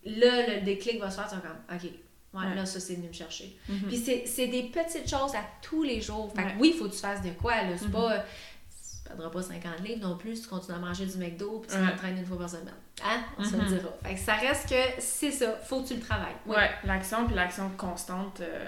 là, 0.06 0.48
le 0.48 0.62
déclic 0.62 1.00
va 1.00 1.10
se 1.10 1.20
faire, 1.20 1.28
tu 1.28 1.36
vas 1.36 1.42
comme, 1.42 1.76
ok, 1.76 1.92
ouais, 2.36 2.46
Ouais. 2.48 2.56
là, 2.56 2.66
ça, 2.66 2.80
c'est 2.80 2.96
venu 2.96 3.08
me 3.08 3.14
chercher. 3.14 3.58
Mhm. 3.70 3.88
Puis 3.88 4.24
c'est 4.26 4.48
des 4.48 4.64
petites 4.64 5.10
choses 5.10 5.34
à 5.36 5.42
tous 5.62 5.84
les 5.84 6.02
jours. 6.02 6.32
Fait 6.36 6.44
que 6.44 6.60
oui, 6.60 6.72
il 6.74 6.78
faut 6.80 6.86
que 6.90 6.94
tu 6.94 7.00
fasses 7.00 7.22
de 7.22 7.32
quoi, 7.32 7.56
là. 7.56 7.78
C'est 7.78 7.86
Mhm. 7.86 7.92
pas. 7.92 8.18
Tu 8.18 9.10
perdras 9.10 9.30
pas 9.30 9.42
50 9.44 9.80
livres 9.82 10.02
non 10.08 10.18
plus, 10.18 10.42
tu 10.42 10.48
continues 10.48 10.78
à 10.78 10.80
manger 10.80 11.06
du 11.06 11.18
McDo, 11.18 11.60
puis 11.60 11.72
tu 11.78 11.78
t'entraînes 11.88 12.18
une 12.18 12.26
fois 12.26 12.40
par 12.40 12.50
semaine. 12.50 12.74
Hein? 13.04 13.20
On 13.38 13.44
se 13.44 13.56
le 13.56 13.64
dira. 13.66 13.90
Fait 14.04 14.16
que 14.16 14.20
ça 14.20 14.34
reste 14.34 14.68
que 14.70 15.00
c'est 15.02 15.30
ça, 15.32 15.52
faut 15.64 15.82
que 15.84 15.90
tu 15.90 15.94
le 15.96 16.00
travailles. 16.02 16.36
Oui. 16.48 16.56
Ouais, 16.56 16.72
l'action 16.86 17.26
puis 17.28 17.36
l'action 17.36 17.70
constante. 17.78 18.42
euh, 18.42 18.66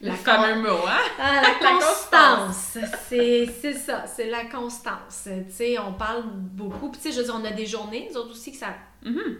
La 0.00 0.12
le 0.12 0.16
fameux 0.16 0.62
mot, 0.62 0.78
hein? 0.86 0.98
Ah, 1.18 1.42
la 1.60 1.68
constance! 1.68 2.78
C'est 3.08 3.72
ça, 3.74 4.06
c'est 4.06 4.30
la 4.30 4.44
constance. 4.46 5.24
Tu 5.24 5.52
sais, 5.52 5.78
on 5.78 5.92
parle 5.92 6.24
beaucoup. 6.26 6.90
Puis 6.90 7.00
tu 7.00 7.08
sais, 7.08 7.12
je 7.14 7.18
veux 7.20 7.24
dire, 7.26 7.36
on 7.38 7.44
a 7.44 7.50
des 7.52 7.66
journées, 7.66 8.08
nous 8.10 8.16
autres 8.18 8.30
aussi, 8.32 8.52
que 8.52 8.58
ça, 8.58 8.74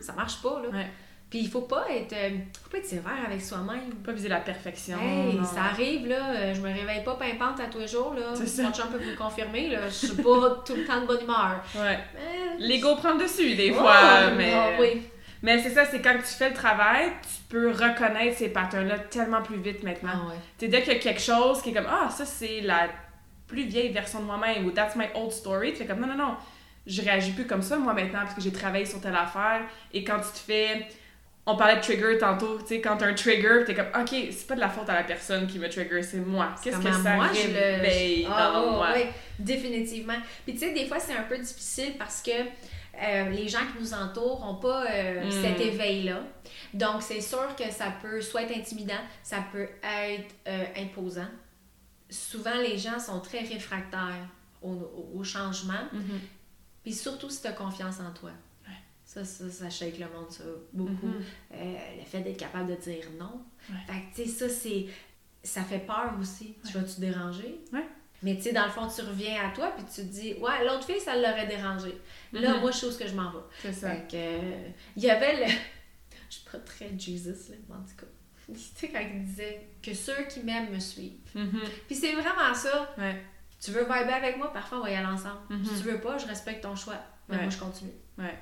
ça 0.00 0.12
marche 0.12 0.40
pas, 0.42 0.62
là. 0.62 0.68
Ouais. 0.68 0.90
Puis 1.36 1.44
il 1.44 1.50
faut 1.50 1.60
pas 1.62 1.84
être, 1.90 2.14
euh, 2.14 2.30
faut 2.64 2.70
pas 2.70 2.78
être 2.78 2.86
sévère 2.86 3.12
avec 3.26 3.42
soi-même. 3.42 3.92
Pas 4.02 4.12
viser 4.12 4.28
la 4.30 4.40
perfection. 4.40 4.96
Hey, 4.98 5.38
ça 5.44 5.64
arrive, 5.64 6.06
là. 6.08 6.30
euh, 6.30 6.54
Je 6.54 6.62
me 6.62 6.68
réveille 6.72 7.04
pas 7.04 7.14
pimpante 7.16 7.60
à 7.60 7.66
tous 7.66 7.78
les 7.80 7.86
jours, 7.86 8.14
là. 8.14 8.30
Mon 8.30 8.72
chum 8.72 8.88
peut 8.90 8.96
vous 8.96 9.10
le 9.10 9.16
confirmer, 9.16 9.68
là. 9.68 9.80
Je 9.86 9.92
suis 10.06 10.16
pas 10.16 10.62
tout 10.66 10.74
le 10.74 10.86
temps 10.86 11.02
de 11.02 11.06
bonne 11.06 11.20
humeur. 11.24 11.62
Ouais. 11.74 11.98
Mais... 12.14 12.56
L'ego 12.66 12.96
prend 12.96 13.12
le 13.12 13.22
dessus 13.24 13.54
des 13.54 13.70
Oh, 13.72 13.80
fois, 13.80 14.30
mais... 14.30 14.50
oh, 14.56 14.80
oui. 14.80 15.02
Mais 15.42 15.62
c'est 15.62 15.68
ça, 15.74 15.84
c'est 15.84 16.00
quand 16.00 16.14
tu 16.16 16.22
fais 16.24 16.48
le 16.48 16.54
travail, 16.54 17.12
tu 17.22 17.42
peux 17.50 17.68
reconnaître 17.70 18.38
ces 18.38 18.48
patterns-là 18.48 18.98
tellement 19.10 19.42
plus 19.42 19.58
vite 19.58 19.82
maintenant. 19.82 20.12
Ah 20.14 20.28
ouais. 20.30 20.68
Dès 20.68 20.80
qu'il 20.82 20.94
y 20.94 20.96
a 20.96 20.98
quelque 20.98 21.20
chose 21.20 21.60
qui 21.60 21.68
est 21.70 21.74
comme 21.74 21.86
Ah, 21.86 22.08
ça 22.08 22.24
c'est 22.24 22.62
la 22.62 22.88
plus 23.46 23.64
vieille 23.64 23.92
version 23.92 24.20
de 24.20 24.24
moi-même 24.24 24.64
ou 24.64 24.70
That's 24.70 24.96
my 24.96 25.04
old 25.14 25.32
story, 25.32 25.72
tu 25.72 25.80
fais 25.80 25.86
comme 25.86 26.00
Non, 26.00 26.06
non, 26.06 26.16
non, 26.16 26.34
je 26.86 27.02
réagis 27.02 27.32
plus 27.32 27.46
comme 27.46 27.60
ça 27.62 27.76
moi 27.76 27.92
maintenant 27.92 28.20
parce 28.22 28.32
que 28.34 28.40
j'ai 28.40 28.50
travaillé 28.52 28.86
sur 28.86 29.00
telle 29.02 29.14
affaire. 29.14 29.60
Et 29.92 30.02
quand 30.02 30.16
tu 30.20 30.30
te 30.32 30.38
fais. 30.38 30.86
On 31.48 31.56
parlait 31.56 31.76
de 31.76 31.80
trigger 31.80 32.18
tantôt, 32.18 32.58
tu 32.58 32.66
sais, 32.66 32.80
quand 32.80 32.96
t'as 32.96 33.06
un 33.06 33.14
trigger, 33.14 33.62
t'es 33.64 33.74
comme 33.74 33.86
Ok, 34.00 34.08
c'est 34.10 34.46
pas 34.48 34.56
de 34.56 34.60
la 34.60 34.68
faute 34.68 34.88
à 34.88 34.94
la 34.94 35.04
personne 35.04 35.46
qui 35.46 35.58
me 35.60 35.68
trigger, 35.68 36.02
c'est 36.02 36.18
moi. 36.18 36.54
Qu'est-ce 36.62 36.78
que 36.78 36.92
ça 36.92 37.14
moi, 37.14 37.28
je 37.32 37.46
le- 37.48 37.54
réveille 37.54 38.24
dans 38.24 38.64
oh, 38.64 38.70
moi? 38.72 38.88
oui, 38.96 39.02
définitivement. 39.38 40.16
Puis 40.44 40.54
tu 40.54 40.60
sais, 40.60 40.72
des 40.72 40.86
fois, 40.86 40.98
c'est 40.98 41.14
un 41.14 41.22
peu 41.22 41.38
difficile 41.38 41.92
parce 41.98 42.20
que 42.20 42.32
euh, 42.32 43.30
les 43.30 43.46
gens 43.46 43.60
qui 43.60 43.80
nous 43.80 43.94
entourent 43.94 44.44
n'ont 44.44 44.56
pas 44.56 44.86
euh, 44.90 45.24
Mm. 45.26 45.30
cet 45.30 45.60
éveil-là. 45.60 46.20
Donc, 46.74 47.00
c'est 47.02 47.20
sûr 47.20 47.54
que 47.56 47.70
ça 47.70 47.92
peut 48.02 48.20
soit 48.20 48.42
être 48.42 48.56
intimidant, 48.56 48.94
ça 49.22 49.44
peut 49.52 49.68
être 49.84 50.34
euh, 50.48 50.64
imposant. 50.78 51.28
Souvent, 52.10 52.54
les 52.60 52.78
gens 52.78 52.98
sont 52.98 53.20
très 53.20 53.40
réfractaires 53.40 54.26
au, 54.62 55.22
changement. 55.22 55.84
Mhm. 55.92 56.20
Puis 56.82 56.92
surtout 56.92 57.28
si 57.30 57.40
tu 57.42 57.46
as 57.48 57.52
confiance 57.52 57.96
en 58.00 58.12
toi. 58.12 58.30
Ça, 59.16 59.24
ça, 59.24 59.50
ça 59.50 59.70
shake 59.70 59.98
le 59.98 60.06
monde, 60.06 60.30
ça, 60.30 60.44
beaucoup. 60.72 61.06
Mhm. 61.06 61.22
Euh, 61.54 61.74
le 61.98 62.04
fait 62.04 62.20
d'être 62.20 62.36
capable 62.38 62.68
de 62.70 62.76
dire 62.80 63.04
non. 63.18 63.42
Ouais. 63.70 63.76
Fait 63.86 64.00
que, 64.10 64.22
tu 64.24 64.28
sais, 64.30 64.48
ça, 64.48 64.48
c'est... 64.48 64.86
Ça 65.42 65.62
fait 65.62 65.78
peur 65.78 66.12
aussi. 66.20 66.54
Tu 66.66 66.72
vas-tu 66.72 67.00
déranger? 67.00 67.60
Ouais. 67.72 67.86
Mais, 68.22 68.36
tu 68.36 68.42
sais, 68.42 68.52
dans 68.52 68.64
le 68.64 68.70
fond, 68.70 68.88
tu 68.88 69.00
reviens 69.02 69.48
à 69.48 69.54
toi, 69.54 69.72
puis 69.76 69.84
tu 69.86 70.02
te 70.02 70.12
dis, 70.12 70.34
ouais, 70.34 70.64
l'autre 70.66 70.84
fille, 70.84 71.00
ça 71.00 71.14
l'aurait 71.16 71.46
dérangé. 71.46 71.96
Là, 72.32 72.54
Mhm. 72.54 72.60
moi, 72.60 72.70
je 72.72 72.78
sais 72.90 73.04
que 73.04 73.08
je 73.10 73.14
m'en 73.14 73.30
vais. 73.30 73.38
C'est 73.62 73.72
ça. 73.72 73.90
Fait 73.90 74.06
que, 74.10 74.16
euh, 74.16 74.68
il 74.96 75.02
y 75.04 75.10
avait 75.10 75.46
le... 75.46 75.52
Je 76.28 76.34
suis 76.36 76.44
pas 76.50 76.58
très 76.58 76.90
Jesus, 76.98 77.50
là, 77.50 77.56
mais 77.68 77.74
en 77.76 77.78
tout 77.82 77.96
cas. 77.96 78.06
Tu 78.52 78.58
sais, 78.74 78.88
quand 78.88 79.00
il 79.00 79.24
disait 79.24 79.66
que 79.82 79.94
ceux 79.94 80.24
qui 80.28 80.40
m'aiment 80.40 80.72
me 80.72 80.78
suivent. 80.80 81.18
Mhm. 81.34 81.60
Puis 81.86 81.94
c'est 81.96 82.12
vraiment 82.12 82.52
ça. 82.54 82.94
Ouais. 82.98 83.22
Tu 83.60 83.70
veux 83.70 83.82
vibrer 83.84 84.12
avec 84.12 84.36
moi, 84.36 84.52
parfois 84.52 84.78
on 84.78 84.82
va 84.82 84.90
y 84.90 84.94
aller 84.94 85.06
ensemble. 85.06 85.38
Si 85.64 85.82
tu 85.82 85.88
veux 85.88 86.00
pas, 86.00 86.18
je 86.18 86.26
respecte 86.26 86.62
ton 86.62 86.74
choix. 86.76 86.98
Mais 87.28 87.38
moi, 87.40 87.48
je 87.50 87.58
continue. 87.58 87.92
Ouais. 88.18 88.36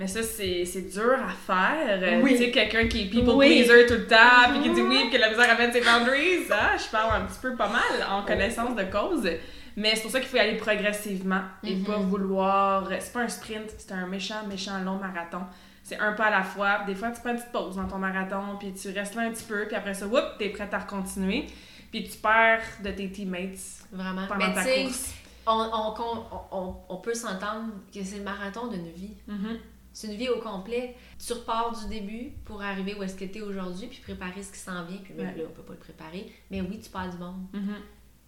Mais 0.00 0.06
ça, 0.06 0.22
c'est 0.22 0.90
dur 0.90 1.12
à 1.22 1.28
faire. 1.28 2.00
Euh, 2.02 2.20
Oui. 2.22 2.32
Tu 2.32 2.38
sais, 2.38 2.50
quelqu'un 2.50 2.88
qui 2.88 3.02
est 3.02 3.10
people 3.10 3.34
Oui. 3.34 3.62
pleaser 3.64 3.84
tout 3.86 3.94
le 3.94 4.06
temps, 4.06 4.50
puis 4.50 4.62
qui 4.62 4.70
dit 4.70 4.80
oui, 4.80 4.96
puis 5.02 5.10
qui 5.10 5.16
a 5.16 5.20
la 5.20 5.28
misère 5.30 5.58
mettre 5.58 5.74
ses 5.74 5.82
boundaries. 5.82 6.46
Ah, 6.50 6.74
je 6.78 6.90
parle 6.90 7.22
un 7.22 7.26
petit 7.26 7.38
peu 7.40 7.54
pas 7.54 7.68
mal 7.68 8.06
en 8.10 8.22
connaissance 8.24 8.74
de 8.74 8.84
cause. 8.84 9.28
Mais 9.76 9.94
c'est 9.94 10.02
pour 10.02 10.10
ça 10.10 10.18
qu'il 10.20 10.28
faut 10.30 10.38
y 10.38 10.40
aller 10.40 10.56
progressivement 10.56 11.42
et 11.62 11.76
Mhm. 11.76 11.84
pas 11.84 11.96
vouloir. 11.98 12.88
C'est 12.98 13.12
pas 13.12 13.20
un 13.20 13.28
sprint, 13.28 13.70
c'est 13.76 13.92
un 13.92 14.06
méchant, 14.06 14.46
méchant 14.48 14.78
long 14.82 14.96
marathon. 14.96 15.42
C'est 15.82 15.98
un 15.98 16.12
pas 16.14 16.26
à 16.26 16.30
la 16.30 16.42
fois. 16.44 16.80
Des 16.86 16.94
fois, 16.94 17.10
tu 17.10 17.20
prends 17.20 17.30
une 17.30 17.36
petite 17.36 17.52
pause 17.52 17.76
dans 17.76 17.86
ton 17.86 17.98
marathon, 17.98 18.56
puis 18.58 18.72
tu 18.72 18.88
restes 18.90 19.14
là 19.14 19.22
un 19.22 19.30
petit 19.30 19.44
peu, 19.44 19.66
puis 19.66 19.76
après 19.76 19.92
ça, 19.94 20.06
whoop, 20.06 20.38
t'es 20.38 20.48
prête 20.48 20.72
à 20.72 20.78
recontinuer. 20.78 21.46
Puis 21.90 22.04
tu 22.08 22.16
perds 22.18 22.62
de 22.82 22.90
tes 22.90 23.10
teammates 23.10 23.84
Vraiment. 23.92 24.26
pendant 24.28 24.46
Mais 24.48 24.54
ta 24.54 24.62
course. 24.64 25.12
on, 25.46 25.52
on, 25.52 25.94
on, 26.02 26.56
on, 26.58 26.74
on 26.88 26.96
peut 26.96 27.14
s'entendre 27.14 27.72
que 27.94 28.02
c'est 28.02 28.18
le 28.18 28.24
marathon 28.24 28.68
d'une 28.68 28.88
vie. 28.90 29.14
Mhm. 29.26 29.58
C'est 29.92 30.06
une 30.06 30.14
vie 30.14 30.28
au 30.28 30.38
complet. 30.40 30.94
Tu 31.24 31.32
repars 31.32 31.76
du 31.78 31.88
début 31.88 32.32
pour 32.44 32.62
arriver 32.62 32.94
où 32.98 33.02
est-ce 33.02 33.16
que 33.16 33.24
tu 33.24 33.38
es 33.38 33.42
aujourd'hui, 33.42 33.88
puis 33.88 33.98
préparer 34.00 34.42
ce 34.42 34.52
qui 34.52 34.58
s'en 34.58 34.84
vient. 34.84 34.98
Puis 35.02 35.14
même 35.14 35.26
Ouais. 35.28 35.36
là, 35.42 35.44
on 35.48 35.52
peut 35.52 35.62
pas 35.62 35.72
le 35.72 35.78
préparer. 35.78 36.32
Mais 36.50 36.60
oui, 36.60 36.78
tu 36.82 36.90
perds 36.90 37.10
du 37.10 37.18
monde. 37.18 37.46
Mhm. 37.52 37.74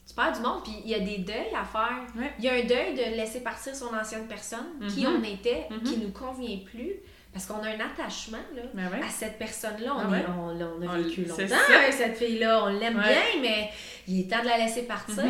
Tu 0.07 0.15
perds 0.15 0.33
du 0.33 0.41
monde, 0.41 0.63
puis 0.65 0.73
il 0.85 0.91
y 0.91 0.95
a 0.95 0.99
des 1.01 1.19
deuils 1.19 1.55
à 1.57 1.65
faire. 1.65 2.03
Ouais. 2.17 2.33
Il 2.39 2.45
y 2.45 2.49
a 2.49 2.55
un 2.55 2.65
deuil 2.65 2.95
de 2.95 3.17
laisser 3.17 3.41
partir 3.41 3.75
son 3.75 3.95
ancienne 3.95 4.27
personne, 4.29 4.67
qui 4.93 5.07
on 5.07 5.23
était, 5.23 5.67
Mhm. 5.71 5.83
qui 5.83 5.97
nous 5.99 6.11
convient 6.11 6.59
plus, 6.65 6.95
parce 7.33 7.47
qu'on 7.47 7.61
a 7.63 7.69
un 7.69 7.81
attachement 7.81 8.39
là, 8.55 8.63
Ben 8.75 8.91
ouais. 8.91 9.07
à 9.07 9.09
cette 9.09 9.39
personne-là. 9.39 9.95
On, 9.97 10.13
Ah 10.13 10.35
on, 10.37 10.61
on 10.61 10.89
a 10.89 10.97
vécu 10.99 11.25
longtemps 11.25 11.43
avec 11.79 11.93
cette 11.93 12.17
fille-là, 12.19 12.65
on 12.65 12.69
l'aime 12.69 12.95
bien, 13.01 13.41
mais 13.41 13.71
il 14.09 14.21
est 14.21 14.31
temps 14.31 14.43
de 14.43 14.49
la 14.49 14.59
laisser 14.59 14.83
partir. 14.83 15.23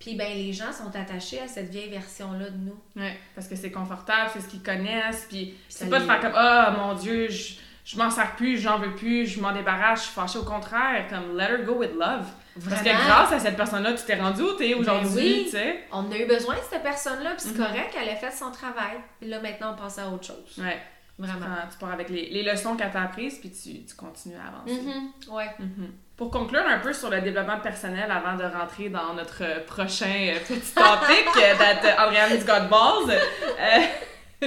Puis 0.00 0.16
ben 0.16 0.32
les 0.34 0.52
gens 0.52 0.72
sont 0.72 0.90
attachés 0.96 1.38
à 1.40 1.46
cette 1.46 1.68
vieille 1.70 1.90
version-là 1.90 2.50
de 2.50 2.56
nous. 2.56 2.76
Ouais, 2.96 3.16
parce 3.34 3.46
que 3.46 3.54
c'est 3.54 3.70
confortable, 3.70 4.30
c'est 4.32 4.40
ce 4.40 4.48
qu'ils 4.48 4.62
connaissent, 4.62 5.26
puis 5.28 5.54
c'est 5.68 5.88
pas 5.88 6.00
de 6.00 6.04
faire 6.06 6.20
comme 6.20 6.32
ah 6.34 6.74
mon 6.76 6.94
dieu, 6.94 7.28
je, 7.28 7.54
je 7.84 7.96
m'en 7.98 8.10
sers 8.10 8.34
plus, 8.34 8.58
j'en 8.58 8.78
veux 8.78 8.94
plus, 8.96 9.26
je 9.26 9.40
m'en 9.40 9.52
débarrasse, 9.52 10.00
je 10.00 10.04
suis 10.06 10.14
fâchée 10.14 10.38
au 10.38 10.44
contraire, 10.44 11.06
comme 11.08 11.36
let 11.36 11.44
her 11.50 11.62
go 11.64 11.74
with 11.74 11.92
love. 11.92 12.26
Parce 12.68 12.80
que 12.82 12.88
Vraiment. 12.88 13.04
grâce 13.04 13.32
à 13.32 13.38
cette 13.38 13.56
personne-là, 13.56 13.92
tu 13.92 14.04
t'es 14.04 14.16
rendu 14.20 14.42
où 14.42 14.52
t'es 14.54 14.74
aujourd'hui, 14.74 15.14
Ben 15.14 15.22
oui. 15.22 15.42
tu 15.44 15.50
sais? 15.50 15.84
On 15.92 16.10
a 16.10 16.16
eu 16.16 16.26
besoin 16.26 16.54
de 16.56 16.60
cette 16.68 16.82
personne-là, 16.82 17.30
puis 17.36 17.40
c'est 17.48 17.58
Mhm. 17.58 17.66
correct, 17.66 17.94
elle 18.00 18.08
a 18.08 18.16
fait 18.16 18.32
son 18.32 18.50
travail. 18.50 18.96
Puis 19.20 19.28
là, 19.30 19.40
maintenant, 19.40 19.74
on 19.74 19.80
passe 19.82 19.98
à 19.98 20.08
autre 20.08 20.24
chose. 20.26 20.58
Ouais, 20.58 20.78
Vraiment. 21.18 21.46
Tu 21.70 21.76
pars 21.78 21.92
avec 21.92 22.08
les, 22.08 22.30
les 22.30 22.42
leçons 22.42 22.74
qu'elle 22.76 22.90
t'a 22.90 23.02
apprises, 23.02 23.38
puis 23.38 23.50
tu, 23.50 23.84
tu 23.84 23.94
continues 23.94 24.36
à 24.36 24.48
avancer. 24.48 24.80
Mhm. 24.82 25.34
Ouais. 25.34 25.50
Mhm. 25.58 25.92
Pour 26.20 26.30
conclure 26.30 26.66
un 26.68 26.80
peu 26.80 26.92
sur 26.92 27.08
le 27.08 27.22
développement 27.22 27.60
personnel 27.60 28.10
avant 28.10 28.36
de 28.36 28.44
rentrer 28.44 28.90
dans 28.90 29.14
notre 29.14 29.64
prochain 29.64 30.34
euh, 30.34 30.38
petit 30.46 30.74
topic 30.74 31.26
euh, 31.34 31.56
that 31.56 32.04
Andréane's 32.06 32.44
got 32.44 32.68
balls, 32.68 33.10
euh, 33.10 34.46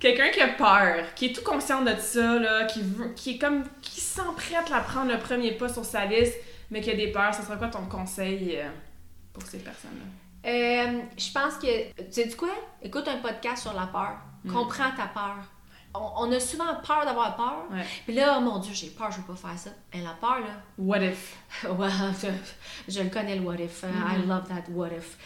quelqu'un 0.00 0.30
qui 0.30 0.40
a 0.40 0.48
peur, 0.48 1.14
qui 1.14 1.26
est 1.26 1.32
tout 1.32 1.44
conscient 1.44 1.82
de 1.82 1.94
ça, 1.96 2.40
là, 2.40 2.64
qui, 2.64 2.82
veut, 2.82 3.12
qui 3.14 3.36
est 3.36 3.38
comme, 3.38 3.62
qui 3.80 4.00
s'emprête 4.00 4.72
à 4.74 4.80
prendre 4.80 5.12
le 5.12 5.20
premier 5.20 5.52
pas 5.52 5.68
sur 5.68 5.84
sa 5.84 6.06
liste, 6.06 6.34
mais 6.72 6.80
qui 6.80 6.90
a 6.90 6.94
des 6.96 7.12
peurs, 7.12 7.32
ce 7.32 7.42
serait 7.42 7.56
quoi 7.56 7.68
ton 7.68 7.86
conseil 7.86 8.58
pour 9.32 9.44
ces 9.44 9.58
personnes-là? 9.58 10.50
Euh, 10.50 11.02
je 11.16 11.32
pense 11.32 11.54
que. 11.54 11.92
Tu 12.02 12.10
sais 12.10 12.36
quoi? 12.36 12.48
Écoute 12.82 13.06
un 13.06 13.18
podcast 13.18 13.62
sur 13.62 13.74
la 13.74 13.86
peur. 13.86 14.16
Mm. 14.42 14.52
Comprends 14.52 14.90
ta 14.90 15.06
peur. 15.06 15.36
On, 16.00 16.28
on 16.28 16.32
a 16.32 16.40
souvent 16.40 16.74
peur 16.86 17.04
d'avoir 17.04 17.36
peur. 17.36 17.64
Ouais. 17.70 17.84
Puis 18.04 18.14
là, 18.14 18.36
oh 18.38 18.40
mon 18.40 18.58
Dieu, 18.58 18.72
j'ai 18.74 18.88
peur, 18.90 19.10
je 19.10 19.18
veux 19.18 19.22
pas 19.26 19.34
faire 19.34 19.58
ça. 19.58 19.70
Et 19.92 20.00
la 20.00 20.12
peur, 20.14 20.40
là. 20.40 20.62
What 20.78 21.00
if? 21.02 21.36
Je, 22.88 23.00
le 23.02 23.10
connais, 23.10 23.36
le 23.36 23.42
what 23.42 23.56
if. 23.56 23.82
I 23.82 23.86
Mhm. 24.18 24.28
love 24.28 24.48
that 24.48 24.70
what 24.70 24.88
if. 24.96 25.16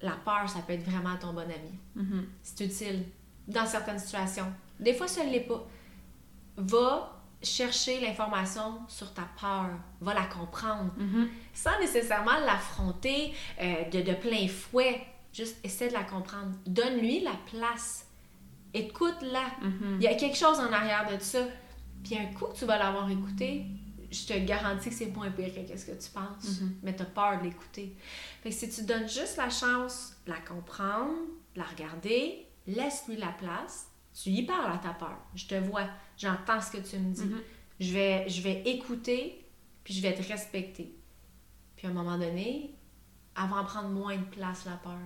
La 0.00 0.12
peur, 0.12 0.48
ça 0.48 0.60
peut 0.60 0.74
être 0.74 0.88
vraiment 0.88 1.16
ton 1.16 1.32
bon 1.32 1.40
ami. 1.42 1.78
Mhm. 1.96 2.26
C'est 2.42 2.64
utile 2.64 3.04
dans 3.46 3.66
certaines 3.66 3.98
situations. 3.98 4.52
Des 4.78 4.94
fois, 4.94 5.08
ça 5.08 5.24
ne 5.24 5.30
l'est 5.30 5.40
pas. 5.40 5.66
Va 6.56 7.14
chercher 7.42 8.00
l'information 8.00 8.80
sur 8.88 9.12
ta 9.14 9.22
peur. 9.40 9.70
Va 10.00 10.14
la 10.14 10.24
comprendre. 10.26 10.92
Mhm. 10.96 11.28
Sans 11.54 11.78
nécessairement 11.80 12.38
l'affronter 12.44 13.32
euh, 13.60 13.84
de, 13.90 14.00
de 14.02 14.12
plein 14.14 14.48
fouet. 14.48 15.04
Juste 15.32 15.58
essaie 15.64 15.88
de 15.88 15.92
la 15.92 16.04
comprendre. 16.04 16.52
Donne-lui 16.66 17.20
la 17.20 17.32
place. 17.50 18.06
Écoute-la. 18.74 19.44
Mhm. 19.62 19.98
Il 20.00 20.02
y 20.02 20.06
a 20.06 20.14
quelque 20.14 20.36
chose 20.36 20.58
en 20.58 20.72
arrière 20.72 21.08
de 21.10 21.22
ça. 21.22 21.40
Puis 22.02 22.16
un 22.16 22.26
coup 22.32 22.46
que 22.46 22.56
tu 22.56 22.64
vas 22.64 22.78
l'avoir 22.78 23.10
écouté, 23.10 23.66
je 24.10 24.26
te 24.26 24.38
garantis 24.38 24.88
que 24.88 24.94
c'est 24.94 25.06
moins 25.06 25.30
pire 25.30 25.52
que 25.54 25.76
ce 25.76 25.86
que 25.86 26.02
tu 26.02 26.10
penses. 26.10 26.60
Mhm. 26.60 26.76
Mais 26.82 26.96
tu 26.96 27.02
as 27.02 27.06
peur 27.06 27.38
de 27.38 27.44
l'écouter. 27.44 27.96
Fait 28.42 28.50
que 28.50 28.54
si 28.54 28.68
tu 28.70 28.82
donnes 28.84 29.08
juste 29.08 29.36
la 29.36 29.50
chance 29.50 30.14
de 30.26 30.30
la 30.30 30.40
comprendre, 30.40 31.14
de 31.54 31.60
la 31.60 31.64
regarder, 31.64 32.46
laisse-lui 32.66 33.16
la 33.16 33.32
place, 33.32 33.88
tu 34.14 34.30
y 34.30 34.42
parles 34.44 34.72
à 34.72 34.78
ta 34.78 34.90
peur. 34.90 35.18
Je 35.34 35.46
te 35.46 35.54
vois, 35.54 35.86
j'entends 36.16 36.60
ce 36.60 36.72
que 36.72 36.78
tu 36.78 36.98
me 36.98 37.12
dis. 37.12 37.24
Mhm. 37.24 37.40
Je, 37.80 37.92
vais, 37.92 38.28
je 38.28 38.42
vais 38.42 38.62
écouter, 38.66 39.44
puis 39.84 39.94
je 39.94 40.02
vais 40.02 40.14
te 40.14 40.26
respecter. 40.26 40.94
Puis 41.76 41.86
à 41.86 41.90
un 41.90 41.92
moment 41.92 42.18
donné, 42.18 42.74
elle 43.36 43.48
va 43.48 43.56
en 43.56 43.64
prendre 43.64 43.88
moins 43.90 44.16
de 44.16 44.24
place, 44.24 44.64
la 44.64 44.72
peur. 44.72 44.98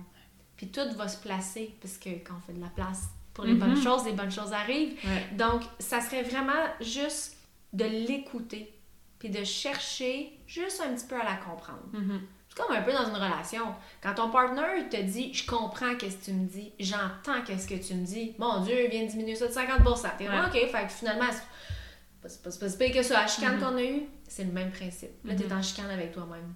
Puis 0.55 0.69
tout 0.69 0.95
va 0.95 1.07
se 1.07 1.17
placer, 1.21 1.75
parce 1.81 1.97
que 1.97 2.09
quand 2.09 2.35
on 2.37 2.39
fait 2.39 2.53
de 2.53 2.61
la 2.61 2.69
place 2.69 3.09
pour 3.33 3.45
les 3.45 3.53
Mhm. 3.53 3.59
bonnes 3.59 3.81
choses, 3.81 4.05
les 4.05 4.13
bonnes 4.13 4.31
choses 4.31 4.53
arrivent. 4.53 4.93
Ouais. 5.05 5.27
Donc, 5.37 5.63
ça 5.79 6.01
serait 6.01 6.23
vraiment 6.23 6.63
juste 6.81 7.37
de 7.73 7.85
l'écouter, 7.85 8.73
puis 9.19 9.29
de 9.29 9.43
chercher 9.43 10.37
juste 10.47 10.81
un 10.81 10.93
petit 10.93 11.05
peu 11.07 11.15
à 11.19 11.23
la 11.23 11.35
comprendre. 11.37 11.83
Mhm. 11.93 12.21
C'est 12.49 12.61
comme 12.61 12.75
un 12.75 12.83
peu 12.83 12.91
dans 12.93 13.07
une 13.09 13.15
relation. 13.15 13.73
Quand 14.01 14.13
ton 14.13 14.29
partenaire 14.29 14.87
te 14.87 15.01
dit 15.01 15.33
Je 15.33 15.43
comprends 15.47 15.95
qu'est-ce 15.95 16.17
que 16.17 16.25
tu 16.25 16.33
me 16.33 16.45
dis, 16.47 16.71
j'entends 16.79 17.41
qu'est-ce 17.43 17.67
que 17.67 17.73
tu 17.73 17.95
me 17.95 18.05
dis, 18.05 18.33
mon 18.37 18.61
Dieu, 18.61 18.83
il 18.83 18.91
vient 18.91 19.03
de 19.05 19.09
diminuer 19.09 19.35
ça 19.35 19.47
de 19.47 19.53
50%. 19.53 20.09
T'es 20.19 20.29
Ouais. 20.29 20.35
OK, 20.45 20.51
fait 20.69 20.85
que 20.85 20.91
finalement, 20.91 21.25
c'est 22.27 22.41
pas, 22.43 22.51
si 22.69 22.77
pire 22.77 22.93
que 22.93 23.01
ça. 23.01 23.21
La 23.21 23.27
chicane 23.27 23.55
Mhm. 23.55 23.59
qu'on 23.63 23.77
a 23.77 23.83
eue, 23.83 24.03
c'est 24.27 24.43
le 24.43 24.51
même 24.51 24.69
principe. 24.71 25.09
Là, 25.25 25.33
t'es 25.33 25.45
Mhm. 25.47 25.57
en 25.57 25.61
chicane 25.63 25.89
avec 25.89 26.11
toi-même. 26.11 26.53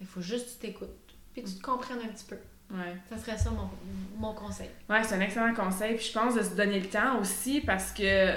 Il 0.00 0.06
faut 0.06 0.20
juste 0.20 0.46
que 0.46 0.52
tu 0.52 0.58
t'écoutes, 0.72 0.90
puis 1.32 1.42
que 1.42 1.48
tu 1.48 1.54
te 1.56 1.62
comprennes 1.62 2.00
un 2.04 2.08
petit 2.08 2.24
peu. 2.26 2.36
Ouais. 2.70 2.96
Ça 3.08 3.16
serait 3.18 3.38
ça 3.38 3.50
mon, 3.50 3.68
mon 4.18 4.34
conseil. 4.34 4.68
Ouais, 4.90 5.02
c'est 5.04 5.14
un 5.14 5.20
excellent 5.20 5.54
conseil. 5.54 5.94
Puis 5.96 6.06
je 6.06 6.12
pense 6.18 6.34
de 6.34 6.42
se 6.42 6.54
donner 6.54 6.80
le 6.80 6.88
temps 6.88 7.18
aussi 7.20 7.60
parce 7.60 7.92
que 7.92 8.32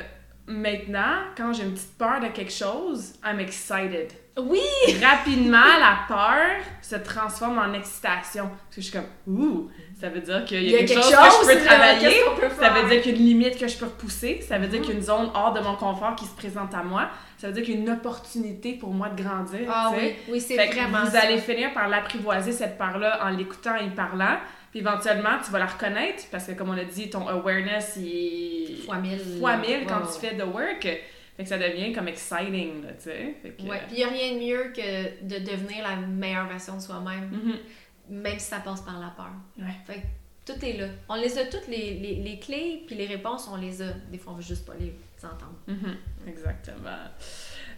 maintenant, 0.50 1.24
quand 1.38 1.54
j'ai 1.54 1.64
une 1.64 1.74
petite 1.74 1.98
peur 1.98 2.20
de 2.20 2.28
quelque 2.28 2.52
chose, 2.52 3.14
I'm 3.24 3.40
excited. 3.40 4.12
Oui! 4.38 4.62
Rapidement, 5.02 5.58
la 5.58 6.00
peur 6.08 6.64
se 6.82 6.96
transforme 6.96 7.60
en 7.60 7.74
excitation. 7.74 8.48
Parce 8.48 8.76
que 8.76 8.82
je 8.82 8.88
suis 8.88 8.92
comme, 8.92 9.08
ouh, 9.28 9.70
ça 10.00 10.10
veut 10.10 10.22
dire 10.22 10.46
qu'il 10.46 10.64
y, 10.64 10.76
a 10.76 10.80
quelque, 10.80 10.94
chose, 10.94 11.12
que 11.12 11.52
je 11.52 11.58
peux 11.58 11.66
travailler. 11.66 12.24
ça 12.60 12.70
veut 12.70 12.90
dire 12.90 13.02
qu'il 13.02 13.12
y 13.12 13.16
a 13.16 13.20
une 13.20 13.26
limite 13.26 13.60
que 13.60 13.68
je 13.68 13.78
peux 13.78 13.86
repousser. 13.86 14.42
Ça 14.42 14.58
veut 14.58 14.68
dire 14.68 14.82
qu'il 14.82 14.92
y 14.92 14.94
a 14.94 14.96
une 14.96 15.04
zone 15.04 15.30
hors 15.34 15.54
de 15.54 15.60
mon 15.60 15.76
confort 15.76 16.16
qui 16.16 16.26
se 16.26 16.36
présente 16.36 16.74
à 16.74 16.84
moi. 16.84 17.10
Ça 17.38 17.48
veut 17.48 17.54
dire 17.54 17.64
qu'il 17.64 17.76
y 17.76 17.78
a 17.78 17.82
une 17.82 17.90
opportunité 17.90 18.74
pour 18.74 18.94
moi 18.94 19.10
de 19.10 19.22
grandir. 19.22 19.70
Ah 19.70 19.92
oui, 19.96 20.16
oui 20.30 20.42
c'est 20.42 20.56
vraiment 20.56 21.04
Vous 21.06 21.16
allez 21.16 21.38
finir 21.38 21.74
par 21.74 21.90
l'apprivoiser, 21.90 22.52
cette 22.52 22.78
peur-là, 22.78 23.26
en 23.26 23.30
l'écoutant 23.30 23.76
et 23.76 23.90
parlant. 23.90 24.38
Puis 24.72 24.80
éventuellement, 24.80 25.40
tu 25.44 25.52
vas 25.52 25.60
la 25.60 25.66
reconnaître 25.66 26.24
parce 26.32 26.46
que, 26.46 26.52
comme 26.52 26.70
on 26.70 26.78
a 26.78 26.84
dit, 26.84 27.10
ton 27.10 27.28
awareness, 27.28 27.96
il 27.98 28.08
est. 28.08 28.86
Fois 28.86 28.98
mille. 28.98 29.20
Fois 29.40 29.58
mille 29.58 29.86
quand 29.88 30.02
tu 30.02 30.20
fais 30.20 30.36
the 30.36 30.46
work. 30.46 30.84
Fait 31.40 31.44
que 31.44 31.50
ça 31.50 31.58
devient 31.58 31.94
comme 31.94 32.10
exciting, 32.10 32.82
tu 32.82 32.94
sais. 32.98 33.36
Ouais, 33.62 33.82
puis 33.88 33.92
il 33.92 33.96
n'y 33.96 34.04
a 34.04 34.10
rien 34.10 34.34
de 34.34 34.40
mieux 34.40 34.74
que 34.76 35.24
de 35.24 35.40
devenir 35.40 35.84
la 35.84 35.96
meilleure 35.96 36.50
version 36.50 36.76
de 36.76 36.82
soi-même, 36.82 37.32
mm-hmm. 37.32 38.14
même 38.14 38.38
si 38.38 38.46
ça 38.46 38.60
passe 38.60 38.82
par 38.82 39.00
la 39.00 39.08
peur. 39.16 39.32
Ouais. 39.58 39.74
Fait 39.88 40.02
que 40.02 40.52
tout 40.52 40.66
est 40.66 40.74
là. 40.74 40.88
On 41.08 41.16
les 41.16 41.38
a 41.38 41.46
toutes, 41.46 41.70
les, 41.70 41.94
les, 41.94 42.16
les, 42.16 42.40
clés, 42.40 42.84
puis 42.86 42.96
les 42.98 43.06
réponses, 43.06 43.48
on 43.50 43.56
les 43.56 43.82
a. 43.82 43.94
Des 44.12 44.18
fois, 44.18 44.34
on 44.34 44.36
veut 44.36 44.44
juste 44.44 44.66
pas 44.66 44.74
les 44.78 44.94
entendre. 45.24 45.56
Mm-hmm. 45.70 46.28
Exactement. 46.30 47.08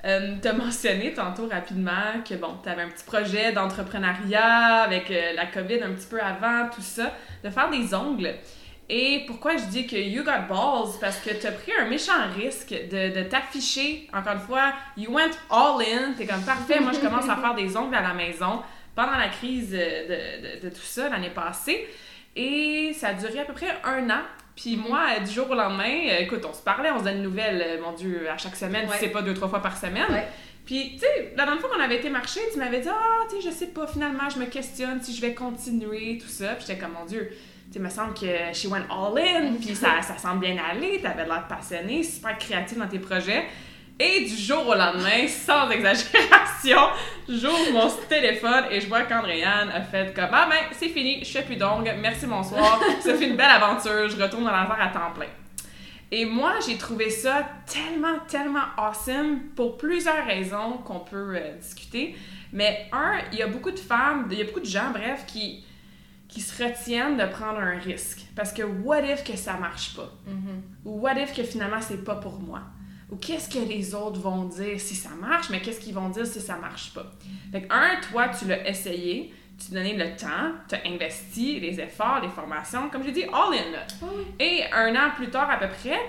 Euh, 0.04 0.36
tu 0.42 0.48
as 0.48 0.54
mentionné 0.54 1.14
tantôt 1.14 1.48
rapidement 1.48 2.24
que 2.28 2.34
bon, 2.34 2.58
tu 2.64 2.70
avais 2.70 2.82
un 2.82 2.90
petit 2.90 3.04
projet 3.06 3.52
d'entrepreneuriat 3.52 4.82
avec 4.84 5.12
euh, 5.12 5.34
la 5.34 5.46
COVID 5.46 5.84
un 5.84 5.92
petit 5.94 6.08
peu 6.08 6.20
avant, 6.20 6.70
tout 6.74 6.82
ça, 6.82 7.14
de 7.44 7.50
faire 7.50 7.70
des 7.70 7.94
ongles. 7.94 8.34
Et 8.90 9.24
pourquoi 9.28 9.58
je 9.58 9.66
dis 9.66 9.86
que 9.88 9.96
you 9.96 10.24
got 10.24 10.48
balls? 10.50 10.98
Parce 11.00 11.20
que 11.20 11.30
tu 11.30 11.46
as 11.46 11.52
pris 11.52 11.72
un 11.80 11.86
méchant 11.86 12.14
risque 12.36 12.72
de, 12.72 13.16
de 13.16 13.24
t'afficher. 13.24 14.10
Encore 14.12 14.34
une 14.34 14.40
fois, 14.40 14.74
you 14.98 15.12
went 15.12 15.32
all 15.50 15.82
in. 15.82 16.14
T'es 16.18 16.26
comme 16.26 16.44
parfait, 16.44 16.80
moi 16.80 16.92
je 16.94 17.00
commence 17.00 17.30
à 17.30 17.38
faire 17.38 17.54
des 17.54 17.78
ongles 17.78 17.96
à 17.96 18.02
la 18.02 18.14
maison 18.14 18.62
pendant 18.96 19.16
la 19.16 19.30
crise 19.30 19.72
de, 19.72 19.78
de, 19.78 20.62
de 20.64 20.70
tout 20.70 20.82
ça 20.82 21.10
l'année 21.10 21.30
passée. 21.30 21.88
Et 22.36 22.92
ça 22.94 23.10
a 23.10 23.14
duré 23.14 23.40
à 23.40 23.46
peu 23.46 23.54
près 23.54 23.80
un 23.84 24.10
an. 24.10 24.24
Puis 24.56 24.76
moi, 24.78 25.20
du 25.20 25.32
jour 25.32 25.50
au 25.50 25.56
lendemain, 25.56 26.08
euh, 26.10 26.20
écoute, 26.20 26.46
on 26.48 26.54
se 26.54 26.62
parlait, 26.62 26.92
on 26.92 27.00
se 27.00 27.04
donne 27.06 27.18
une 27.18 27.24
nouvelle, 27.24 27.62
euh, 27.66 27.82
mon 27.82 27.94
Dieu, 27.94 28.30
à 28.30 28.38
chaque 28.38 28.56
semaine, 28.56 28.88
si 28.92 29.00
c'est 29.00 29.10
pas 29.10 29.22
deux, 29.22 29.34
trois 29.34 29.50
fois 29.50 29.62
par 29.62 29.78
semaine. 29.78 30.06
Puis, 30.66 30.92
tu 30.94 31.00
sais, 31.00 31.34
la 31.36 31.46
dernière 31.46 31.60
fois 31.62 31.70
qu'on 31.72 31.82
avait 31.82 31.98
été 31.98 32.10
marcher, 32.10 32.42
tu 32.54 32.60
m'avais 32.60 32.82
dit, 32.82 32.90
ah, 32.90 33.26
tu 33.30 33.42
sais, 33.42 33.50
je 33.50 33.54
sais 33.54 33.68
pas, 33.68 33.88
finalement, 33.88 34.30
je 34.30 34.40
me 34.40 34.46
questionne 34.46 35.02
si 35.02 35.16
je 35.16 35.22
vais 35.22 35.34
continuer, 35.34 36.20
tout 36.22 36.28
ça. 36.28 36.50
Puis 36.50 36.66
j'étais 36.68 36.80
comme, 36.80 36.94
mon 36.94 37.06
Dieu, 37.06 37.30
tu 37.68 37.74
sais, 37.74 37.80
me 37.80 37.90
semble 37.90 38.14
que 38.14 38.54
she 38.54 38.66
went 38.66 38.86
all 38.90 39.18
in, 39.18 39.54
puis 39.60 39.76
ça, 39.76 40.02
ça 40.02 40.18
semble 40.18 40.42
bien 40.42 40.58
aller, 40.64 41.00
t'avais 41.02 41.26
l'air 41.26 41.48
passionné, 41.48 42.04
super 42.04 42.38
créatif 42.38 42.78
dans 42.78 42.88
tes 42.88 43.00
projets. 43.00 43.46
Et 44.04 44.22
du 44.22 44.36
jour 44.36 44.68
au 44.68 44.74
lendemain, 44.74 45.28
sans 45.28 45.70
exagération, 45.70 46.80
j'ouvre 47.30 47.72
mon 47.72 47.88
téléphone 48.10 48.64
et 48.72 48.82
je 48.82 48.88
vois 48.88 49.04
qu'Andréane 49.04 49.70
a 49.70 49.82
fait 49.82 50.12
comme 50.16 50.30
Ah 50.32 50.48
ben, 50.50 50.58
c'est 50.72 50.90
fini, 50.90 51.24
je 51.24 51.30
fais 51.30 51.44
plus 51.44 51.56
d'ongles, 51.56 51.94
merci, 52.00 52.26
bonsoir. 52.26 52.82
ça 53.00 53.14
fait 53.14 53.28
une 53.28 53.36
belle 53.36 53.52
aventure, 53.52 54.10
je 54.10 54.20
retourne 54.20 54.46
dans 54.46 54.52
l'affaire 54.52 54.82
à 54.82 54.88
temps 54.88 55.14
plein. 55.14 55.28
Et 56.10 56.26
moi, 56.26 56.54
j'ai 56.66 56.80
trouvé 56.80 57.12
ça 57.12 57.48
tellement, 57.68 58.18
tellement 58.28 58.64
awesome 58.76 59.42
pour 59.56 59.78
plusieurs 59.78 60.26
raisons 60.26 60.80
qu'on 60.84 61.02
peut 61.02 61.36
euh, 61.36 61.58
discuter. 61.60 62.16
Mais 62.54 62.90
un, 62.92 63.20
il 63.32 63.38
y 63.38 63.44
a 63.44 63.48
beaucoup 63.48 63.70
de 63.70 63.80
femmes, 63.80 64.28
il 64.32 64.40
y 64.40 64.42
a 64.42 64.46
beaucoup 64.46 64.62
de 64.62 64.66
gens, 64.66 64.90
bref, 64.92 65.26
qui, 65.28 65.64
qui 66.28 66.42
se 66.42 66.64
retiennent 66.64 67.18
de 67.18 67.26
prendre 67.28 67.60
un 67.60 67.78
risque. 67.78 68.22
Parce 68.36 68.52
que 68.52 68.64
what 68.64 69.02
if 69.02 69.24
que 69.24 69.38
ça 69.38 69.58
marche 69.58 69.96
pas? 69.96 70.12
Mm-hmm. 70.28 70.86
Ou 70.86 71.02
what 71.02 71.22
if 71.22 71.36
que 71.36 71.44
finalement 71.44 71.82
c'est 71.82 72.04
pas 72.04 72.16
pour 72.16 72.40
moi? 72.40 72.62
Ou 73.12 73.18
qu'est-ce 73.18 73.50
que 73.50 73.60
les 73.60 73.94
autres 73.94 74.20
vont 74.20 74.46
dire 74.46 74.80
si 74.80 74.96
ça 74.96 75.10
marche, 75.10 75.50
mais 75.50 75.60
qu'est-ce 75.60 75.82
qu'ils 75.82 75.94
vont 75.94 76.10
dire 76.10 76.26
si 76.26 76.40
ça 76.40 76.56
marche 76.56 76.94
pas? 76.94 77.12
Fait 77.52 77.64
que, 77.64 77.74
un, 77.74 78.00
toi, 78.10 78.30
tu 78.30 78.46
l'as 78.48 78.68
essayé, 78.68 79.34
tu 79.60 79.76
as 79.76 79.80
donné 79.80 79.98
le 79.98 80.16
temps, 80.16 80.54
tu 80.70 80.76
as 80.76 80.88
investi 80.88 81.60
les 81.60 81.80
efforts, 81.82 82.22
les 82.22 82.30
formations, 82.30 82.90
comme 82.90 83.04
j'ai 83.04 83.12
dit, 83.12 83.24
all 83.26 83.54
in. 83.54 83.72
Là. 83.72 83.86
Ah 84.02 84.06
Et 84.40 84.64
un 84.72 84.96
an 84.96 85.12
plus 85.16 85.30
tard, 85.30 85.50
à 85.50 85.58
peu 85.58 85.68
près, 85.68 86.00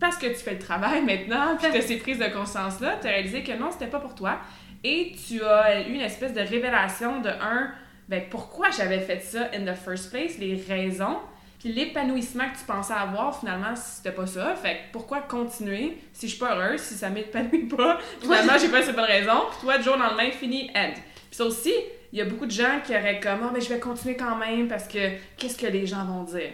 parce 0.00 0.16
que 0.16 0.26
tu 0.26 0.36
fais 0.36 0.54
le 0.54 0.58
travail 0.58 1.02
maintenant, 1.04 1.56
puis 1.58 1.70
tu 1.70 1.76
as 1.76 1.82
ces 1.82 1.98
prises 1.98 2.18
de 2.18 2.32
conscience-là, 2.32 2.96
tu 3.02 3.06
as 3.06 3.10
réalisé 3.10 3.42
que 3.42 3.52
non, 3.52 3.70
c'était 3.70 3.86
pas 3.86 4.00
pour 4.00 4.14
toi. 4.14 4.38
Et 4.82 5.14
tu 5.28 5.42
as 5.42 5.86
eu 5.86 5.92
une 5.92 6.00
espèce 6.00 6.32
de 6.32 6.40
révélation 6.40 7.20
de 7.20 7.28
un, 7.28 7.70
ben 8.08 8.22
pourquoi 8.30 8.70
j'avais 8.70 9.00
fait 9.00 9.20
ça 9.20 9.50
in 9.54 9.64
the 9.64 9.76
first 9.76 10.10
place, 10.10 10.38
les 10.38 10.56
raisons 10.68 11.18
l'épanouissement 11.64 12.44
que 12.50 12.58
tu 12.58 12.64
pensais 12.64 12.92
avoir, 12.92 13.38
finalement, 13.38 13.74
c'était 13.74 14.12
pas 14.14 14.26
ça. 14.26 14.54
Fait 14.54 14.74
que 14.74 14.92
pourquoi 14.92 15.20
continuer 15.22 15.98
si 16.12 16.26
je 16.28 16.32
suis 16.32 16.40
pas 16.40 16.54
heureuse, 16.54 16.80
si 16.80 16.94
ça 16.94 17.10
m'épanouit 17.10 17.66
pas? 17.66 17.98
Finalement, 18.20 18.52
j'ai 18.60 18.68
pas 18.68 18.82
cette 18.82 18.96
bonne 18.96 19.04
raison. 19.04 19.44
Puis 19.50 19.60
toi, 19.62 19.78
du 19.78 19.84
jour 19.84 19.94
au 19.94 19.98
lendemain, 19.98 20.30
fini, 20.30 20.70
end. 20.74 20.92
Puis 20.94 21.36
ça 21.36 21.44
aussi, 21.44 21.72
il 22.12 22.18
y 22.18 22.22
a 22.22 22.24
beaucoup 22.24 22.46
de 22.46 22.50
gens 22.50 22.80
qui 22.84 22.92
auraient 22.92 23.18
comme, 23.20 23.40
oh, 23.44 23.50
mais 23.52 23.60
je 23.60 23.68
vais 23.68 23.80
continuer 23.80 24.16
quand 24.16 24.36
même 24.36 24.68
parce 24.68 24.86
que 24.86 25.16
qu'est-ce 25.36 25.58
que 25.58 25.66
les 25.66 25.86
gens 25.86 26.04
vont 26.04 26.22
dire? 26.22 26.52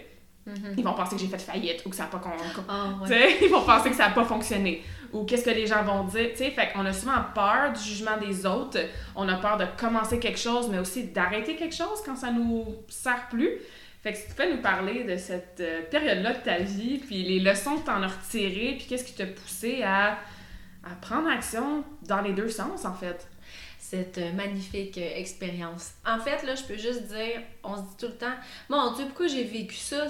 Mm-hmm. 0.49 0.75
Ils 0.79 0.85
vont 0.85 0.95
penser 0.95 1.17
que 1.17 1.23
j'ai 1.23 1.29
fait 1.29 1.39
faillite 1.39 1.83
ou 1.85 1.91
que 1.91 1.97
ça 1.97 2.05
n'a 2.05 2.09
pas 2.09 2.19
con... 2.19 2.31
Ah, 2.69 2.95
Ils 3.43 3.49
vont 3.49 3.63
penser 3.63 3.91
que 3.91 3.97
ça 3.97 4.09
n'a 4.09 4.15
pas 4.15 4.25
fonctionné. 4.25 4.83
Ou 5.13 5.25
qu'est-ce 5.25 5.45
que 5.45 5.51
les 5.51 5.67
gens 5.67 5.83
vont 5.83 6.05
dire? 6.05 6.31
sais 6.35 6.51
fait 6.51 6.73
qu'on 6.73 6.87
a 6.87 6.93
souvent 6.93 7.23
peur 7.35 7.73
du 7.73 7.83
jugement 7.83 8.17
des 8.17 8.47
autres. 8.47 8.79
On 9.15 9.29
a 9.29 9.37
peur 9.37 9.57
de 9.57 9.67
commencer 9.79 10.19
quelque 10.19 10.39
chose, 10.39 10.69
mais 10.71 10.79
aussi 10.79 11.05
d'arrêter 11.05 11.57
quelque 11.57 11.75
chose 11.75 12.01
quand 12.05 12.17
ça 12.17 12.31
nous 12.31 12.65
sert 12.89 13.29
plus. 13.29 13.59
Fait 14.03 14.13
que 14.13 14.19
si 14.19 14.29
tu 14.29 14.35
peux 14.35 14.51
nous 14.51 14.63
parler 14.63 15.05
de 15.05 15.17
cette 15.17 15.59
euh, 15.61 15.83
période-là 15.91 16.33
de 16.33 16.43
ta 16.43 16.59
vie, 16.59 16.99
puis 16.99 17.23
les 17.23 17.39
leçons 17.39 17.77
que 17.77 17.85
tu 17.85 17.91
en 17.91 18.03
as 18.03 18.09
retirées, 18.09 18.77
puis 18.79 18.87
qu'est-ce 18.89 19.05
qui 19.05 19.13
t'a 19.13 19.27
poussé 19.27 19.83
à, 19.83 20.19
à 20.85 20.95
prendre 21.03 21.29
action 21.29 21.85
dans 22.05 22.23
les 22.23 22.33
deux 22.33 22.49
sens, 22.49 22.87
en 22.87 22.95
fait? 22.95 23.29
Cette 23.79 24.17
euh, 24.17 24.33
magnifique 24.33 24.97
euh, 24.97 25.17
expérience. 25.17 25.93
En 26.07 26.19
fait, 26.19 26.43
là, 26.47 26.55
je 26.55 26.63
peux 26.63 26.79
juste 26.79 27.09
dire, 27.09 27.43
on 27.63 27.77
se 27.77 27.83
dit 27.83 27.97
tout 27.99 28.07
le 28.07 28.17
temps, 28.17 28.35
mon 28.71 28.95
Dieu, 28.95 29.05
pourquoi 29.07 29.27
j'ai 29.27 29.45
vécu 29.45 29.75
ça? 29.75 30.07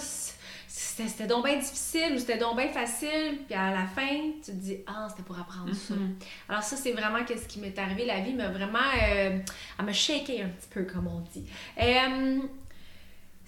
C'était 0.68 1.26
donc 1.26 1.45
bien 1.45 1.57
difficile 1.57 2.12
ou 2.14 2.18
c'était 2.18 2.38
donc 2.38 2.57
bien 2.57 2.68
facile, 2.68 3.38
puis 3.47 3.57
à 3.57 3.72
la 3.72 3.86
fin, 3.86 4.07
tu 4.36 4.53
te 4.53 4.57
dis, 4.57 4.76
ah, 4.86 5.09
c'était 5.11 5.24
pour 5.24 5.36
apprendre 5.36 5.74
ça. 5.74 5.95
Mm-hmm. 5.95 6.24
Alors, 6.49 6.62
ça, 6.62 6.76
c'est 6.76 6.93
vraiment 6.93 7.18
ce 7.26 7.49
qui 7.49 7.59
m'est 7.59 7.76
arrivé. 7.76 8.05
La 8.05 8.20
vie 8.20 8.34
m'a 8.34 8.51
vraiment. 8.51 8.78
elle 9.03 9.43
m'a 9.84 9.93
shaké 9.93 10.43
un 10.43 10.49
petit 10.49 10.68
peu, 10.70 10.84
comme 10.84 11.09
on 11.09 11.20
dit. 11.32 11.45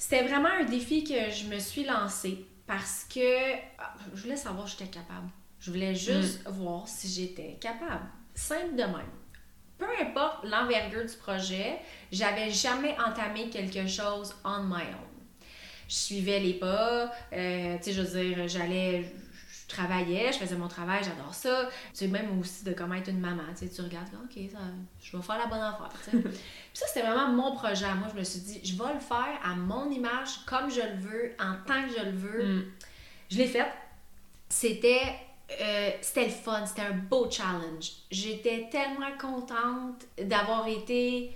C'était 0.02 0.24
vraiment 0.24 0.48
un 0.48 0.64
défi 0.64 1.04
que 1.04 1.30
je 1.30 1.44
me 1.46 1.60
suis 1.60 1.84
lancé 1.84 2.44
parce 2.66 3.04
que 3.04 3.54
ah, 3.78 3.94
je 4.12 4.22
voulais 4.22 4.34
savoir 4.34 4.68
si 4.68 4.76
j'étais 4.76 4.90
capable. 4.90 5.28
Je 5.60 5.70
voulais 5.70 5.94
juste 5.94 6.44
mm. 6.44 6.50
voir 6.50 6.88
si 6.88 7.06
j'étais 7.06 7.56
capable. 7.60 8.06
Simple 8.34 8.74
de 8.74 8.82
même. 8.82 9.12
Peu 9.78 9.86
importe 10.00 10.42
l'envergure 10.42 11.06
du 11.06 11.16
projet, 11.18 11.78
j'avais 12.10 12.50
jamais 12.50 12.96
entamé 12.98 13.48
quelque 13.48 13.86
chose 13.86 14.34
on 14.44 14.64
my 14.64 14.82
own. 14.82 15.46
Je 15.86 15.94
suivais 15.94 16.40
les 16.40 16.54
pas, 16.54 17.12
euh, 17.32 17.76
tu 17.76 17.84
sais, 17.84 17.92
je 17.92 18.02
veux 18.02 18.24
dire, 18.24 18.48
j'allais, 18.48 19.04
travaillais, 19.72 20.32
je 20.32 20.38
faisais 20.38 20.56
mon 20.56 20.68
travail, 20.68 21.02
j'adore 21.02 21.34
ça. 21.34 21.68
Tu 21.92 21.98
sais, 21.98 22.08
même 22.08 22.38
aussi 22.40 22.64
de 22.64 22.72
comment 22.72 22.94
être 22.94 23.08
une 23.08 23.20
maman, 23.20 23.42
tu 23.56 23.66
sais, 23.66 23.74
tu 23.74 23.80
regardes, 23.82 24.08
ok, 24.24 24.42
je 25.00 25.16
vais 25.16 25.22
faire 25.22 25.38
la 25.38 25.46
bonne 25.46 25.60
affaire, 25.60 25.92
tu 26.04 26.10
sais. 26.10 26.22
ça, 26.74 26.86
c'était 26.86 27.06
vraiment 27.06 27.28
mon 27.28 27.54
projet. 27.54 27.86
Moi, 27.94 28.08
je 28.12 28.18
me 28.18 28.24
suis 28.24 28.40
dit, 28.40 28.60
je 28.62 28.76
vais 28.76 28.94
le 28.94 29.00
faire 29.00 29.38
à 29.44 29.54
mon 29.54 29.90
image, 29.90 30.44
comme 30.46 30.70
je 30.70 30.80
le 30.80 30.98
veux, 30.98 31.32
en 31.40 31.54
tant 31.66 31.82
que 31.84 31.98
je 31.98 32.04
le 32.04 32.16
veux. 32.16 32.44
Mm. 32.44 32.64
Je 33.30 33.38
l'ai 33.38 33.46
fait. 33.46 33.66
C'était 34.48 35.16
euh, 35.60 35.90
c'était 36.00 36.26
le 36.26 36.30
fun, 36.30 36.64
c'était 36.66 36.82
un 36.82 36.94
beau 36.94 37.30
challenge. 37.30 37.92
J'étais 38.10 38.68
tellement 38.70 39.16
contente 39.20 40.06
d'avoir 40.18 40.66
été 40.66 41.32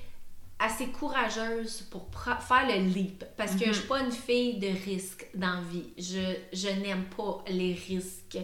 assez 0.58 0.88
courageuse 0.88 1.82
pour 1.90 2.08
faire 2.14 2.66
le 2.66 2.88
leap 2.88 3.24
parce 3.36 3.54
que 3.56 3.66
je 3.66 3.72
suis 3.72 3.84
mm-hmm. 3.84 3.88
pas 3.88 4.00
une 4.00 4.12
fille 4.12 4.58
de 4.58 4.68
risque 4.68 5.26
dans 5.34 5.56
la 5.56 5.60
vie. 5.60 5.90
Je, 5.98 6.36
je 6.52 6.68
n'aime 6.68 7.04
pas 7.04 7.44
les 7.48 7.74
risques. 7.74 8.38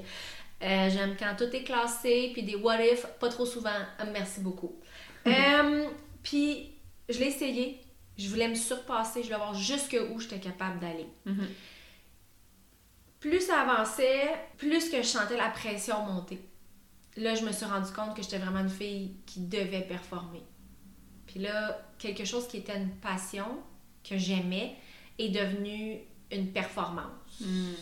Euh, 0.63 0.91
j'aime 0.91 1.17
quand 1.19 1.35
tout 1.37 1.55
est 1.57 1.65
classé, 1.65 2.31
puis 2.33 2.43
des 2.43 2.55
what 2.55 2.81
if, 2.85 3.07
pas 3.19 3.29
trop 3.29 3.47
souvent. 3.47 3.71
Merci 4.13 4.41
beaucoup. 4.41 4.79
Euh, 5.27 5.89
puis 6.23 6.71
je 7.09 7.19
l'ai 7.19 7.27
essayé. 7.27 7.81
Je 8.17 8.29
voulais 8.29 8.49
me 8.49 8.55
surpasser. 8.55 9.23
Je 9.23 9.27
voulais 9.27 9.39
voir 9.39 9.55
jusqu'où 9.55 10.21
j'étais 10.21 10.39
capable 10.39 10.79
d'aller. 10.81 11.09
Mm-hmm. 11.27 11.49
Plus 13.21 13.41
ça 13.41 13.61
avançait, 13.61 14.35
plus 14.59 14.91
que 14.91 14.99
je 14.99 15.07
sentais 15.07 15.37
la 15.37 15.49
pression 15.49 16.05
monter. 16.05 16.41
Là, 17.17 17.35
je 17.35 17.45
me 17.45 17.53
suis 17.53 17.67
rendu 17.67 17.91
compte 17.93 18.17
que 18.17 18.23
j'étais 18.23 18.39
vraiment 18.39 18.61
une 18.61 18.69
fille 18.69 19.17
qui 19.27 19.41
devait 19.41 19.83
performer. 19.83 20.43
Puis 21.33 21.41
là, 21.41 21.81
quelque 21.99 22.27
chose 22.27 22.47
qui 22.47 22.59
était 22.59 22.77
une 22.77 22.91
passion, 22.91 23.47
que 24.05 24.19
j'aimais, 24.19 24.77
est 25.19 25.31
devenu 25.31 25.99
une 26.31 26.53
performance. 26.53 27.41
Mm. 27.41 27.73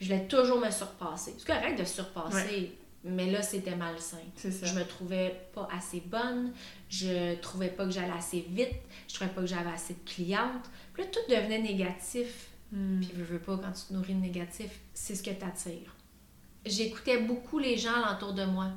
je 0.00 0.06
voulais 0.06 0.28
toujours 0.28 0.60
me 0.60 0.70
surpasser. 0.70 1.34
C'est 1.38 1.46
correct 1.46 1.76
de 1.78 1.84
surpasser. 1.84 2.78
Mais 3.04 3.32
là, 3.32 3.42
c'était 3.42 3.74
malsain. 3.74 4.18
Ça. 4.36 4.48
Je 4.64 4.74
me 4.74 4.84
trouvais 4.84 5.48
pas 5.52 5.68
assez 5.76 6.00
bonne, 6.06 6.52
je 6.88 7.34
trouvais 7.40 7.70
pas 7.70 7.84
que 7.84 7.90
j'allais 7.90 8.12
assez 8.16 8.46
vite, 8.48 8.76
je 9.08 9.14
trouvais 9.14 9.30
pas 9.30 9.40
que 9.40 9.48
j'avais 9.48 9.72
assez 9.72 9.94
de 9.94 10.08
clientes. 10.08 10.70
Puis 10.94 11.02
là, 11.02 11.08
tout 11.10 11.34
devenait 11.34 11.60
négatif. 11.60 12.50
Hmm. 12.70 13.00
Puis, 13.00 13.10
je 13.18 13.24
veux 13.24 13.40
pas, 13.40 13.58
quand 13.58 13.72
tu 13.72 13.86
te 13.88 13.92
nourris 13.92 14.14
de 14.14 14.20
négatif, 14.20 14.70
c'est 14.94 15.16
ce 15.16 15.22
que 15.24 15.30
tu 15.30 15.44
attires. 15.44 15.96
j'écoutais 16.64 17.18
beaucoup 17.18 17.58
les 17.58 17.76
gens 17.76 18.04
alentour 18.04 18.34
de 18.34 18.44
moi. 18.44 18.70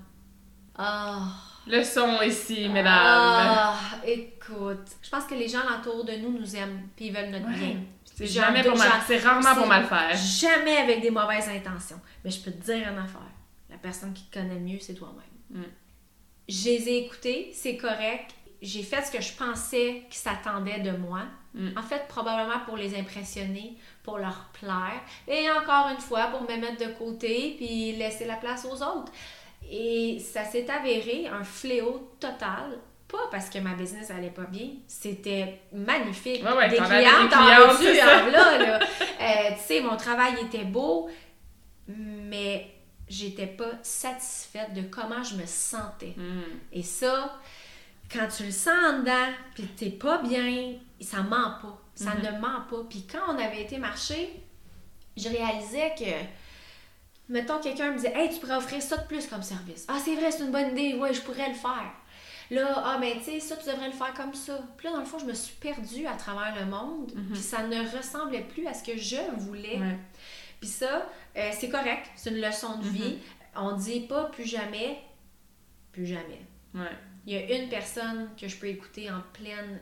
Ah. 0.78 1.20
Le 1.68 1.84
son 1.84 2.22
ici, 2.22 2.70
mesdames. 2.70 2.94
Ah, 2.94 3.76
écoute. 4.06 4.88
Je 5.02 5.10
pense 5.10 5.26
que 5.26 5.34
les 5.34 5.48
gens 5.48 5.62
alentour 5.68 6.04
de 6.06 6.14
nous 6.14 6.32
nous 6.38 6.56
aiment 6.56 6.90
puis 6.96 7.08
ils 7.08 7.14
veulent 7.14 7.30
notre 7.30 7.48
Ouais. 7.48 7.54
bien. 7.56 7.76
C'est 8.06 8.28
jamais 8.28 8.64
pour 8.64 8.78
mal, 8.78 8.92
c'est 9.06 9.18
rarement 9.18 9.56
pour 9.56 9.68
mal 9.68 9.86
faire. 9.86 10.16
Jamais 10.16 10.78
avec 10.78 11.02
des 11.02 11.10
mauvaises 11.12 11.50
intentions. 11.50 12.00
Mais 12.24 12.32
je 12.32 12.40
peux 12.40 12.52
te 12.52 12.64
dire 12.64 12.88
une 12.88 12.98
affaire. 12.98 13.20
La 13.70 13.78
personne 13.78 14.14
qui 14.14 14.24
te 14.26 14.38
connaît 14.40 14.60
mieux, 14.60 14.80
c'est 14.80 14.94
toi-même. 14.94 15.64
Mm. 15.64 15.68
Je 16.48 16.66
les 16.66 16.90
ai 16.90 16.98
écoutés, 17.06 17.52
c'est 17.54 17.76
correct. 17.76 18.32
J'ai 18.62 18.84
fait 18.84 19.02
ce 19.04 19.12
que 19.12 19.22
je 19.22 19.34
pensais 19.34 20.04
qu'ils 20.10 20.20
s'attendaient 20.20 20.80
de 20.80 20.92
moi. 20.92 21.24
Mm. 21.56 21.78
En 21.78 21.82
fait, 21.82 22.08
probablement 22.08 22.60
pour 22.66 22.78
les 22.78 22.98
impressionner, 22.98 23.76
pour 24.04 24.18
leur 24.18 24.50
plaire. 24.54 25.02
Et 25.28 25.50
encore 25.52 25.90
une 25.90 26.00
fois, 26.00 26.28
pour 26.28 26.44
me 26.44 26.56
mettre 26.56 26.88
de 26.88 26.94
côté 26.94 27.56
puis 27.58 27.98
laisser 27.98 28.26
la 28.26 28.36
place 28.38 28.66
aux 28.66 28.82
autres. 28.82 29.12
Et 29.72 30.20
ça 30.20 30.44
s'est 30.46 30.70
avéré 30.70 31.28
un 31.28 31.44
fléau 31.44 32.12
total. 32.20 32.78
Pas 33.08 33.28
parce 33.32 33.50
que 33.50 33.60
ma 33.60 33.74
business 33.76 34.10
allait 34.10 34.30
pas 34.32 34.44
bien, 34.46 34.68
c'était 34.88 35.62
magnifique. 35.72 36.44
Ouais, 36.44 36.54
ouais, 36.54 36.70
des 36.70 36.78
t'en 36.78 36.86
avais 36.86 37.04
clientes 37.04 37.30
des 37.30 37.36
en 37.36 37.40
clientes, 37.46 37.72
veux-tu, 37.80 37.84
c'est 37.84 38.00
ça. 38.00 38.18
en 38.18 38.22
voilà, 38.24 38.58
là. 38.58 38.80
Euh, 39.22 39.52
tu 39.56 39.62
sais, 39.64 39.82
mon 39.82 39.96
travail 39.96 40.34
était 40.44 40.66
beau, 40.66 41.10
mais 41.88 42.68
j'étais 43.08 43.48
pas 43.48 43.72
satisfaite 43.84 44.74
de 44.74 44.82
comment 44.84 45.24
je 45.24 45.36
me 45.36 45.46
sentais. 45.46 46.14
Mm. 46.18 46.42
Et 46.74 46.84
ça, 46.84 47.40
quand 48.12 48.28
tu 48.36 48.44
le 48.46 48.52
sens 48.52 48.74
en 48.88 49.00
dedans, 49.00 49.32
puis 49.54 49.64
t'es 49.78 49.90
pas 49.92 50.20
bien, 50.22 50.74
ça 51.02 51.22
ment 51.22 51.54
pas. 51.62 51.80
Ça 51.96 52.12
Mhm. 52.16 52.24
ne 52.24 52.40
ment 52.40 52.62
pas. 52.70 52.84
Puis 52.90 53.06
quand 53.10 53.34
on 53.34 53.38
avait 53.40 53.62
été 53.62 53.78
marcher, 53.78 54.30
je 55.16 55.30
réalisais 55.30 55.94
que, 55.98 56.12
mettons, 57.30 57.60
quelqu'un 57.60 57.92
me 57.92 57.96
disait 57.98 58.14
Hey, 58.16 58.30
tu 58.34 58.40
pourrais 58.40 58.56
offrir 58.58 58.82
ça 58.82 58.98
de 58.98 59.08
plus 59.08 59.28
comme 59.28 59.42
service. 59.44 59.86
Ah, 59.88 59.98
c'est 60.04 60.16
vrai, 60.16 60.32
c'est 60.32 60.44
une 60.44 60.52
bonne 60.52 60.72
idée, 60.78 60.98
ouais, 60.98 61.14
je 61.14 61.22
pourrais 61.22 61.50
le 61.50 61.56
faire. 61.56 61.92
Là, 62.52 62.74
ah, 62.86 62.98
ben, 63.02 63.18
tu 63.18 63.24
sais, 63.24 63.40
ça, 63.40 63.58
tu 63.58 63.66
devrais 63.68 63.88
le 63.88 63.94
faire 63.94 64.14
comme 64.14 64.34
ça. 64.36 64.60
Puis 64.78 64.88
là, 64.88 64.94
dans 64.94 65.00
le 65.00 65.06
fond, 65.06 65.18
je 65.18 65.26
me 65.26 65.34
suis 65.34 65.56
perdue 65.56 66.06
à 66.06 66.14
travers 66.14 66.56
le 66.60 66.66
monde, 66.70 67.12
Mhm. 67.16 67.32
puis 67.34 67.42
ça 67.42 67.64
ne 67.66 67.98
ressemblait 67.98 68.44
plus 68.44 68.68
à 68.68 68.74
ce 68.76 68.84
que 68.84 68.96
je 68.98 69.18
voulais. 69.38 69.80
Ouais. 69.80 69.98
Puis 70.60 70.70
ça, 70.70 71.10
euh, 71.38 71.50
c'est 71.60 71.70
correct, 71.70 72.06
c'est 72.16 72.30
une 72.30 72.40
leçon 72.42 72.78
de 72.78 72.86
Mhm. 72.86 72.92
vie. 72.94 73.18
On 73.56 73.72
dit 73.76 74.02
pas 74.02 74.26
plus 74.26 74.46
jamais, 74.46 75.00
plus 75.92 76.06
jamais. 76.06 76.42
Ouais. 76.76 76.92
Il 77.26 77.34
y 77.34 77.38
a 77.38 77.58
une 77.58 77.68
personne 77.70 78.30
que 78.40 78.48
je 78.48 78.56
peux 78.58 78.68
écouter 78.68 79.10
en 79.10 79.22
pleine 79.34 79.80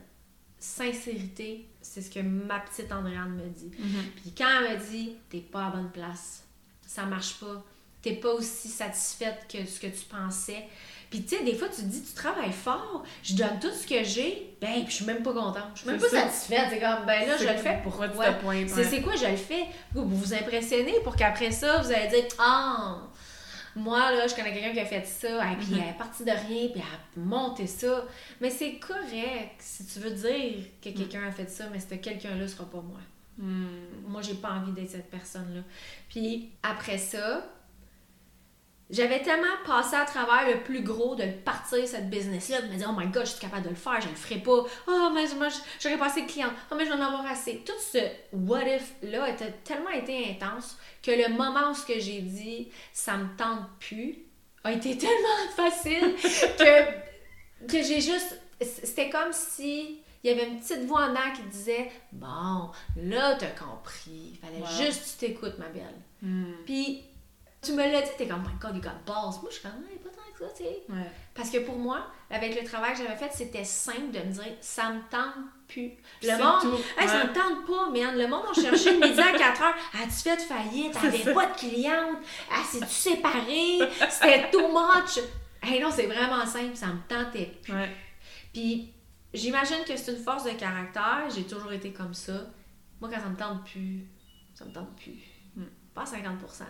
sincérité, 0.57 1.67
c'est 1.81 2.01
ce 2.01 2.09
que 2.09 2.19
ma 2.21 2.59
petite 2.61 2.91
Andréane 2.91 3.35
me 3.35 3.49
dit. 3.49 3.71
Mhm. 3.77 4.03
Puis 4.21 4.33
quand 4.37 4.47
elle 4.65 4.79
me 4.79 4.83
dit 4.89 5.15
t'es 5.29 5.39
pas 5.41 5.65
à 5.67 5.69
bonne 5.71 5.91
place, 5.91 6.42
ça 6.95 7.03
marche 7.05 7.35
pas, 7.39 7.63
t'es 8.01 8.13
pas 8.13 8.33
aussi 8.33 8.67
satisfaite 8.69 9.45
que 9.51 9.65
ce 9.65 9.79
que 9.79 9.87
tu 9.87 10.05
pensais. 10.09 10.65
Puis 11.09 11.23
tu 11.23 11.35
sais, 11.37 11.43
des 11.43 11.53
fois 11.55 11.67
tu 11.69 11.77
te 11.81 11.87
dis 11.87 12.01
tu 12.03 12.13
travailles 12.13 12.51
fort, 12.51 13.03
je 13.23 13.35
donne 13.35 13.59
tout 13.59 13.71
ce 13.71 13.85
que 13.85 14.03
j'ai, 14.03 14.55
ben 14.59 14.73
puis 14.83 14.85
je 14.89 14.95
suis 14.95 15.05
même 15.05 15.21
pas 15.21 15.31
contente, 15.33 15.67
je 15.75 15.81
suis 15.81 15.89
même 15.89 15.99
pas 15.99 16.09
ça. 16.09 16.21
satisfaite. 16.23 16.67
C'est 16.71 16.79
comme 16.79 17.05
ben 17.05 17.27
là 17.27 17.37
je 17.37 17.43
le 17.47 17.55
fais 17.57 17.79
c'est 18.67 18.75
ouais. 18.75 18.83
c'est 18.89 19.01
quoi 19.01 19.15
je 19.15 19.25
le 19.27 19.35
fais? 19.37 19.65
Pour 19.93 20.05
vous 20.05 20.33
impressionner 20.33 20.93
pour 21.03 21.15
qu'après 21.15 21.51
ça 21.51 21.81
vous 21.81 21.91
allez 21.91 22.07
dire 22.09 22.25
ah 22.39 22.97
moi 23.75 24.11
là 24.11 24.27
je 24.27 24.35
connais 24.35 24.53
quelqu'un 24.53 24.71
qui 24.73 24.79
a 24.79 24.85
fait 24.85 25.05
ça 25.05 25.51
et 25.51 25.55
puis 25.55 25.67
Mhm. 25.73 25.81
elle 25.83 25.89
est 25.89 25.97
partie 25.97 26.23
de 26.23 26.29
rien 26.31 26.67
puis 26.69 26.75
elle 26.75 26.81
a 26.81 27.25
monté 27.25 27.65
ça 27.67 28.05
mais 28.41 28.49
c'est 28.51 28.75
correct 28.75 29.55
si 29.59 29.85
tu 29.85 29.99
veux 29.99 30.11
dire 30.11 30.65
que 30.81 30.89
quelqu'un 30.89 31.27
a 31.27 31.31
fait 31.31 31.49
ça 31.49 31.65
mais 31.71 31.79
ce 31.79 31.95
quelqu'un 31.95 32.35
là 32.35 32.47
sera 32.47 32.65
pas 32.65 32.81
moi 32.81 32.99
Mm. 33.37 34.07
moi 34.07 34.21
j'ai 34.21 34.35
pas 34.35 34.51
envie 34.51 34.71
d'être 34.73 34.91
cette 34.91 35.09
personne 35.09 35.55
là 35.55 35.61
puis 36.07 36.51
après 36.61 36.99
ça 36.99 37.43
j'avais 38.93 39.23
tellement 39.23 39.47
passé 39.65 39.95
à 39.95 40.05
travers 40.05 40.47
le 40.47 40.61
plus 40.61 40.81
gros 40.83 41.15
de 41.15 41.23
partir 41.43 41.87
cette 41.87 42.11
business 42.11 42.49
là 42.49 42.61
de 42.61 42.67
me 42.67 42.75
dire 42.75 42.87
oh 42.91 42.95
my 42.95 43.07
god 43.07 43.25
je 43.25 43.31
suis 43.31 43.39
capable 43.39 43.63
de 43.63 43.69
le 43.69 43.75
faire 43.75 43.99
je 44.01 44.09
le 44.09 44.15
ferai 44.15 44.39
pas. 44.39 44.65
Oh 44.87 45.11
mais 45.13 45.25
j'aurais 45.81 45.97
pas 45.97 46.05
assez 46.05 46.21
de 46.21 46.27
clients 46.27 46.53
oh 46.71 46.75
mais 46.77 46.85
je 46.85 46.91
vais 46.91 46.95
en 46.95 47.01
avoir 47.01 47.25
assez. 47.25 47.63
Tout 47.65 47.73
ce 47.79 47.97
what 48.33 48.67
if 48.67 48.93
là 49.01 49.23
a 49.23 49.31
tellement 49.63 49.89
été 49.89 50.29
intense 50.29 50.77
que 51.01 51.11
le 51.11 51.35
moment 51.35 51.71
où 51.71 51.73
ce 51.73 51.85
que 51.85 51.99
j'ai 51.99 52.21
dit 52.21 52.69
ça 52.91 53.17
me 53.17 53.35
tente 53.35 53.67
plus 53.79 54.19
a 54.63 54.73
été 54.73 54.95
tellement 54.97 55.49
facile 55.55 56.13
que 56.21 57.67
que 57.67 57.81
j'ai 57.81 57.99
juste 58.01 58.39
c'était 58.61 59.09
comme 59.09 59.31
si 59.31 60.02
il 60.23 60.29
y 60.29 60.33
avait 60.33 60.47
une 60.49 60.59
petite 60.59 60.85
voix 60.85 61.01
en 61.01 61.15
arrière 61.15 61.33
qui 61.33 61.43
disait 61.43 61.91
bon 62.11 62.69
là 62.97 63.35
t'as 63.35 63.47
compris 63.47 64.39
fallait 64.41 64.59
Wow. 64.61 64.85
juste 64.85 65.03
que 65.03 65.09
tu 65.25 65.27
t'écoutes 65.33 65.57
ma 65.59 65.67
belle 65.67 65.95
Mm. 66.21 66.53
puis 66.65 67.03
tu 67.61 67.71
me 67.73 67.77
l'as 67.91 68.01
dit, 68.01 68.09
t'es 68.17 68.27
comme, 68.27 68.43
oh 68.45 68.49
my 68.49 68.59
god, 68.59 68.75
you 68.75 68.81
got 68.81 68.89
balls. 69.05 69.39
Moi, 69.41 69.49
je 69.49 69.53
suis 69.53 69.61
comme, 69.61 69.71
ouais, 69.83 69.97
pas 70.03 70.09
tant 70.09 70.33
que 70.33 70.39
ça, 70.39 70.53
tu 70.53 70.63
sais. 70.65 70.83
Ouais. 70.89 71.09
Parce 71.33 71.49
que 71.49 71.59
pour 71.59 71.77
moi, 71.77 72.07
avec 72.29 72.59
le 72.61 72.67
travail 72.67 72.91
que 72.91 72.97
j'avais 72.97 73.15
fait, 73.15 73.29
c'était 73.33 73.63
simple 73.63 74.11
de 74.11 74.19
me 74.19 74.31
dire, 74.33 74.53
ça 74.59 74.89
me 74.89 74.99
tente 75.09 75.45
plus. 75.69 75.93
Le 76.21 76.31
monde, 76.43 76.77
ça 77.07 77.23
me 77.23 77.33
tente 77.33 77.65
pas, 77.65 77.89
man. 77.89 78.17
Le 78.17 78.27
monde, 78.27 78.43
on 78.49 78.53
cherchait 78.53 78.91
le 78.99 78.99
midi 79.07 79.17
à 79.21 79.31
4 79.37 79.61
heures. 79.61 79.75
As-tu 79.93 80.29
fait 80.29 80.37
faillite? 80.41 80.91
T'avais 80.91 81.33
pas 81.33 81.45
de 81.45 81.55
cliente? 81.57 82.17
Ah, 82.51 82.63
c'est-tu 82.69 82.85
séparé? 82.89 83.79
C'était 84.09 84.51
too 84.51 84.67
much? 84.67 85.19
Hey, 85.61 85.79
non, 85.81 85.89
c'est 85.89 86.07
vraiment 86.07 86.45
simple. 86.45 86.75
Ça 86.75 86.87
me 86.87 86.99
tentait 87.07 87.49
plus. 87.63 87.73
Ouais. 87.73 87.89
Puis, 88.51 88.91
j'imagine 89.33 89.83
que 89.87 89.95
c'est 89.95 90.11
une 90.11 90.23
force 90.23 90.43
de 90.45 90.51
caractère. 90.51 91.23
J'ai 91.35 91.43
toujours 91.43 91.71
été 91.71 91.91
comme 91.91 92.13
ça. 92.13 92.33
Moi, 93.01 93.09
quand 93.13 93.19
ça 93.19 93.29
me 93.29 93.35
tente 93.35 93.65
plus, 93.65 94.07
ça 94.53 94.65
me 94.65 94.71
tente 94.71 94.95
plus. 94.95 95.19
Mm. 95.55 95.63
Pas 95.93 96.01
à 96.01 96.05
50% 96.05 96.63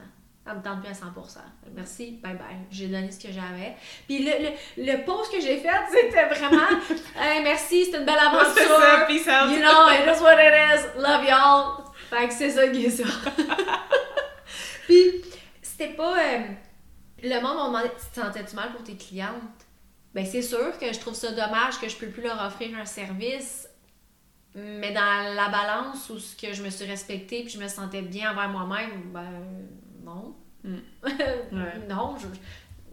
ça 0.46 0.54
me 0.54 0.62
tente 0.62 0.82
plus 0.82 0.90
à 0.90 0.94
100% 0.94 1.38
Merci, 1.74 2.20
bye 2.22 2.34
bye. 2.34 2.58
J'ai 2.70 2.88
donné 2.88 3.10
ce 3.12 3.20
que 3.26 3.32
j'avais. 3.32 3.76
Puis 4.08 4.26
le, 4.26 4.32
le, 4.44 4.86
le 4.92 5.06
post 5.06 5.32
que 5.32 5.40
j'ai 5.40 5.58
fait, 5.58 5.70
c'était 5.92 6.26
vraiment 6.26 6.68
Hey, 7.18 7.42
merci, 7.44 7.86
c'était 7.86 8.00
une 8.00 8.06
belle 8.06 8.16
C'est 8.54 8.66
ça, 8.66 8.76
aventure. 8.76 9.08
peace 9.08 9.28
out. 9.28 9.50
You 9.50 9.60
know, 9.60 9.90
it 9.90 10.06
is 10.18 10.22
what 10.22 10.36
it 10.38 10.54
is. 10.54 11.00
Love 11.02 11.24
y'all. 11.26 11.86
Fait 12.10 12.28
que 12.28 12.34
c'est 12.34 12.50
ça 12.50 12.68
qui 12.68 12.86
est 12.86 12.90
ça. 12.90 13.06
Puis, 14.86 15.22
c'était 15.62 15.94
pas. 15.94 16.18
euh, 16.20 16.40
le 17.24 17.42
monde 17.42 17.56
m'a 17.72 17.80
demandé 17.80 17.90
Tu 17.98 18.20
te 18.20 18.26
sentais-tu 18.26 18.56
mal 18.56 18.72
pour 18.74 18.84
tes 18.84 18.98
clientes? 18.98 19.63
Ben, 20.14 20.26
c'est 20.26 20.42
sûr 20.44 20.78
que 20.80 20.94
je 20.94 21.00
trouve 21.00 21.16
ça 21.16 21.32
dommage 21.32 21.80
que 21.80 21.90
je 21.90 21.96
peux 21.98 22.08
plus 22.08 22.22
leur 22.24 22.42
offrir 22.46 22.78
un 22.78 22.86
service. 22.86 23.68
Mais 24.56 24.92
dans 24.94 25.34
la 25.36 25.50
balance 25.50 26.12
où 26.12 26.20
ce 26.20 26.36
que 26.36 26.54
je 26.54 26.62
me 26.62 26.70
suis 26.70 26.86
respectée 26.86 27.42
puis 27.42 27.50
je 27.52 27.58
me 27.60 27.68
sentais 27.68 28.04
bien 28.04 28.32
envers 28.32 28.50
moi-même, 28.50 29.12
ben 29.12 29.26
non. 30.04 30.36
Mm. 30.64 30.76
Ouais. 31.52 31.88
non, 31.90 32.16
je, 32.20 32.28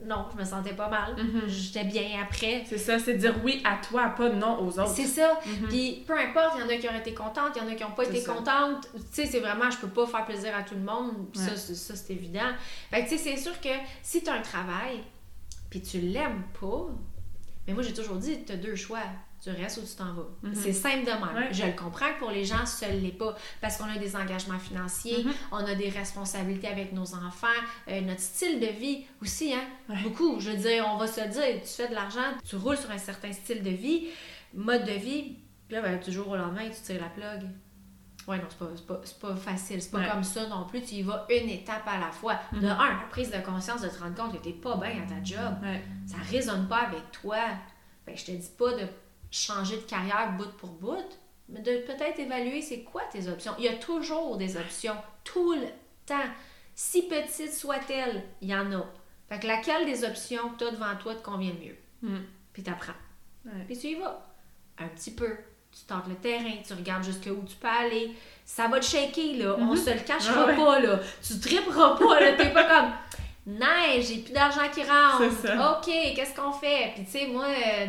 non, 0.06 0.24
je 0.32 0.38
me 0.38 0.44
sentais 0.46 0.72
pas 0.72 0.88
mal. 0.88 1.14
Mhm. 1.22 1.42
J'étais 1.46 1.84
bien 1.84 2.22
après. 2.22 2.64
C'est 2.66 2.78
ça, 2.78 2.98
c'est 2.98 3.12
dire 3.18 3.34
oui 3.44 3.60
à 3.66 3.76
toi, 3.76 4.08
pas 4.16 4.30
non 4.30 4.58
aux 4.66 4.80
autres. 4.80 4.88
C'est 4.88 5.04
ça. 5.04 5.38
Mhm. 5.44 5.68
Puis 5.68 6.02
peu 6.06 6.18
importe, 6.18 6.54
il 6.56 6.60
y 6.62 6.64
en 6.64 6.68
a 6.70 6.76
qui 6.78 6.88
ont 6.88 6.98
été 6.98 7.12
contentes, 7.12 7.52
il 7.56 7.62
y 7.62 7.66
en 7.66 7.68
a 7.68 7.74
qui 7.74 7.82
n'ont 7.82 7.90
pas 7.90 8.04
été 8.04 8.20
ça. 8.22 8.32
contentes. 8.32 8.88
Tu 8.94 9.00
sais, 9.12 9.26
c'est 9.26 9.40
vraiment, 9.40 9.70
je 9.70 9.76
peux 9.76 9.88
pas 9.88 10.06
faire 10.06 10.24
plaisir 10.24 10.56
à 10.56 10.62
tout 10.62 10.74
le 10.76 10.80
monde. 10.80 11.10
Ouais. 11.36 11.42
ça, 11.42 11.54
c'est- 11.56 11.74
ça, 11.74 11.94
c'est 11.94 12.14
évident. 12.14 12.48
Fait 12.90 13.04
que 13.04 13.10
tu 13.10 13.18
sais, 13.18 13.22
c'est 13.22 13.36
sûr 13.36 13.60
que 13.60 13.68
si 14.02 14.22
tu 14.22 14.30
as 14.30 14.32
un 14.32 14.40
travail, 14.42 15.00
puis 15.68 15.82
tu 15.82 16.00
l'aimes 16.00 16.42
pas, 16.58 16.86
mais 17.70 17.74
moi 17.74 17.82
j'ai 17.82 17.94
toujours 17.94 18.16
dit, 18.16 18.44
tu 18.44 18.52
as 18.52 18.56
deux 18.56 18.74
choix. 18.76 19.00
Tu 19.42 19.48
restes 19.48 19.78
ou 19.78 19.86
tu 19.86 19.94
t'en 19.96 20.12
vas. 20.12 20.26
Mhm. 20.42 20.54
C'est 20.54 20.72
simple 20.74 21.06
de 21.06 21.10
même. 21.12 21.34
Ouais. 21.34 21.48
Je 21.50 21.64
le 21.64 21.72
comprends 21.72 22.12
que 22.12 22.18
pour 22.18 22.30
les 22.30 22.44
gens, 22.44 22.66
ça 22.66 22.92
ne 22.92 23.00
l'est 23.00 23.08
pas. 23.16 23.34
Parce 23.62 23.78
qu'on 23.78 23.84
a 23.88 23.96
des 23.96 24.14
engagements 24.14 24.58
financiers, 24.58 25.24
Mhm. 25.24 25.32
on 25.52 25.56
a 25.64 25.74
des 25.74 25.88
responsabilités 25.88 26.68
avec 26.68 26.92
nos 26.92 27.14
enfants, 27.14 27.46
euh, 27.88 28.02
notre 28.02 28.20
style 28.20 28.60
de 28.60 28.66
vie 28.66 29.04
aussi, 29.22 29.54
hein? 29.54 29.64
Ouais. 29.88 29.96
Beaucoup. 30.02 30.38
Je 30.40 30.50
veux 30.50 30.58
dire, 30.58 30.86
on 30.92 30.98
va 30.98 31.06
se 31.06 31.22
dire, 31.22 31.62
tu 31.62 31.68
fais 31.68 31.88
de 31.88 31.94
l'argent, 31.94 32.20
tu 32.46 32.56
roules 32.56 32.76
sur 32.76 32.90
un 32.90 32.98
certain 32.98 33.32
style 33.32 33.62
de 33.62 33.70
vie, 33.70 34.08
mode 34.52 34.84
de 34.84 34.92
vie, 34.92 35.36
puis 35.68 35.76
là, 35.76 35.80
ben, 35.80 35.98
du 35.98 36.12
jour 36.12 36.28
au 36.28 36.36
lendemain, 36.36 36.68
tu 36.68 36.80
tires 36.82 37.00
la 37.00 37.08
plug. 37.08 37.48
Ouais, 38.28 38.36
non, 38.38 38.44
c'est 38.48 38.58
pas, 38.86 38.94
pas, 38.94 39.00
pas 39.28 39.36
facile. 39.36 39.80
C'est 39.82 39.90
pas 39.90 39.98
Ouais. 39.98 40.08
comme 40.10 40.22
ça 40.22 40.46
non 40.48 40.64
plus. 40.66 40.82
Tu 40.82 40.96
y 40.96 41.02
vas 41.02 41.26
une 41.30 41.48
étape 41.48 41.82
à 41.86 41.98
la 41.98 42.10
fois. 42.12 42.38
De 42.52 42.58
Mhm. 42.58 42.64
un, 42.66 42.88
la 42.90 43.06
prise 43.10 43.30
de 43.30 43.38
conscience 43.40 43.80
de 43.82 43.88
te 43.88 43.98
rendre 43.98 44.14
compte 44.14 44.32
que 44.32 44.42
t'es 44.44 44.52
pas 44.52 44.76
bien 44.76 45.02
à 45.02 45.06
ta 45.08 45.22
job. 45.24 45.56
Ouais. 45.62 45.82
Ça 46.06 46.16
résonne 46.30 46.68
pas 46.68 46.82
avec 46.88 47.10
toi. 47.12 47.38
Que 48.06 48.16
je 48.16 48.24
te 48.24 48.30
dis 48.32 48.50
pas 48.58 48.72
de 48.74 48.86
changer 49.30 49.76
de 49.76 49.82
carrière 49.82 50.32
bout 50.36 50.50
pour 50.58 50.70
bout, 50.70 51.18
mais 51.48 51.60
de 51.60 51.78
peut-être 51.86 52.18
évaluer 52.18 52.60
c'est 52.62 52.82
quoi 52.82 53.02
tes 53.10 53.28
options. 53.28 53.52
Il 53.58 53.64
y 53.64 53.68
a 53.68 53.74
toujours 53.76 54.36
des 54.36 54.56
options, 54.56 54.96
tout 55.24 55.52
le 55.54 55.66
temps. 56.06 56.16
Si 56.74 57.02
petite 57.08 57.52
soit-elle, 57.52 58.24
il 58.40 58.48
y 58.48 58.54
en 58.54 58.70
a. 58.72 58.84
Fait 59.28 59.38
que 59.38 59.46
laquelle 59.46 59.86
des 59.86 60.04
options 60.04 60.48
que 60.50 60.58
tu 60.58 60.64
as 60.64 60.70
devant 60.72 60.96
toi 60.96 61.14
te 61.14 61.22
convient 61.22 61.52
le 61.52 61.66
mieux? 61.66 61.76
Mm. 62.02 62.24
Puis 62.52 62.62
t'apprends. 62.64 62.92
Puis 63.66 63.78
tu 63.78 63.86
y 63.88 63.94
vas. 63.94 64.26
Un 64.78 64.88
petit 64.88 65.14
peu. 65.14 65.36
Tu 65.72 65.84
tentes 65.86 66.08
le 66.08 66.16
terrain, 66.16 66.52
tu 66.66 66.72
regardes 66.74 67.04
jusqu'où 67.04 67.42
tu 67.48 67.56
peux 67.56 67.68
aller. 67.68 68.10
Ça 68.44 68.66
va 68.68 68.80
te 68.80 68.84
shaker, 68.84 69.36
là. 69.38 69.56
On 69.58 69.66
Mhm. 69.66 69.76
se 69.76 69.90
le 69.90 70.00
cachera 70.00 70.42
Ah 70.44 70.46
ouais. 70.46 70.56
pas, 70.56 70.80
là. 70.80 71.00
Tu 71.26 71.38
triperas 71.38 71.96
pas, 71.96 72.20
là. 72.20 72.32
T'es 72.32 72.50
pas 72.50 72.64
comme... 72.64 72.92
Neige, 73.46 74.06
j'ai 74.08 74.18
plus 74.18 74.32
d'argent 74.32 74.68
qui 74.72 74.82
rentre. 74.82 75.30
Ça. 75.42 75.72
OK, 75.78 75.86
qu'est-ce 76.14 76.34
qu'on 76.38 76.52
fait? 76.52 76.92
Puis 76.94 77.04
tu 77.04 77.10
sais, 77.12 77.26
moi, 77.26 77.46
euh, 77.46 77.86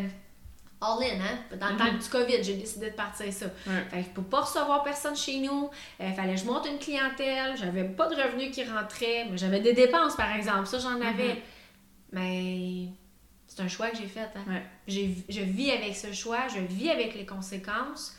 all-in, 0.80 1.20
hein? 1.20 1.58
Dans 1.60 1.70
le 1.70 1.78
temps 1.78 1.92
du 1.94 2.10
COVID, 2.10 2.42
j'ai 2.44 2.54
décidé 2.56 2.90
de 2.92 2.96
partir 2.96 3.32
ça. 3.34 3.48
Ouais. 3.68 3.84
Fait 3.92 4.04
que 4.04 4.16
pour 4.16 4.24
pas 4.26 4.42
recevoir 4.42 4.82
personne 4.84 5.16
chez 5.16 5.40
nous, 5.40 5.70
il 6.00 6.14
fallait 6.14 6.36
que 6.36 6.40
je 6.40 6.46
monte 6.46 6.66
une 6.68 6.80
clientèle, 6.80 7.56
j'avais 7.58 7.84
pas 7.84 8.08
de 8.08 8.16
revenus 8.16 8.56
qui 8.56 8.64
rentraient, 8.64 9.28
mais 9.30 9.38
j'avais 9.38 9.60
des 9.60 9.74
dépenses, 9.74 10.16
par 10.16 10.34
exemple. 10.36 10.68
Ça, 10.68 10.80
j'en 10.80 11.00
avais. 11.02 11.42
Mais 12.12 12.88
c'est 13.54 13.62
un 13.62 13.68
choix 13.68 13.90
que 13.90 13.98
j'ai 13.98 14.08
fait. 14.08 14.30
Hein? 14.34 14.46
Ouais. 14.48 14.64
Je 14.88 15.42
vis 15.42 15.72
avec 15.72 15.94
ce 15.94 16.14
choix, 16.14 16.48
je 16.48 16.60
vis 16.62 16.90
avec 16.90 17.16
les 17.16 17.26
conséquences. 17.26 18.16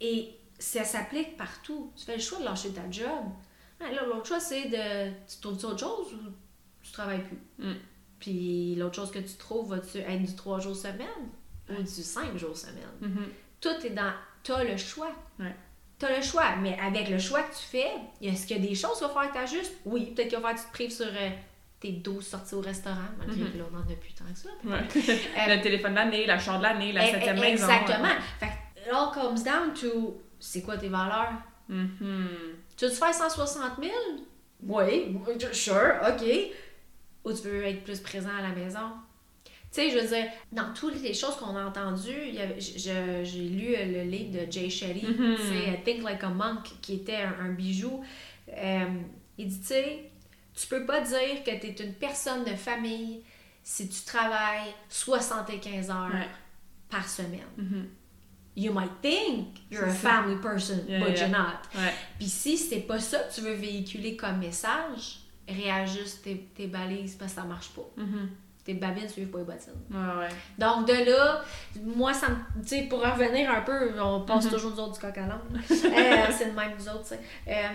Et 0.00 0.30
ça 0.58 0.82
s'applique 0.82 1.36
partout. 1.36 1.92
Tu 1.94 2.06
fais 2.06 2.16
le 2.16 2.22
choix 2.22 2.38
de 2.38 2.44
lâcher 2.44 2.70
ta 2.70 2.90
job. 2.90 3.06
L'autre 3.80 4.26
choix, 4.26 4.40
c'est 4.40 4.70
de. 4.70 5.10
Tu 5.28 5.40
trouves 5.42 5.62
autre 5.62 5.78
chose 5.78 6.14
ou 6.14 6.30
tu 6.82 6.90
travailles 6.90 7.22
plus? 7.22 7.66
Mm. 7.66 7.74
Puis 8.18 8.74
l'autre 8.76 8.94
chose 8.94 9.10
que 9.10 9.18
tu 9.18 9.34
trouves, 9.34 9.74
va-tu 9.74 9.98
être 9.98 10.22
du 10.22 10.34
3 10.34 10.60
jours 10.60 10.76
semaine 10.76 11.28
ou 11.68 11.82
du 11.82 11.86
5 11.86 12.34
jours 12.38 12.56
semaine? 12.56 12.88
Mhm. 13.02 13.28
Tout 13.60 13.84
est 13.84 13.90
dans. 13.90 14.14
T'as 14.42 14.64
le 14.64 14.78
choix. 14.78 15.14
Ouais. 15.38 15.54
T'as 15.98 16.16
le 16.16 16.22
choix. 16.22 16.56
Mais 16.62 16.78
avec 16.78 17.10
le 17.10 17.18
choix 17.18 17.42
que 17.42 17.54
tu 17.54 17.62
fais, 17.62 17.90
est-ce 18.22 18.46
qu'il 18.46 18.56
y 18.56 18.64
a 18.64 18.68
des 18.70 18.74
choses 18.74 18.96
qu'il 18.96 19.06
va 19.06 19.12
falloir 19.12 19.28
que 19.28 19.34
t'ajustes? 19.34 19.74
Oui. 19.84 20.12
Peut-être 20.14 20.28
qu'il 20.28 20.38
va 20.38 20.48
falloir 20.48 20.54
que 20.54 20.60
tu 20.60 20.66
te 20.66 20.72
prives 20.72 20.92
sur 20.92 21.06
euh, 21.06 21.30
tes 21.80 21.92
12 21.92 22.26
sorties 22.26 22.54
au 22.54 22.60
restaurant. 22.60 22.96
Malgré 23.18 23.40
Mhm. 23.40 23.52
que 23.52 23.58
là, 23.58 23.64
on 23.72 23.78
a 23.78 23.96
plus 23.96 24.12
tant 24.12 24.24
que 24.26 24.38
ça. 24.38 24.50
Ouais. 24.64 25.56
le 25.56 25.62
téléphone 25.62 25.92
de 25.92 25.96
l'année, 25.96 26.26
la 26.26 26.38
chambre 26.38 26.58
de 26.58 26.62
l'année, 26.64 26.92
la 26.92 27.06
septième 27.10 27.36
eh, 27.38 27.40
maison. 27.40 27.66
Exactement. 27.68 28.08
Fait 28.38 28.46
que 28.46 28.80
it 28.82 28.92
all 28.92 29.10
comes 29.14 29.42
down 29.42 29.72
to 29.74 30.20
c'est 30.38 30.62
quoi 30.62 30.76
tes 30.76 30.88
valeurs? 30.88 31.32
Mhm. 31.68 32.28
Tu 32.76 32.84
veux-tu 32.84 32.96
faire 32.96 33.14
160 33.14 33.72
000? 33.80 33.92
Oui, 34.66 35.16
sure, 35.52 35.94
ok. 36.06 36.26
Ou 37.24 37.32
tu 37.32 37.48
veux 37.48 37.64
être 37.64 37.82
plus 37.84 38.00
présent 38.00 38.30
à 38.38 38.42
la 38.42 38.48
maison? 38.54 38.80
Tu 39.72 39.80
sais, 39.82 39.90
je 39.90 39.98
veux 39.98 40.06
dire, 40.08 40.26
dans 40.50 40.72
toutes 40.74 41.00
les 41.00 41.14
choses 41.14 41.36
qu'on 41.36 41.54
a 41.56 41.64
entendues, 41.64 42.32
j'ai 42.58 43.40
lu 43.48 43.74
euh, 43.76 43.84
le 43.84 44.10
livre 44.10 44.32
de 44.44 44.50
Jay 44.50 44.68
Shetty, 44.68 45.06
Mhm. 45.06 45.36
c'est 45.38 45.84
Think 45.84 46.02
Like 46.02 46.24
a 46.24 46.28
Monk, 46.28 46.64
qui 46.82 46.94
était 46.94 47.16
un, 47.16 47.36
un 47.46 47.52
bijou. 47.52 48.02
Euh, 48.52 48.84
il 49.38 49.46
dit, 49.48 49.60
tu 49.60 49.66
sais, 49.66 50.09
tu 50.60 50.66
peux 50.68 50.84
pas 50.86 51.00
dire 51.00 51.42
que 51.44 51.50
tu 51.60 51.66
es 51.66 51.76
une 51.84 51.94
personne 51.94 52.44
de 52.44 52.54
famille 52.54 53.22
si 53.62 53.88
tu 53.88 54.02
travailles 54.04 54.74
75 54.88 55.90
heures 55.90 56.10
Ouais. 56.12 56.28
par 56.88 57.08
semaine. 57.08 57.40
Mhm. 57.56 57.88
You 58.56 58.72
might 58.72 59.00
think 59.00 59.58
you're 59.70 59.84
a 59.84 59.90
ça. 59.92 60.10
family 60.10 60.36
person, 60.40 60.80
Yeah, 60.88 60.98
but 61.00 61.10
yeah. 61.16 61.28
you're 61.28 61.38
not. 61.38 61.60
Ouais. 61.74 61.94
Puis 62.18 62.28
si 62.28 62.58
c'est 62.58 62.80
pas 62.80 62.98
ça 62.98 63.20
que 63.20 63.34
tu 63.34 63.40
veux 63.42 63.52
véhiculer 63.54 64.16
comme 64.16 64.38
message, 64.38 65.20
réajuste 65.48 66.22
tes, 66.24 66.48
tes 66.54 66.66
balises 66.66 67.14
parce 67.14 67.32
que 67.34 67.40
ça 67.40 67.46
marche 67.46 67.70
pas. 67.70 67.88
Mhm. 67.96 68.28
Tes 68.64 68.74
babines 68.74 69.08
suivent 69.08 69.28
pas 69.30 69.38
les 69.38 69.44
bottines. 69.44 69.72
Ouais. 69.90 70.28
Donc 70.58 70.86
de 70.86 70.92
là, 71.10 71.42
moi, 71.82 72.12
ça 72.12 72.28
me. 72.28 72.36
Tu 72.62 72.68
sais, 72.68 72.82
pour 72.82 73.00
revenir 73.00 73.50
un 73.50 73.62
peu, 73.62 73.98
on 74.00 74.22
passe 74.22 74.44
Mhm. 74.46 74.50
toujours 74.50 74.70
nous 74.72 74.80
autres 74.80 74.94
du 74.94 75.00
coq 75.00 75.16
à 75.16 75.26
l'âne. 75.26 75.62
Euh, 75.70 76.26
c'est 76.36 76.46
le 76.46 76.52
même 76.52 76.72
nous 76.78 76.88
autres. 76.88 77.14
Euh, 77.48 77.68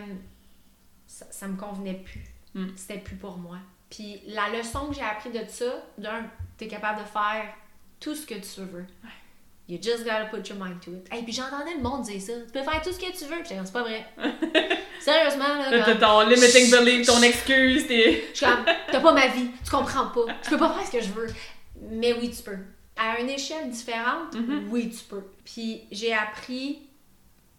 ça, 1.08 1.26
ça 1.32 1.48
me 1.48 1.56
convenait 1.58 1.96
plus. 2.04 2.24
Mm. 2.56 2.68
C'était 2.76 2.98
plus 3.00 3.16
pour 3.18 3.38
moi. 3.38 3.58
Puis 3.90 4.22
la 4.28 4.50
leçon 4.50 4.88
que 4.88 4.96
j'ai 4.96 5.02
appris 5.04 5.30
de 5.30 5.42
ça, 5.48 5.66
d'un, 5.98 6.24
t'es 6.58 6.68
capable 6.68 7.02
de 7.02 7.06
faire 7.08 7.46
tout 8.00 8.16
ce 8.16 8.26
que 8.26 8.34
tu 8.36 8.62
veux. 8.62 8.86
You 9.68 9.80
just 9.82 10.04
gotta 10.04 10.26
put 10.26 10.48
your 10.50 10.58
mind 10.60 10.80
to 10.82 10.92
it. 10.92 11.08
Et 11.14 11.24
puis 11.24 11.34
j'entendais 11.34 11.74
le 11.76 11.82
monde 11.82 12.04
dire 12.04 12.22
ça. 12.22 12.34
Tu 12.46 12.52
peux 12.52 12.64
faire 12.64 12.82
tout 12.82 12.92
ce 12.92 13.00
que 13.00 13.12
tu 13.12 13.26
veux. 13.26 13.40
Puis 13.42 13.50
j'étais 13.50 13.62
c'est 13.66 13.74
pas 13.74 13.82
vrai. 13.84 14.06
Sérieusement, 15.00 15.48
là. 15.48 15.70
Comme- 15.84 15.98
t'as 16.00 16.08
ton 16.08 16.22
limiting 16.30 16.72
belief, 16.72 17.06
ton 17.08 17.22
excuse, 17.22 17.88
t'es. 17.88 18.26
je 18.32 18.38
suis 18.38 18.46
comme, 18.46 18.64
t'as 18.66 19.00
pas 19.00 19.14
ma 19.14 19.28
vie, 19.28 19.50
tu 19.64 19.70
comprends 19.72 20.08
pas. 20.08 20.26
Je 20.44 20.50
peux 20.50 20.58
pas 20.58 20.74
faire 20.74 20.86
ce 20.88 20.92
que 20.92 21.02
je 21.02 21.10
veux. 21.12 21.28
Mais 21.92 22.14
oui, 22.14 22.30
tu 22.32 22.42
peux. 22.44 22.58
À 22.98 23.20
une 23.20 23.30
échelle 23.30 23.70
différente, 23.70 24.34
Mhm. 24.36 24.68
oui, 24.70 24.90
tu 24.90 25.04
peux. 25.06 25.24
Puis 25.44 25.82
j'ai 25.92 26.14
appris 26.14 26.80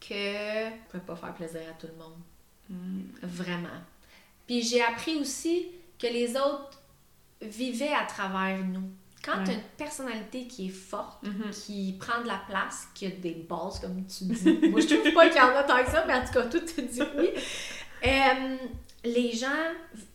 que 0.01 0.15
je 0.15 0.93
peux 0.93 0.99
pas 1.01 1.17
faire 1.17 1.35
plaisir 1.35 1.61
à 1.69 1.73
tout 1.81 1.89
le 1.89 1.99
monde. 2.03 3.09
Vraiment. 3.23 3.69
Puis 4.47 4.63
j'ai 4.63 4.83
appris 4.83 5.17
aussi 5.17 5.67
que 5.99 6.07
les 6.07 6.37
autres 6.37 6.81
vivaient 7.43 7.93
à 7.93 8.05
travers 8.05 8.59
nous. 8.65 8.89
Quand 9.25 9.39
Ouais. 9.39 9.45
t'as 9.45 9.53
une 9.55 9.61
personnalité 9.77 10.47
qui 10.47 10.67
est 10.67 10.71
forte, 10.71 11.23
Mhm. 11.25 11.51
qui 11.51 11.97
prend 11.99 12.23
de 12.23 12.29
la 12.29 12.41
place, 12.49 12.87
qui 12.95 13.07
a 13.07 13.11
des 13.11 13.35
bases, 13.49 13.81
comme 13.81 14.07
tu 14.07 14.25
dis. 14.25 14.69
Moi, 14.71 14.81
je 14.81 14.95
trouve 14.95 15.13
pas 15.13 15.27
qu'il 15.29 15.37
y 15.39 15.41
en 15.41 15.49
a 15.57 15.65
tant 15.65 15.83
que 15.85 15.91
ça, 15.91 16.05
mais 16.07 16.15
en 16.15 16.25
tout 16.25 16.33
cas, 16.33 16.43
tout 16.45 16.61
te 16.61 16.81
dit 16.81 17.03
oui. 17.19 17.29
Euh, 18.05 18.57
les 19.05 19.33
gens 19.33 19.49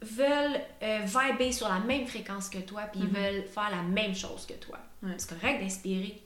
veulent 0.02 0.62
euh, 0.84 1.00
vibrer 1.06 1.52
sur 1.52 1.68
la 1.68 1.80
même 1.80 2.06
fréquence 2.06 2.48
que 2.48 2.60
toi, 2.60 2.84
puis 2.84 3.02
ils 3.02 3.08
Mhm. 3.08 3.14
veulent 3.14 3.44
faire 3.48 3.70
la 3.72 3.82
même 3.82 4.16
chose 4.16 4.46
que 4.46 4.54
toi. 4.54 4.78
Ouais. 5.04 5.14
C'est 5.18 5.30
correct 5.38 5.60
d'inspirer, 5.62 6.22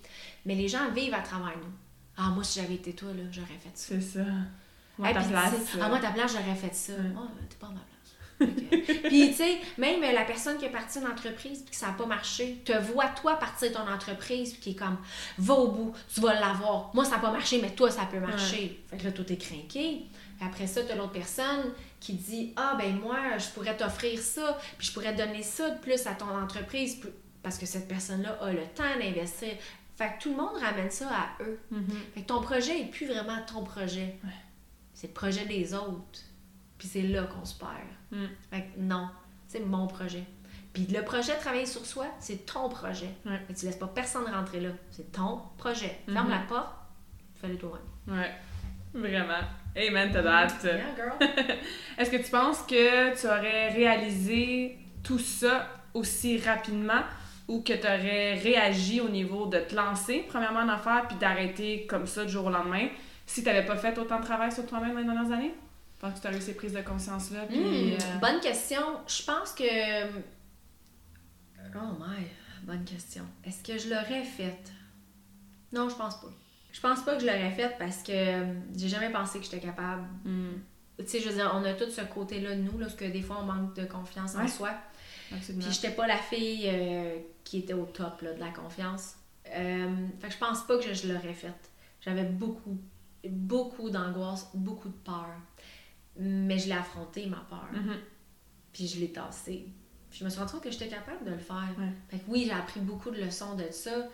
mais 0.46 0.54
les 0.54 0.68
gens 0.68 0.92
vivent 0.92 1.14
à 1.14 1.22
travers 1.22 1.58
nous. 1.58 1.72
Ah, 2.18 2.30
moi, 2.30 2.44
si 2.44 2.60
j'avais 2.62 2.76
été 2.76 2.94
toi, 2.94 3.10
là, 3.14 3.24
j'aurais 3.32 3.48
fait 3.48 3.72
ça. 3.74 3.96
C'est 3.96 4.02
ça. 4.02 4.26
Moi, 4.98 5.08
Hey, 5.08 5.14
ta 5.14 5.22
place. 5.22 5.54
tu 5.72 5.78
Ah, 5.82 5.88
moi, 5.90 6.00
ta 6.00 6.12
place, 6.12 6.34
j'aurais 6.34 6.56
fait 6.56 6.76
ça. 6.76 6.94
Ah, 7.18 7.28
t'es 7.50 7.56
pas 7.56 7.68
à 7.68 7.72
ma 7.72 7.80
place. 7.80 7.95
Puis, 8.38 9.30
tu 9.30 9.34
sais, 9.34 9.58
même 9.78 10.04
euh, 10.04 10.12
la 10.12 10.24
personne 10.26 10.58
qui 10.58 10.66
est 10.66 10.70
partie 10.70 11.00
d'une 11.00 11.08
entreprise 11.08 11.60
puis 11.60 11.72
que 11.72 11.76
ça 11.76 11.88
n'a 11.88 11.94
pas 11.94 12.06
marché, 12.06 12.62
te 12.66 12.78
voit, 12.78 13.08
toi, 13.08 13.36
partir 13.38 13.70
de 13.70 13.76
ton 13.76 13.88
entreprise 13.88 14.54
puis 14.54 14.62
qui 14.62 14.70
est 14.72 14.76
comme, 14.76 14.98
va 15.38 15.54
au 15.54 15.72
bout, 15.72 15.94
tu 16.14 16.22
vas 16.22 16.34
l'avoir. 16.40 16.92
Moi, 16.94 17.06
ça 17.06 17.12
n'a 17.12 17.20
pas 17.20 17.32
marché, 17.32 17.60
mais 17.62 17.72
toi, 17.72 17.90
ça 17.90 18.06
peut 18.06 18.20
marcher. 18.20 18.84
Fait 18.90 18.98
que 18.98 19.06
là, 19.06 19.12
tout 19.12 19.32
est 19.32 19.38
craqué. 19.38 20.04
Après 20.42 20.68
ça, 20.68 20.84
tu 20.84 20.92
as 20.92 20.96
l'autre 20.96 21.14
personne 21.14 21.72
qui 22.00 22.14
dit, 22.14 22.54
ah, 22.56 22.76
ben 22.78 22.96
moi, 23.00 23.38
je 23.38 23.48
pourrais 23.50 23.78
t'offrir 23.78 24.20
ça, 24.20 24.58
puis 24.78 24.88
je 24.88 24.94
pourrais 24.94 25.14
donner 25.14 25.44
ça 25.44 25.70
de 25.70 25.80
plus 25.80 26.06
à 26.08 26.14
ton 26.14 26.30
entreprise 26.30 27.00
parce 27.42 27.58
que 27.58 27.66
cette 27.66 27.88
personne-là 27.88 28.38
a 28.42 28.52
le 28.52 28.66
temps 28.76 28.84
d'investir. 29.00 29.54
Fait 29.96 30.14
que 30.18 30.24
tout 30.24 30.32
le 30.32 30.36
monde 30.36 30.58
ramène 30.60 30.92
ça 30.92 31.08
à 31.08 31.44
eux. 31.44 31.60
mhm. 31.72 31.88
Fait 32.14 32.22
que 32.22 32.26
ton 32.26 32.42
projet 32.42 32.82
est 32.82 32.92
plus 32.92 33.08
vraiment 33.08 33.38
ton 33.46 33.64
projet. 33.64 34.18
C'est 34.94 35.08
le 35.08 35.14
projet 35.14 35.46
des 35.46 35.74
autres. 35.74 36.20
Puis 36.78 36.88
c'est 36.88 37.02
là 37.02 37.24
qu'on 37.24 37.46
se 37.46 37.58
perd. 37.58 37.72
Mm. 38.12 38.26
Fait 38.52 38.62
que 38.62 38.80
non, 38.80 39.08
c'est 39.48 39.60
mon 39.62 39.88
projet. 39.88 40.24
Puis 40.74 40.88
le 40.88 41.02
projet 41.04 41.34
de 41.36 41.40
travailler 41.40 41.66
sur 41.66 41.86
soi, 41.86 42.06
c'est 42.20 42.46
ton 42.46 42.68
projet. 42.68 43.10
Ouais. 43.26 43.40
Mais 43.48 43.56
tu 43.56 43.66
laisses 43.66 43.78
pas 43.78 43.88
personne 43.88 44.26
rentrer 44.26 44.60
là. 44.60 44.70
C'est 44.92 45.12
ton 45.12 45.42
projet. 45.58 46.00
Ferme 46.06 46.26
Mhm. 46.28 46.32
la 46.34 46.40
porte, 46.40 46.74
fais-le 47.40 47.58
toi-même. 47.58 48.20
Ouais. 48.20 48.32
Vraiment. 48.94 49.42
Amen 49.76 50.12
to 50.12 50.22
that. 50.22 50.48
Yeah, 50.64 50.96
girl. 50.96 51.14
Est-ce 51.98 52.10
que 52.12 52.18
tu 52.18 52.30
penses 52.30 52.62
que 52.64 53.18
tu 53.20 53.26
aurais 53.28 53.70
réalisé 53.70 54.78
tout 55.04 55.20
ça 55.20 55.68
aussi 55.94 56.40
rapidement 56.40 57.02
ou 57.48 57.62
que 57.62 57.74
tu 57.74 57.86
aurais 57.86 58.36
réagi 58.36 59.00
au 59.02 59.10
niveau 59.10 59.46
de 59.48 59.60
te 59.60 59.76
lancer, 59.76 60.26
premièrement, 60.28 60.62
en 60.62 60.70
affaires, 60.70 61.06
puis 61.08 61.18
d'arrêter 61.18 61.86
comme 61.88 62.08
ça 62.08 62.26
du 62.26 62.32
jour 62.32 62.46
au 62.46 62.50
lendemain, 62.50 62.88
si 63.26 63.42
tu 63.44 63.48
n'avais 63.48 63.66
pas 63.66 63.76
fait 63.78 63.98
autant 63.98 64.20
de 64.20 64.26
travail 64.26 64.52
sur 64.52 64.66
toi-même 64.66 64.94
dans 64.94 65.00
les 65.00 65.06
dernières 65.06 65.32
années? 65.32 65.54
Tu 66.12 66.28
as 66.28 66.34
eu 66.36 66.42
ces 66.42 66.54
prises 66.56 66.74
de 66.74 66.82
conscience-là. 66.82 67.46
Puis, 67.48 67.60
Hmm, 67.60 67.94
euh, 67.94 68.18
Bonne 68.22 68.40
question. 68.40 68.82
Je 69.08 69.24
pense 69.24 69.52
que. 69.54 69.64
Oh 71.76 71.98
my, 72.00 72.26
bonne 72.64 72.84
question. 72.86 73.24
Est-ce 73.44 73.64
que 73.64 73.78
je 73.78 73.90
l'aurais 73.90 74.24
faite? 74.24 74.72
Non, 75.74 75.90
je 75.90 75.96
pense 75.96 76.22
pas. 76.22 76.30
Je 76.72 76.80
pense 76.80 77.04
pas 77.04 77.16
que 77.16 77.22
je 77.22 77.26
l'aurais 77.26 77.52
faite 77.52 77.76
parce 77.80 78.04
que 78.04 78.12
euh, 78.14 78.54
j'ai 78.76 78.88
jamais 78.90 79.10
pensé 79.12 79.40
que 79.40 79.46
j'étais 79.46 79.60
capable. 79.60 80.04
hmm, 80.24 80.54
Tu 81.00 81.08
sais, 81.08 81.20
je 81.20 81.30
veux 81.30 81.36
dire, 81.36 81.52
on 81.54 81.64
a 81.66 81.74
tout 81.74 81.90
ce 81.90 82.02
côté-là 82.02 82.56
de 82.56 82.62
nous, 82.62 82.78
là, 82.78 82.86
parce 82.86 82.96
que 82.98 83.06
des 83.06 83.22
fois, 83.22 83.40
on 83.42 83.46
manque 83.46 83.76
de 83.76 83.86
confiance 83.86 84.36
en 84.36 84.48
soi. 84.48 84.72
absolument. 85.34 85.64
Puis 85.66 85.74
j'étais 85.74 85.92
pas 85.94 86.08
la 86.08 86.18
fille 86.18 86.64
euh, 86.68 87.18
qui 87.44 87.60
était 87.60 87.74
au 87.74 87.86
top 87.86 88.22
là, 88.22 88.34
de 88.34 88.40
la 88.40 88.50
confiance. 88.52 89.16
Euh, 89.50 89.96
fait 90.20 90.28
que 90.28 90.34
je 90.34 90.38
pense 90.40 90.66
pas 90.66 90.78
que 90.78 90.84
je, 90.84 90.94
je 90.94 91.12
l'aurais 91.12 91.34
faite. 91.34 91.72
J'avais 92.02 92.24
beaucoup, 92.26 92.78
beaucoup 93.28 93.90
d'angoisse, 93.90 94.48
beaucoup 94.54 94.90
de 94.90 94.98
peur. 95.04 95.28
Mais 96.18 96.58
je 96.58 96.68
l'ai 96.68 96.74
affronté, 96.74 97.26
ma 97.26 97.46
peur. 97.50 97.68
Mhm. 97.74 97.96
Puis 98.74 98.88
je 98.88 99.00
l'ai 99.00 99.12
tassée. 99.12 99.68
Puis 100.10 100.20
je 100.20 100.26
me 100.26 100.30
suis 100.30 100.40
rendu 100.40 100.54
compte 100.54 100.64
que 100.64 100.72
j'étais 100.72 100.88
capable 100.88 101.26
de 101.26 101.32
le 101.32 101.38
faire. 101.38 101.70
Ouais. 101.78 101.92
Fait 102.10 102.20
que 102.20 102.24
oui, 102.28 102.44
j'ai 102.46 102.54
appris 102.54 102.80
beaucoup 102.80 103.12
de 103.12 103.22
leçons 103.22 103.56
de 103.56 103.66
ça. 103.72 104.08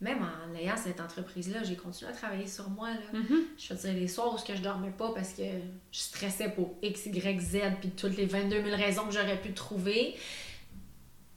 Même 0.00 0.18
en 0.22 0.54
ayant 0.56 0.76
cette 0.76 1.00
entreprise-là, 1.00 1.62
j'ai 1.62 1.76
continué 1.76 2.10
à 2.10 2.14
travailler 2.14 2.48
sur 2.48 2.68
moi. 2.68 2.90
Là. 2.90 3.18
Mhm. 3.18 3.44
Je 3.56 3.72
veux 3.72 3.80
dire, 3.80 3.94
les 3.94 4.08
soirs 4.08 4.34
où 4.34 4.38
je 4.38 4.60
dormais 4.60 4.90
pas 4.90 5.12
parce 5.14 5.32
que 5.32 5.44
je 5.92 5.98
stressais 5.98 6.50
pour 6.50 6.74
X, 6.82 7.06
Y, 7.06 7.40
Z, 7.40 7.58
puis 7.80 7.90
toutes 7.90 8.16
les 8.16 8.26
22 8.26 8.62
000 8.62 8.76
raisons 8.76 9.06
que 9.06 9.12
j'aurais 9.12 9.40
pu 9.40 9.54
trouver. 9.54 10.16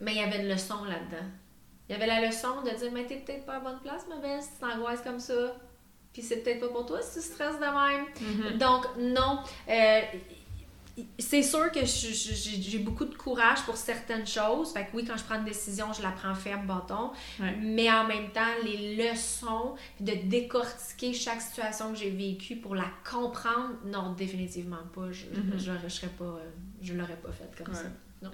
Mais 0.00 0.12
il 0.12 0.18
y 0.18 0.22
avait 0.22 0.42
une 0.42 0.48
leçon 0.48 0.84
là-dedans. 0.84 1.26
Il 1.88 1.92
y 1.92 1.94
avait 1.94 2.06
la 2.06 2.26
leçon 2.26 2.62
de 2.62 2.70
dire, 2.76 2.92
mais 2.92 3.06
t'es 3.06 3.16
peut-être 3.16 3.46
pas 3.46 3.56
à 3.56 3.60
bonne 3.60 3.80
place, 3.80 4.06
ma 4.08 4.16
belle, 4.16 4.42
si 4.42 4.60
t'angoisses 4.60 5.00
comme 5.00 5.20
ça. 5.20 5.56
Puis 6.18 6.26
c'est 6.26 6.38
peut-être 6.38 6.58
pas 6.58 6.66
pour 6.66 6.84
toi 6.84 7.00
si 7.00 7.20
tu 7.20 7.24
stresses 7.24 7.60
de 7.60 7.60
même. 7.60 8.04
Mhm. 8.52 8.58
Donc, 8.58 8.86
non. 8.98 9.38
Euh, 9.68 10.00
c'est 11.16 11.44
sûr 11.44 11.70
que 11.70 11.78
j'ai 11.84 12.78
beaucoup 12.80 13.04
de 13.04 13.14
courage 13.14 13.62
pour 13.64 13.76
certaines 13.76 14.26
choses. 14.26 14.72
Fait 14.72 14.80
que 14.86 14.88
oui, 14.94 15.04
quand 15.04 15.16
je 15.16 15.22
prends 15.22 15.36
une 15.36 15.44
décision, 15.44 15.92
je 15.92 16.02
la 16.02 16.10
prends 16.10 16.34
ferme, 16.34 16.66
bâton. 16.66 17.12
Ouais. 17.38 17.54
Mais 17.60 17.88
en 17.88 18.04
même 18.04 18.30
temps, 18.32 18.40
les 18.64 18.96
leçons, 18.96 19.76
de 20.00 20.12
décortiquer 20.24 21.12
chaque 21.12 21.40
situation 21.40 21.92
que 21.92 21.98
j'ai 22.00 22.10
vécue 22.10 22.56
pour 22.56 22.74
la 22.74 22.86
comprendre, 23.08 23.76
non, 23.84 24.10
définitivement 24.18 24.82
pas. 24.92 25.12
Je, 25.12 25.26
je, 25.56 25.70
je, 25.84 25.88
serais 25.88 26.08
pas, 26.18 26.24
euh, 26.24 26.50
je 26.82 26.94
l'aurais 26.94 27.14
pas 27.14 27.30
faite 27.30 27.54
comme 27.64 27.72
Ouais. 27.72 27.80
ça. 27.80 27.88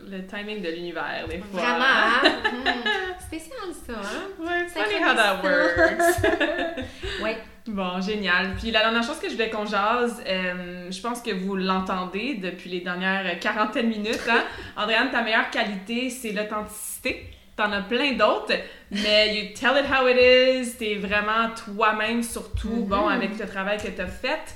Le 0.09 0.27
timing 0.27 0.63
de 0.63 0.71
l'univers, 0.71 1.29
des 1.29 1.41
fois. 1.41 1.61
Vraiment, 1.61 1.85
hein? 1.85 2.23
Hmm. 2.65 3.21
Spécial, 3.27 3.59
ça, 3.87 3.93
hein? 3.93 4.43
Ouais, 4.43 4.67
funny 4.69 5.05
how 5.05 5.15
that 5.15 5.43
works. 5.43 7.23
ouais. 7.23 7.37
Bon, 7.67 7.99
génial. 8.01 8.55
Puis 8.57 8.71
la 8.71 8.81
dernière 8.81 9.03
chose 9.03 9.19
que 9.19 9.29
je 9.29 9.33
voulais 9.33 9.49
qu'on 9.49 9.65
jase, 9.65 10.23
euh, 10.27 10.91
je 10.91 11.01
pense 11.01 11.23
que 11.23 11.31
vous 11.31 11.57
l'entendez 11.57 12.35
depuis 12.35 12.69
les 12.69 12.81
dernières 12.81 13.39
quarantaine 13.41 13.89
minutes. 13.89 14.29
Hein? 14.29 14.45
Andréane, 14.77 15.11
ta 15.11 15.23
meilleure 15.23 15.51
qualité, 15.51 16.11
c'est 16.11 16.33
l'authenticité. 16.33 17.31
T'en 17.57 17.73
as 17.73 17.83
plein 17.83 18.13
d'autres, 18.13 18.53
mais 18.91 19.37
you 19.37 19.55
tell 19.55 19.79
it 19.79 19.87
how 19.89 20.09
it 20.09 20.17
is, 20.19 20.77
t'es 20.77 20.97
vraiment 20.97 21.51
toi-même 21.55 22.23
surtout, 22.23 22.69
mm-hmm. 22.69 22.89
bon, 22.89 23.07
avec 23.07 23.39
le 23.39 23.47
travail 23.47 23.79
que 23.79 23.89
t'as 23.89 24.09
fait. 24.09 24.55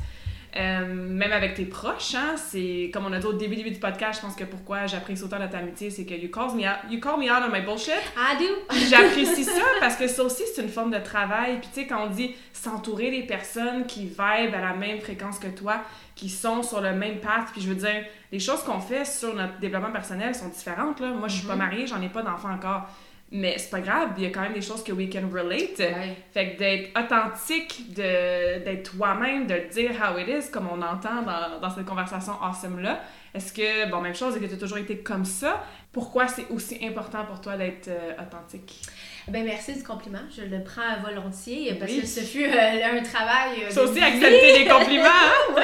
Euh, 0.59 0.87
même 0.87 1.31
avec 1.31 1.55
tes 1.55 1.67
proches, 1.67 2.17
hein, 2.17 2.35
c'est 2.37 2.91
comme 2.93 3.07
on 3.07 3.13
a 3.13 3.19
dit 3.21 3.27
au 3.27 3.33
début, 3.33 3.55
début 3.55 3.71
du 3.71 3.79
podcast, 3.79 4.21
je 4.21 4.27
pense 4.27 4.35
que 4.35 4.43
pourquoi 4.43 4.87
j'apprécie 4.87 5.23
autant 5.23 5.39
notre 5.39 5.55
amitié, 5.55 5.89
c'est 5.89 6.05
que 6.05 6.15
you 6.15 6.31
call 6.31 6.57
me 6.57 6.63
out, 6.63 6.91
you 6.91 6.99
call 6.99 7.17
me 7.17 7.31
out 7.31 7.45
on 7.47 7.53
my 7.53 7.61
bullshit. 7.61 7.95
I 8.17 8.37
do. 8.39 8.77
J'apprécie 8.89 9.45
ça 9.45 9.63
parce 9.79 9.95
que 9.95 10.09
ça 10.09 10.25
aussi 10.25 10.43
c'est 10.53 10.63
une 10.63 10.69
forme 10.69 10.91
de 10.91 10.99
travail. 10.99 11.61
Puis 11.61 11.69
tu 11.73 11.81
sais 11.81 11.87
quand 11.87 12.07
on 12.07 12.11
dit 12.11 12.35
s'entourer 12.53 13.13
des 13.13 13.23
personnes 13.23 13.87
qui 13.87 14.07
vibent 14.07 14.55
à 14.55 14.61
la 14.61 14.75
même 14.75 14.99
fréquence 15.01 15.39
que 15.39 15.47
toi, 15.47 15.83
qui 16.17 16.29
sont 16.29 16.65
sur 16.65 16.81
le 16.81 16.93
même 16.93 17.21
path, 17.21 17.51
puis 17.53 17.61
je 17.61 17.69
veux 17.69 17.77
dire 17.77 18.05
les 18.33 18.41
choses 18.41 18.65
qu'on 18.65 18.81
fait 18.81 19.05
sur 19.05 19.37
notre 19.37 19.61
développement 19.61 19.93
personnel 19.93 20.35
sont 20.35 20.49
différentes 20.49 20.99
là. 20.99 21.13
Moi 21.13 21.29
je 21.29 21.37
suis 21.37 21.47
pas 21.47 21.55
mm-hmm. 21.55 21.59
mariée, 21.59 21.87
j'en 21.87 22.03
ai 22.03 22.09
pas 22.09 22.23
d'enfant 22.23 22.51
encore. 22.51 22.89
Mais 23.31 23.57
c'est 23.59 23.71
pas 23.71 23.81
grave, 23.81 24.11
il 24.17 24.25
y 24.25 24.27
a 24.27 24.31
quand 24.31 24.41
même 24.41 24.55
des 24.55 24.63
choses 24.63 24.83
que 24.83 24.93
we 24.93 25.09
can 25.13 25.29
relate. 25.31 25.83
Fait 26.33 26.55
que 26.55 26.59
d'être 26.59 26.99
authentique, 26.99 27.93
d'être 27.93 28.91
toi-même, 28.91 29.47
de 29.47 29.71
dire 29.71 29.91
how 30.01 30.19
it 30.19 30.29
is, 30.29 30.51
comme 30.51 30.69
on 30.69 30.81
entend 30.81 31.23
dans, 31.23 31.61
dans 31.61 31.71
cette 31.71 31.85
conversation 31.85 32.33
awesome-là. 32.43 33.01
Est-ce 33.35 33.53
que, 33.53 33.91
bon, 33.91 34.01
même 34.01 34.15
chose, 34.15 34.35
est-ce 34.35 34.43
que 34.43 34.49
tu 34.49 34.55
as 34.55 34.59
toujours 34.59 34.79
été 34.79 34.99
comme 34.99 35.25
ça? 35.25 35.63
Pourquoi 35.93 36.29
c'est 36.29 36.47
aussi 36.51 36.79
important 36.83 37.25
pour 37.25 37.41
toi 37.41 37.57
d'être 37.57 37.89
euh, 37.89 38.15
authentique? 38.21 38.83
Ben 39.29 39.45
merci 39.45 39.75
du 39.75 39.83
compliment, 39.83 40.21
je 40.35 40.43
le 40.43 40.65
prends 40.65 41.01
volontiers 41.03 41.75
parce 41.75 41.93
que 41.93 42.07
ce 42.07 42.21
fut 42.21 42.45
euh, 42.45 42.99
un 42.99 43.03
travail. 43.03 43.65
Euh, 43.65 43.85
aussi 43.85 44.03
accepter 44.03 44.59
les 44.59 44.67
compliments. 44.67 45.05
Hein? 45.07 45.55
oui. 45.57 45.63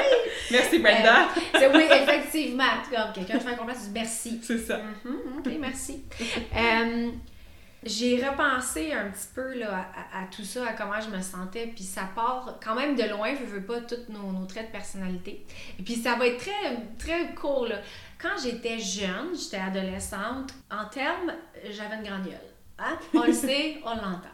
Merci 0.51 0.79
Brenda. 0.79 1.29
oui, 1.73 1.83
effectivement. 1.91 2.63
Comme 2.91 3.13
quelqu'un 3.13 3.39
te 3.39 3.43
fait 3.43 3.53
un 3.53 3.55
compliment, 3.55 3.79
tu 3.79 3.87
dis 3.87 3.93
merci. 3.93 4.39
C'est 4.43 4.59
ça. 4.59 4.77
Mm-hmm, 4.77 5.39
ok, 5.39 5.51
merci 5.59 6.03
j'ai 7.85 8.25
repensé 8.27 8.93
un 8.93 9.09
petit 9.11 9.27
peu 9.33 9.59
là, 9.59 9.87
à, 10.11 10.25
tout 10.35 10.43
ça, 10.43 10.67
à 10.67 10.73
comment 10.73 10.99
je 10.99 11.15
me 11.15 11.21
sentais, 11.21 11.67
puis 11.67 11.83
ça 11.83 12.09
part 12.15 12.59
quand 12.63 12.75
même 12.75 12.95
de 12.95 13.03
loin, 13.03 13.35
je 13.39 13.45
veux 13.45 13.61
pas 13.61 13.79
tous 13.81 14.11
nos, 14.11 14.45
traits 14.45 14.67
de 14.67 14.71
personnalité. 14.71 15.45
Et 15.79 15.83
puis 15.83 15.95
ça 15.95 16.15
va 16.15 16.27
être 16.27 16.39
très, 16.39 16.77
très 16.97 17.33
court. 17.35 17.67
Là. 17.67 17.81
Quand 18.19 18.37
j'étais 18.41 18.79
jeune, 18.79 19.35
j'étais 19.37 19.57
adolescente, 19.57 20.53
en 20.71 20.85
termes, 20.85 21.33
j'avais 21.69 21.97
une 21.97 22.03
grande 22.03 22.23
gueule. 22.23 22.39
Hein? 22.79 22.97
On 23.13 23.23
le 23.23 23.33
sait, 23.33 23.77
on 23.85 23.95
l'entend. 23.95 24.29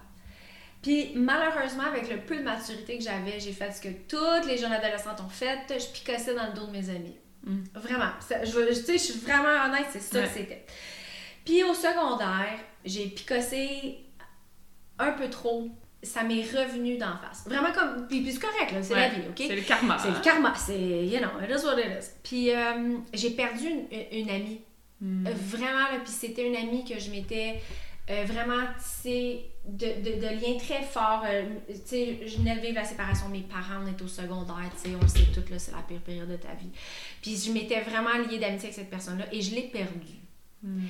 Puis 0.81 1.11
malheureusement, 1.15 1.83
avec 1.83 2.09
le 2.09 2.17
peu 2.21 2.37
de 2.37 2.43
maturité 2.43 2.97
que 2.97 3.03
j'avais, 3.03 3.39
j'ai 3.39 3.51
fait 3.51 3.71
ce 3.71 3.81
que 3.81 3.89
toutes 4.07 4.47
les 4.47 4.57
jeunes 4.57 4.71
adolescentes 4.71 5.19
ont 5.19 5.29
fait, 5.29 5.59
je 5.69 5.85
picossais 5.91 6.33
dans 6.33 6.47
le 6.47 6.53
dos 6.53 6.67
de 6.67 6.71
mes 6.71 6.89
amis. 6.89 7.17
Mm. 7.43 7.63
Vraiment. 7.75 8.11
je, 8.43 8.93
je 8.93 8.97
suis 8.97 9.19
vraiment 9.19 9.65
honnête, 9.65 9.87
c'est 9.91 9.99
ça 9.99 10.21
que 10.23 10.29
c'était. 10.29 10.65
Puis 11.45 11.63
au 11.63 11.73
secondaire, 11.73 12.59
j'ai 12.85 13.07
picossé 13.07 13.99
un 14.99 15.11
peu 15.11 15.29
trop. 15.29 15.69
Ça 16.03 16.23
m'est 16.23 16.41
revenu 16.41 16.97
d'en 16.97 17.15
face. 17.17 17.43
Vraiment 17.45 17.71
comme. 17.71 18.07
Puis, 18.07 18.25
c'est 18.31 18.39
correct, 18.39 18.71
là. 18.71 18.81
C'est 18.81 18.95
la 18.95 19.09
vie, 19.09 19.21
OK? 19.29 19.35
C'est 19.37 19.55
le 19.55 19.61
karma. 19.61 19.97
C'est 19.99 20.09
le 20.09 20.19
karma. 20.19 20.53
C'est, 20.55 21.05
you 21.05 21.19
know, 21.19 21.29
it 21.43 21.49
is 21.49 21.63
what 21.63 21.79
it 21.79 21.85
is. 21.99 22.07
Puis 22.23 22.51
euh, 22.51 22.97
j'ai 23.13 23.31
perdu 23.31 23.67
une, 24.11 24.29
amie. 24.29 24.61
Hmm. 24.99 25.27
Euh, 25.27 25.31
vraiment, 25.31 25.91
là. 25.91 25.99
Puis 26.03 26.11
c'était 26.11 26.47
une 26.47 26.55
amie 26.55 26.83
que 26.83 26.99
je 26.99 27.11
m'étais. 27.11 27.61
Euh, 28.09 28.25
vraiment 28.25 28.65
tissé 28.79 29.45
de, 29.63 29.85
de, 29.85 30.19
de, 30.19 30.27
liens 30.27 30.57
très 30.57 30.81
forts. 30.81 31.23
tu 31.67 31.75
sais, 31.85 32.19
je 32.25 32.37
venais 32.37 32.55
de 32.55 32.61
vivre 32.61 32.75
la 32.75 32.83
séparation 32.83 33.27
de 33.27 33.33
mes 33.33 33.43
parents, 33.43 33.83
on 33.85 33.87
est 33.87 34.01
au 34.01 34.07
secondaire, 34.07 34.69
tu 34.75 34.89
sais, 34.89 34.95
on 34.97 35.01
le 35.01 35.07
sait 35.07 35.31
tout, 35.31 35.43
là, 35.49 35.59
c'est 35.59 35.71
la 35.71 35.83
pire 35.83 36.01
période 36.01 36.27
de 36.27 36.35
ta 36.35 36.53
vie. 36.55 36.71
Puis 37.21 37.37
je 37.37 37.51
m'étais 37.51 37.79
vraiment 37.81 38.17
liée 38.17 38.39
d'amitié 38.39 38.69
avec 38.69 38.73
cette 38.73 38.89
personne-là 38.89 39.25
et 39.31 39.39
je 39.39 39.53
l'ai 39.53 39.61
perdue. 39.61 40.20
Hmm. 40.63 40.85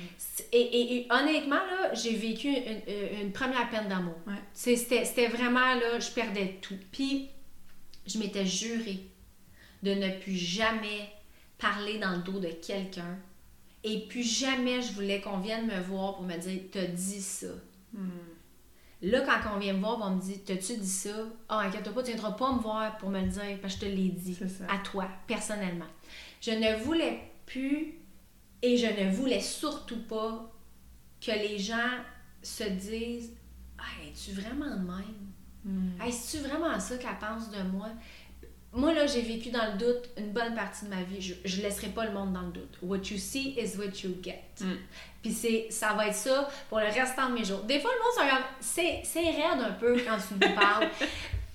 Et, 0.52 1.06
honnêtement, 1.10 1.56
là, 1.56 1.94
j'ai 1.94 2.14
vécu 2.14 2.48
une, 2.48 3.32
première 3.32 3.70
peine 3.70 3.88
d'amour. 3.88 4.16
C'était 4.52 5.28
vraiment, 5.28 5.74
là, 5.74 5.98
je 5.98 6.10
perdais 6.10 6.58
tout. 6.60 6.78
Puis, 6.90 7.30
je 8.06 8.18
m'étais 8.18 8.46
juré 8.46 9.00
de 9.82 9.94
ne 9.94 10.10
plus 10.20 10.36
jamais 10.36 11.10
parler 11.58 11.98
dans 11.98 12.12
le 12.12 12.18
dos 12.18 12.38
de 12.38 12.48
quelqu'un. 12.48 13.18
Et 13.84 14.06
plus 14.06 14.22
jamais 14.22 14.80
je 14.80 14.92
voulais 14.92 15.20
qu'on 15.20 15.38
vienne 15.38 15.66
me 15.66 15.80
voir 15.80 16.16
pour 16.16 16.24
me 16.24 16.36
dire 16.36 16.60
T'as 16.70 16.86
dit 16.86 17.22
ça. 17.22 17.48
Hmm. 17.92 18.08
Là, 19.02 19.22
quand 19.22 19.56
on 19.56 19.58
vient 19.58 19.72
me 19.72 19.80
voir, 19.80 19.98
on 20.02 20.10
me 20.10 20.20
dit 20.20 20.38
T'as-tu 20.40 20.76
dit 20.76 20.86
ça? 20.86 21.14
Ah, 21.48 21.62
oh, 21.62 21.66
inquiète-toi 21.66 21.92
pas, 21.92 22.02
tu 22.02 22.12
viendras 22.12 22.32
pas 22.32 22.52
me 22.52 22.60
voir 22.60 22.96
pour 22.98 23.10
me 23.10 23.20
le 23.20 23.26
dire 23.28 23.58
parce 23.60 23.74
que 23.74 23.86
je 23.86 23.86
te 23.86 23.96
l'ai 23.96 24.08
dit 24.10 24.38
à 24.68 24.78
toi, 24.78 25.08
personnellement. 25.26 25.86
Je 26.40 26.52
ne 26.52 26.84
voulais 26.84 27.20
plus 27.46 28.01
et 28.62 28.76
je 28.76 28.86
ne 28.86 29.10
voulais 29.10 29.40
surtout 29.40 30.02
pas 30.04 30.50
que 31.20 31.32
les 31.32 31.58
gens 31.58 31.98
se 32.42 32.64
disent 32.64 33.32
Hey, 33.78 34.10
es-tu 34.10 34.32
vraiment 34.32 34.76
de 34.76 34.80
même? 34.80 35.32
Hmm. 35.64 36.00
Hey, 36.00 36.12
c'est-tu 36.12 36.44
vraiment 36.44 36.78
ça 36.78 36.96
qu'elle 36.96 37.18
pense 37.18 37.50
de 37.50 37.62
moi? 37.62 37.88
Moi, 38.74 38.94
là, 38.94 39.06
j'ai 39.06 39.20
vécu 39.20 39.50
dans 39.50 39.72
le 39.72 39.78
doute 39.78 40.08
une 40.16 40.32
bonne 40.32 40.54
partie 40.54 40.86
de 40.86 40.90
ma 40.90 41.02
vie. 41.02 41.20
Je 41.44 41.56
ne 41.56 41.62
laisserai 41.62 41.88
pas 41.88 42.06
le 42.06 42.12
monde 42.12 42.32
dans 42.32 42.42
le 42.42 42.52
doute. 42.52 42.78
What 42.82 43.02
you 43.10 43.18
see 43.18 43.54
is 43.58 43.76
what 43.76 44.02
you 44.02 44.16
get. 44.22 44.40
Hmm. 44.60 44.76
Puis 45.20 45.32
c'est, 45.32 45.66
ça 45.68 45.92
va 45.92 46.08
être 46.08 46.14
ça 46.14 46.48
pour 46.68 46.78
le 46.78 46.86
restant 46.86 47.28
de 47.28 47.34
mes 47.34 47.44
jours. 47.44 47.62
Des 47.64 47.80
fois, 47.80 47.90
le 47.92 48.24
monde. 48.24 48.42
C'est, 48.60 49.02
c'est 49.04 49.20
raide 49.20 49.60
un 49.60 49.72
peu 49.72 50.00
quand 50.06 50.16
tu 50.16 50.34
me 50.34 50.54
parles. 50.54 50.88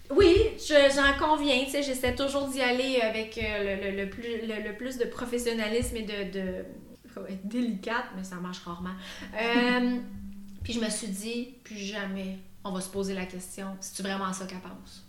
Oui, 0.10 0.38
j'en 0.66 1.20
conviens. 1.20 1.66
Tu 1.66 1.72
sais, 1.72 1.84
j'essaie 1.84 2.16
toujours 2.16 2.48
d'y 2.48 2.62
aller 2.62 3.02
avec 3.02 3.38
euh, 3.38 3.92
le, 3.92 4.04
le, 4.04 4.10
plus, 4.10 4.38
le, 4.42 4.74
plus 4.74 4.98
de 4.98 5.04
professionnalisme 5.04 5.98
et 5.98 6.04
de 6.04 6.64
être 7.28 7.48
délicate, 7.48 8.06
mais 8.16 8.24
ça 8.24 8.36
marche 8.36 8.60
rarement. 8.60 8.96
Euh, 9.34 9.98
puis 10.64 10.74
je 10.74 10.80
me 10.80 10.90
suis 10.90 11.08
dit, 11.08 11.56
plus 11.64 11.78
jamais 11.78 12.40
on 12.64 12.72
va 12.72 12.82
se 12.82 12.90
poser 12.90 13.14
la 13.14 13.26
question, 13.26 13.78
c'est-tu 13.80 14.02
vraiment 14.02 14.32
ça 14.34 14.46
qu'elle 14.46 14.60
pense? 14.60 15.06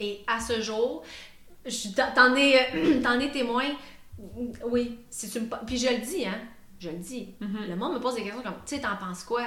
Et 0.00 0.20
à 0.26 0.40
ce 0.40 0.60
jour, 0.60 1.02
t'en 2.14 2.36
es, 2.36 2.52
es 2.52 3.30
témoin, 3.30 3.64
oui, 4.64 4.98
si 5.10 5.30
tu 5.30 5.40
me... 5.40 5.46
Puis 5.66 5.78
je 5.78 5.88
le 5.88 5.98
dis, 5.98 6.26
hein, 6.26 6.38
je 6.78 6.90
le 6.90 6.98
dis. 6.98 7.34
Mm-hmm. 7.40 7.68
Le 7.68 7.76
monde 7.76 7.94
me 7.94 8.00
pose 8.00 8.14
des 8.14 8.22
questions 8.22 8.42
comme, 8.42 8.54
tu 8.66 8.76
sais, 8.76 8.80
t'en 8.80 8.96
penses 8.96 9.24
quoi? 9.24 9.44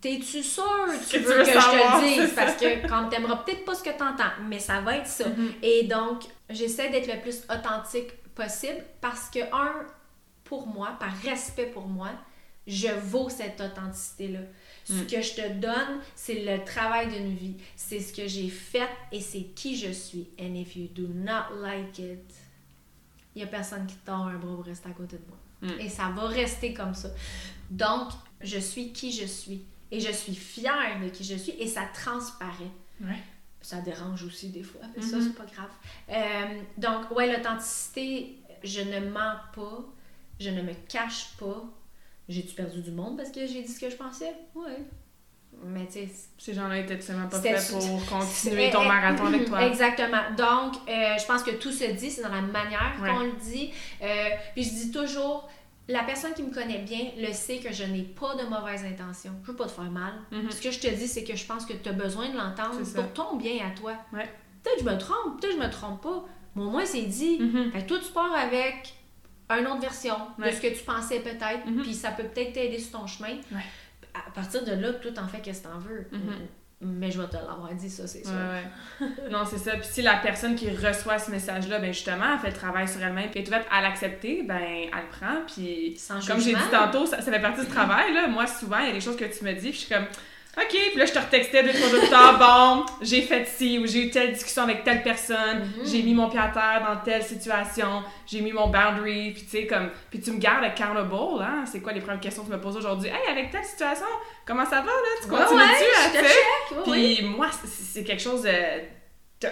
T'es-tu 0.00 0.42
sûr 0.42 0.64
que 0.86 1.10
tu 1.10 1.18
veux 1.18 1.44
que, 1.44 1.44
je 1.44 1.52
te 1.52 1.56
le 1.56 2.22
dise? 2.22 2.34
Parce 2.34 2.56
que 2.56 2.88
quand 2.88 3.08
t'aimeras 3.10 3.36
peut-être 3.36 3.64
pas 3.66 3.74
ce 3.74 3.82
que 3.82 3.90
t'entends, 3.90 4.32
mais 4.48 4.58
ça 4.58 4.80
va 4.80 4.96
être 4.96 5.06
ça. 5.06 5.24
Mm-hmm. 5.24 5.52
Et 5.62 5.82
donc, 5.84 6.22
j'essaie 6.48 6.88
d'être 6.88 7.12
le 7.12 7.20
plus 7.20 7.42
authentique 7.50 8.12
possible 8.34 8.82
parce 9.00 9.28
que, 9.28 9.40
un, 9.52 9.86
pour 10.50 10.66
moi, 10.66 10.96
par 10.98 11.16
respect 11.18 11.66
pour 11.66 11.86
moi, 11.86 12.10
je 12.66 12.88
vaux 12.88 13.28
cette 13.30 13.60
authenticité-là. 13.60 14.40
Ce 14.84 14.94
mm. 14.94 15.06
que 15.06 15.22
je 15.22 15.34
te 15.34 15.52
donne, 15.60 16.00
c'est 16.16 16.44
le 16.44 16.64
travail 16.64 17.06
d'une 17.06 17.36
vie. 17.36 17.54
C'est 17.76 18.00
ce 18.00 18.12
que 18.12 18.26
j'ai 18.26 18.48
fait 18.48 18.88
et 19.12 19.20
c'est 19.20 19.44
qui 19.54 19.76
je 19.76 19.92
suis. 19.92 20.28
And 20.40 20.56
if 20.56 20.74
you 20.74 20.88
do 20.92 21.06
not 21.06 21.54
like 21.62 21.96
it, 22.00 22.34
il 23.36 23.38
n'y 23.38 23.42
a 23.44 23.46
personne 23.46 23.86
qui 23.86 23.94
tord 24.04 24.26
un 24.26 24.38
bras 24.38 24.56
pour 24.56 24.64
rester 24.64 24.88
à 24.88 24.92
côté 24.92 25.18
de 25.18 25.22
moi. 25.28 25.38
Mm. 25.72 25.80
Et 25.82 25.88
ça 25.88 26.08
va 26.08 26.26
rester 26.26 26.74
comme 26.74 26.96
ça. 26.96 27.10
Donc, 27.70 28.10
je 28.40 28.58
suis 28.58 28.92
qui 28.92 29.12
je 29.12 29.26
suis. 29.26 29.64
Et 29.92 30.00
je 30.00 30.10
suis 30.10 30.34
fière 30.34 31.00
de 31.00 31.10
qui 31.10 31.22
je 31.22 31.36
suis 31.36 31.52
et 31.52 31.68
ça 31.68 31.82
transparaît. 31.94 32.72
Ça 33.60 33.80
dérange 33.82 34.24
aussi 34.24 34.48
des 34.48 34.64
fois, 34.64 34.80
mais 34.96 35.02
ça, 35.02 35.18
mm-hmm. 35.18 35.22
c'est 35.22 35.34
pas 35.34 35.44
grave. 35.44 35.70
Euh, 36.08 36.62
donc, 36.76 37.10
ouais, 37.12 37.30
l'authenticité, 37.30 38.38
je 38.64 38.80
ne 38.80 39.10
mens 39.10 39.36
pas 39.54 39.84
je 40.40 40.50
ne 40.50 40.62
me 40.62 40.72
cache 40.88 41.36
pas. 41.38 41.64
J'ai-tu 42.28 42.54
perdu 42.54 42.80
du 42.80 42.90
monde 42.90 43.16
parce 43.16 43.30
que 43.30 43.46
j'ai 43.46 43.62
dit 43.62 43.68
ce 43.68 43.78
que 43.78 43.90
je 43.90 43.96
pensais? 43.96 44.32
Oui. 44.54 44.72
Mais 45.64 45.86
tu 45.86 45.92
sais. 45.92 46.08
Ces 46.38 46.54
gens-là 46.54 46.78
étaient 46.78 46.98
tellement 46.98 47.28
pas 47.28 47.40
faits 47.40 47.70
pour 47.70 48.06
continuer 48.06 48.70
ton 48.70 48.84
marathon 48.84 49.26
avec 49.26 49.46
toi. 49.46 49.66
Exactement. 49.66 50.22
Donc, 50.36 50.76
euh, 50.88 51.18
je 51.18 51.26
pense 51.26 51.42
que 51.42 51.50
tout 51.50 51.72
se 51.72 51.84
dit, 51.92 52.10
c'est 52.10 52.22
dans 52.22 52.30
la 52.30 52.40
manière 52.40 52.94
qu'on 52.98 53.24
le 53.24 53.32
dit. 53.32 53.70
Euh, 54.00 54.28
puis 54.54 54.64
je 54.64 54.70
dis 54.70 54.90
toujours, 54.90 55.48
la 55.88 56.04
personne 56.04 56.32
qui 56.32 56.44
me 56.44 56.54
connaît 56.54 56.78
bien 56.78 57.10
le 57.18 57.32
sait 57.32 57.58
que 57.58 57.72
je 57.72 57.84
n'ai 57.84 58.02
pas 58.02 58.36
de 58.36 58.44
mauvaises 58.44 58.84
intentions. 58.84 59.32
Je 59.42 59.50
veux 59.50 59.56
pas 59.56 59.66
te 59.66 59.72
faire 59.72 59.90
mal. 59.90 60.12
Mm-hmm. 60.32 60.50
Ce 60.52 60.62
que 60.62 60.70
je 60.70 60.78
te 60.78 60.88
dis, 60.88 61.08
c'est 61.08 61.24
que 61.24 61.36
je 61.36 61.44
pense 61.44 61.66
que 61.66 61.74
tu 61.74 61.88
as 61.88 61.92
besoin 61.92 62.30
de 62.30 62.36
l'entendre 62.36 62.80
pour 62.94 63.12
ton 63.12 63.36
bien 63.36 63.66
à 63.66 63.70
toi. 63.78 63.94
Peut-être 64.12 64.76
que 64.76 64.84
je 64.84 64.88
me 64.88 64.98
trompe, 64.98 65.40
peut-être 65.40 65.56
que 65.56 65.60
je 65.60 65.66
me 65.66 65.70
trompe 65.70 66.00
pas. 66.00 66.24
Mais 66.54 66.62
au 66.62 66.70
moins, 66.70 66.86
c'est 66.86 67.02
dit. 67.02 67.38
Mm-hmm. 67.40 67.72
Fait 67.72 67.86
toi, 67.86 67.98
tu 67.98 68.12
pars 68.12 68.32
avec 68.32 68.94
une 69.58 69.66
autre 69.66 69.80
version 69.80 70.16
de 70.38 70.50
ce 70.50 70.60
que 70.60 70.68
tu 70.68 70.84
pensais 70.84 71.20
peut-être, 71.20 71.66
mhm. 71.66 71.82
puis 71.82 71.94
ça 71.94 72.10
peut 72.10 72.24
peut-être 72.24 72.52
t'aider 72.52 72.78
sur 72.78 73.00
ton 73.00 73.06
chemin. 73.06 73.36
À 74.14 74.30
partir 74.30 74.64
de 74.64 74.72
là, 74.72 74.92
tout 74.94 75.16
en 75.18 75.28
fait 75.28 75.40
qu'est-ce 75.40 75.62
que 75.62 75.68
t'en 75.68 75.78
veux? 75.78 76.06
Mhm. 76.12 76.98
mais 76.98 77.10
je 77.10 77.20
vais 77.20 77.28
te 77.28 77.34
l'avoir 77.36 77.72
dit, 77.74 77.90
ça, 77.90 78.06
c'est. 78.06 78.26
Ouais, 78.26 78.32
ouais. 78.32 79.08
non, 79.30 79.44
c'est 79.44 79.58
ça. 79.58 79.72
Puis 79.72 79.88
si 79.90 80.02
la 80.02 80.16
personne 80.16 80.54
qui 80.54 80.70
reçoit 80.70 81.18
ce 81.18 81.30
message-là, 81.30 81.78
ben 81.78 81.92
justement, 81.92 82.32
elle 82.34 82.38
fait 82.38 82.48
le 82.48 82.56
travail 82.56 82.88
sur 82.88 83.02
elle-même, 83.02 83.30
puis 83.30 83.40
est 83.40 83.48
ouverte 83.48 83.66
à 83.70 83.82
l'accepter, 83.82 84.42
ben 84.42 84.60
elle 84.60 84.88
le 84.90 85.08
prend. 85.10 85.42
Puis 85.46 85.94
Sans 85.96 86.26
comme 86.26 86.40
j'ai 86.40 86.54
dit 86.54 86.70
tantôt, 86.70 87.06
ça, 87.06 87.20
ça 87.20 87.30
fait 87.30 87.40
partie 87.40 87.60
du 87.60 87.66
travail. 87.70 88.12
Là. 88.14 88.26
Moi, 88.28 88.46
souvent, 88.46 88.78
il 88.78 88.86
y 88.86 88.90
a 88.90 88.94
des 88.94 89.00
choses 89.00 89.16
que 89.16 89.24
tu 89.24 89.44
me 89.44 89.52
dis, 89.52 89.70
puis 89.70 89.72
je 89.72 89.78
suis 89.78 89.94
comme, 89.94 90.06
OK, 90.62 90.68
puis 90.90 90.98
là, 90.98 91.06
je 91.06 91.12
te 91.12 91.18
retextais 91.18 91.62
deux, 91.62 91.72
trois 91.72 91.88
jours 91.88 92.00
plus 92.00 92.08
tard, 92.10 92.38
bon, 92.38 92.84
j'ai 93.00 93.22
fait 93.22 93.46
ci, 93.46 93.78
ou 93.78 93.86
j'ai 93.86 94.06
eu 94.06 94.10
telle 94.10 94.32
discussion 94.32 94.64
avec 94.64 94.84
telle 94.84 95.02
personne, 95.02 95.60
Mhm. 95.78 95.86
j'ai 95.86 96.02
mis 96.02 96.12
mon 96.12 96.28
pied 96.28 96.38
à 96.38 96.48
terre 96.48 96.82
dans 96.86 96.96
telle 97.02 97.22
situation, 97.22 98.02
j'ai 98.26 98.40
mis 98.42 98.52
mon 98.52 98.68
boundary, 98.68 99.30
puis 99.32 99.42
tu 99.44 99.48
sais, 99.50 99.66
comme, 99.66 99.90
puis 100.10 100.20
tu 100.20 100.30
me 100.32 100.38
gardes 100.38 100.64
accountable, 100.64 101.14
hein? 101.42 101.64
C'est 101.70 101.80
quoi 101.80 101.92
les 101.92 102.00
premières 102.00 102.20
questions 102.20 102.42
que 102.44 102.48
tu 102.50 102.54
me 102.54 102.60
poses 102.60 102.76
aujourd'hui? 102.76 103.08
Hey, 103.08 103.30
avec 103.32 103.50
telle 103.50 103.64
situation, 103.64 104.06
comment 104.44 104.64
ça 104.64 104.80
va, 104.82 104.86
là? 104.86 104.92
Tu 105.22 105.28
continues-tu 105.28 105.54
ouais, 105.56 106.18
à, 106.18 106.90
ouais. 106.90 107.16
Puis 107.16 107.24
moi, 107.26 107.46
c'est- 107.64 108.04
quelque 108.04 108.22
chose 108.22 108.42
de 108.42 108.50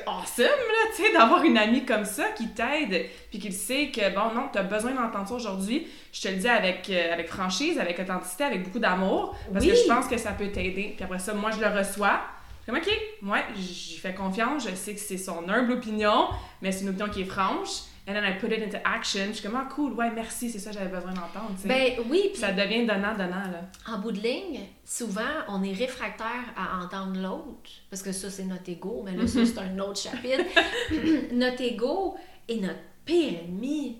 awesome, 0.06 0.44
là, 0.44 0.90
tu 0.94 1.02
sais, 1.02 1.12
d'avoir 1.12 1.42
une 1.44 1.56
amie 1.56 1.84
comme 1.84 2.04
ça 2.04 2.28
qui 2.36 2.48
t'aide, 2.48 3.06
puis 3.30 3.38
qui 3.38 3.52
sait 3.52 3.88
que, 3.88 4.14
bon, 4.14 4.34
non, 4.34 4.48
t'as 4.52 4.62
besoin 4.62 4.92
d'entendre 4.92 5.28
ça 5.28 5.34
aujourd'hui. 5.34 5.86
Je 6.12 6.20
te 6.20 6.28
le 6.28 6.34
dis 6.36 6.48
avec, 6.48 6.88
euh, 6.90 7.12
avec 7.12 7.28
franchise, 7.28 7.78
avec 7.78 7.98
authenticité, 7.98 8.44
avec 8.44 8.64
beaucoup 8.64 8.78
d'amour, 8.78 9.34
parce 9.52 9.64
Oui. 9.64 9.70
que 9.70 9.76
je 9.76 9.86
pense 9.86 10.06
que 10.06 10.18
ça 10.18 10.32
peut 10.32 10.48
t'aider. 10.48 10.92
Puis 10.94 11.04
après 11.04 11.18
ça, 11.18 11.32
moi, 11.34 11.50
je 11.50 11.60
le 11.60 11.68
reçois. 11.68 12.20
Comme, 12.66 12.76
OK, 12.76 12.88
moi, 13.22 13.38
j'y 13.56 13.96
fais 13.98 14.12
confiance, 14.12 14.68
je 14.68 14.74
sais 14.74 14.92
que 14.92 15.00
c'est 15.00 15.16
son 15.16 15.48
humble 15.48 15.72
opinion, 15.72 16.28
mais 16.60 16.70
c'est 16.70 16.82
une 16.82 16.90
opinion 16.90 17.08
qui 17.08 17.22
est 17.22 17.24
franche. 17.24 17.68
And 18.08 18.14
then 18.14 18.24
I 18.24 18.38
put 18.38 18.52
it 18.52 18.62
into 18.62 18.78
action. 18.86 19.26
Je 19.28 19.32
suis 19.34 19.42
comme, 19.46 19.54
ah, 19.56 19.68
cool, 19.70 19.92
ouais, 19.92 20.10
merci, 20.10 20.48
c'est 20.50 20.58
ça 20.58 20.70
que 20.70 20.78
j'avais 20.78 20.88
besoin 20.90 21.12
d'entendre. 21.12 21.52
Ben 21.66 21.92
oui, 22.08 22.20
Puis 22.22 22.28
puis 22.30 22.40
ça 22.40 22.52
devient 22.52 22.86
donnant-donnant, 22.86 23.50
là. 23.52 23.70
en 23.86 23.98
bout 23.98 24.12
de 24.12 24.20
ligne, 24.20 24.60
souvent, 24.82 25.20
on 25.48 25.62
est 25.62 25.74
réfractaire 25.74 26.54
à 26.56 26.82
entendre 26.82 27.20
l'autre, 27.20 27.70
parce 27.90 28.02
que 28.02 28.12
ça, 28.12 28.30
c'est 28.30 28.44
notre 28.44 28.66
ego, 28.70 29.02
mais 29.04 29.12
là, 29.12 29.26
ça, 29.26 29.44
c'est 29.44 29.58
un 29.58 29.78
autre 29.80 30.00
chapitre. 30.00 30.42
notre 31.34 31.60
ego 31.60 32.16
est 32.48 32.56
notre 32.56 32.80
pire 33.04 33.40
ennemi. 33.44 33.98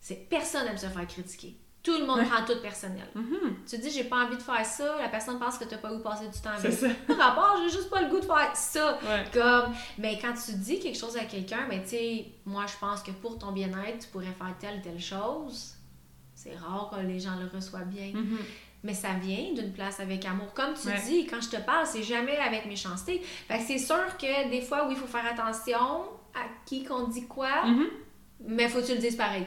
C'est 0.00 0.26
personne 0.30 0.64
n'aime 0.64 0.78
se 0.78 0.86
faire 0.86 1.06
critiquer. 1.06 1.58
Tout 1.84 1.98
le 1.98 2.06
monde 2.06 2.18
Ouais. 2.20 2.24
prend 2.24 2.44
tout 2.46 2.58
personnel. 2.62 3.06
Mhm. 3.14 3.56
Tu 3.68 3.76
dis, 3.78 3.90
j'ai 3.90 4.04
pas 4.04 4.24
envie 4.24 4.36
de 4.38 4.42
faire 4.42 4.64
ça, 4.64 4.96
la 5.00 5.08
personne 5.08 5.38
pense 5.38 5.58
que 5.58 5.64
t'as 5.64 5.76
pas 5.76 5.92
eu 5.92 6.00
passer 6.00 6.26
du 6.28 6.40
temps 6.40 6.50
avec. 6.56 7.06
Par 7.06 7.16
rapport, 7.18 7.58
j'ai 7.62 7.68
juste 7.70 7.90
pas 7.90 8.00
le 8.02 8.08
goût 8.08 8.20
de 8.20 8.24
faire 8.24 8.56
ça. 8.56 8.98
Ouais. 9.02 9.24
Comme, 9.32 9.72
mais 9.98 10.18
quand 10.18 10.32
tu 10.32 10.52
dis 10.54 10.80
quelque 10.80 10.98
chose 10.98 11.16
à 11.16 11.24
quelqu'un, 11.26 11.66
mais 11.68 11.82
tu 11.82 11.90
sais, 11.90 12.26
moi 12.46 12.64
je 12.66 12.74
pense 12.80 13.02
que 13.02 13.10
pour 13.10 13.38
ton 13.38 13.52
bien-être, 13.52 13.98
tu 14.00 14.08
pourrais 14.08 14.24
faire 14.38 14.54
telle 14.58 14.80
telle 14.80 14.98
chose. 15.00 15.74
C'est 16.34 16.56
rare 16.56 16.90
que 16.90 17.00
les 17.06 17.20
gens 17.20 17.36
le 17.38 17.54
reçoivent 17.54 17.86
bien. 17.88 18.12
Mhm. 18.14 18.38
Mais 18.82 18.94
ça 18.94 19.12
vient 19.20 19.52
d'une 19.54 19.72
place 19.72 20.00
avec 20.00 20.24
amour. 20.26 20.52
Comme 20.54 20.74
tu 20.74 20.88
Ouais. 20.88 21.00
dis, 21.06 21.26
quand 21.26 21.40
je 21.40 21.48
te 21.50 21.56
parle, 21.62 21.86
c'est 21.86 22.02
jamais 22.02 22.36
avec 22.38 22.66
méchanceté. 22.66 23.20
Fait 23.20 23.58
que 23.58 23.64
c'est 23.64 23.78
sûr 23.78 24.16
que 24.18 24.50
des 24.50 24.60
fois, 24.62 24.86
oui, 24.86 24.94
il 24.94 24.98
faut 24.98 25.06
faire 25.06 25.24
attention 25.26 26.02
à 26.34 26.44
qui 26.66 26.84
qu'on 26.84 27.08
dit 27.08 27.26
quoi, 27.26 27.64
Mhm. 27.66 27.86
Mais 28.46 28.68
faut 28.68 28.80
que 28.80 28.86
tu 28.86 28.92
le 28.94 28.98
dises 28.98 29.16
pareil. 29.16 29.44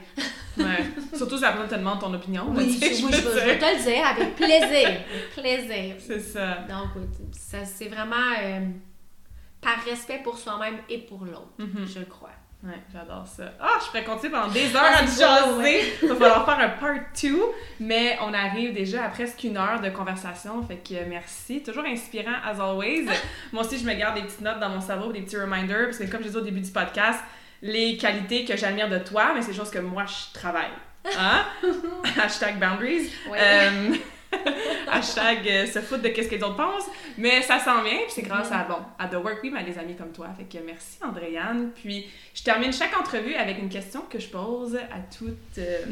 Ouais. 0.57 0.85
Surtout 1.15 1.35
si 1.37 1.43
la 1.43 1.51
personne 1.51 1.69
te 1.69 1.75
demande 1.75 1.99
ton 1.99 2.13
opinion. 2.13 2.45
Oui, 2.55 2.79
je, 2.81 3.05
oui, 3.05 3.11
je 3.13 3.17
veux 3.21 3.39
je 3.39 3.59
te 3.59 3.77
le 3.77 3.83
dire 3.83 4.07
avec 4.07 4.35
plaisir. 4.35 4.87
Avec 4.87 5.29
plaisir. 5.35 5.95
C'est 5.99 6.19
ça. 6.19 6.65
Donc, 6.67 7.03
ça, 7.31 7.63
c'est 7.63 7.87
vraiment 7.89 8.15
euh, 8.41 8.61
par 9.61 9.83
respect 9.85 10.21
pour 10.23 10.37
soi-même 10.37 10.77
et 10.89 10.99
pour 10.99 11.25
l'autre, 11.25 11.49
Mhm. 11.59 11.85
je 11.87 11.99
crois. 12.05 12.31
Ouais, 12.63 12.73
j'adore 12.91 13.25
ça. 13.27 13.53
Ah, 13.61 13.73
je 13.79 13.85
pourrais 13.85 14.03
continuer 14.03 14.31
pendant 14.31 14.51
des 14.51 14.75
heures 14.75 14.81
Ah, 14.83 14.97
à 15.01 15.05
jaser. 15.05 15.83
Il 16.01 16.07
va 16.09 16.15
falloir 16.15 16.43
faire 16.45 16.59
un 16.59 16.69
part 16.69 16.97
2, 17.21 17.39
mais 17.79 18.17
on 18.19 18.33
arrive 18.33 18.73
déjà 18.73 19.03
à 19.05 19.09
presque 19.09 19.43
une 19.43 19.57
heure 19.57 19.79
de 19.79 19.89
conversation, 19.91 20.63
fait 20.63 20.77
que 20.77 21.07
merci. 21.07 21.61
Toujours 21.61 21.85
inspirant, 21.85 22.33
as 22.43 22.59
always. 22.59 23.05
Moi 23.53 23.63
aussi, 23.63 23.77
je 23.77 23.85
me 23.85 23.93
garde 23.93 24.15
des 24.15 24.23
petites 24.23 24.41
notes 24.41 24.59
dans 24.59 24.69
mon 24.69 24.81
cerveau, 24.81 25.11
des 25.11 25.21
petits 25.21 25.37
reminders, 25.37 25.85
parce 25.85 25.99
que 25.99 26.05
comme 26.05 26.21
je 26.23 26.27
disais 26.29 26.39
au 26.39 26.43
début 26.43 26.61
du 26.61 26.71
podcast, 26.71 27.19
les 27.61 27.97
qualités 27.97 28.45
que 28.45 28.55
j'admire 28.55 28.89
de 28.89 28.99
toi, 28.99 29.31
mais 29.33 29.41
c'est 29.41 29.51
des 29.51 29.57
choses 29.57 29.71
que 29.71 29.79
moi, 29.79 30.05
je 30.05 30.33
travaille. 30.37 30.71
Hein? 31.17 31.45
Hashtag 32.21 32.59
boundaries. 32.59 33.09
Ouais. 33.29 33.39
Euh, 34.33 34.41
hashtag 34.91 35.47
euh, 35.47 35.65
se 35.65 35.79
foutre 35.79 36.01
de 36.01 36.09
qu'est-ce 36.09 36.27
que 36.27 36.35
les 36.35 36.43
autres 36.43 36.57
pensent. 36.57 36.87
Mais 37.17 37.41
ça 37.41 37.59
s'en 37.59 37.81
vient, 37.81 37.99
puis 37.99 38.11
c'est 38.11 38.23
grâce 38.23 38.51
à, 38.51 38.63
bon, 38.63 38.79
à 38.99 39.07
The 39.07 39.13
Work 39.13 39.41
We, 39.43 39.51
mais 39.53 39.61
à 39.61 39.63
des 39.63 39.77
amis 39.77 39.95
comme 39.95 40.11
toi. 40.11 40.27
Fait 40.37 40.43
que 40.43 40.63
merci, 40.65 40.97
Andréane. 41.01 41.71
Puis 41.75 42.07
je 42.33 42.43
termine 42.43 42.73
chaque 42.73 42.95
entrevue 42.97 43.35
avec 43.35 43.57
une 43.57 43.69
question 43.69 44.01
que 44.09 44.19
je 44.19 44.27
pose 44.27 44.75
à, 44.75 44.99
toutes, 45.17 45.57
euh, 45.57 45.85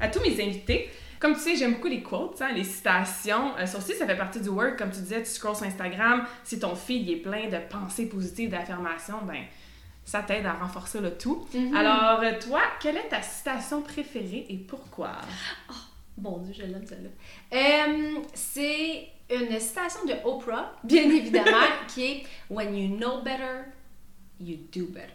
à 0.00 0.08
tous 0.08 0.20
mes 0.20 0.40
invités. 0.40 0.88
Comme 1.18 1.34
tu 1.34 1.40
sais, 1.40 1.56
j'aime 1.56 1.74
beaucoup 1.74 1.88
les 1.88 2.02
quotes, 2.02 2.40
hein, 2.40 2.50
les 2.54 2.64
citations. 2.64 3.56
Euh, 3.58 3.66
ça 3.66 3.78
aussi, 3.78 3.94
ça 3.94 4.06
fait 4.06 4.16
partie 4.16 4.40
du 4.40 4.48
work. 4.48 4.78
Comme 4.78 4.90
tu 4.90 5.00
disais, 5.00 5.22
tu 5.22 5.28
scrolls 5.28 5.56
sur 5.56 5.66
Instagram. 5.66 6.24
Si 6.44 6.58
ton 6.58 6.74
feed 6.74 7.10
est 7.10 7.16
plein 7.16 7.48
de 7.48 7.58
pensées 7.68 8.08
positives, 8.08 8.50
d'affirmations, 8.50 9.18
ben 9.24 9.42
ça 10.04 10.22
t'aide 10.22 10.46
à 10.46 10.54
renforcer 10.54 11.00
le 11.00 11.16
tout. 11.16 11.46
Mhm. 11.54 11.76
Alors, 11.76 12.20
toi, 12.40 12.62
quelle 12.80 12.96
est 12.96 13.08
ta 13.08 13.22
citation 13.22 13.82
préférée 13.82 14.46
et 14.48 14.56
pourquoi? 14.56 15.12
Bon 16.16 16.38
Dieu, 16.38 16.52
je 16.56 16.62
l'aime 16.62 16.86
celle-là. 16.86 17.10
Euh, 17.56 18.20
c'est 18.34 19.08
une 19.30 19.58
citation 19.58 20.04
de 20.04 20.14
Oprah, 20.24 20.76
bien 20.84 21.04
évidemment, 21.10 21.66
qui 21.88 22.04
est 22.04 22.22
When 22.50 22.74
you 22.76 22.96
know 22.96 23.22
better, 23.22 23.64
you 24.38 24.58
do 24.72 24.86
better. 24.86 25.14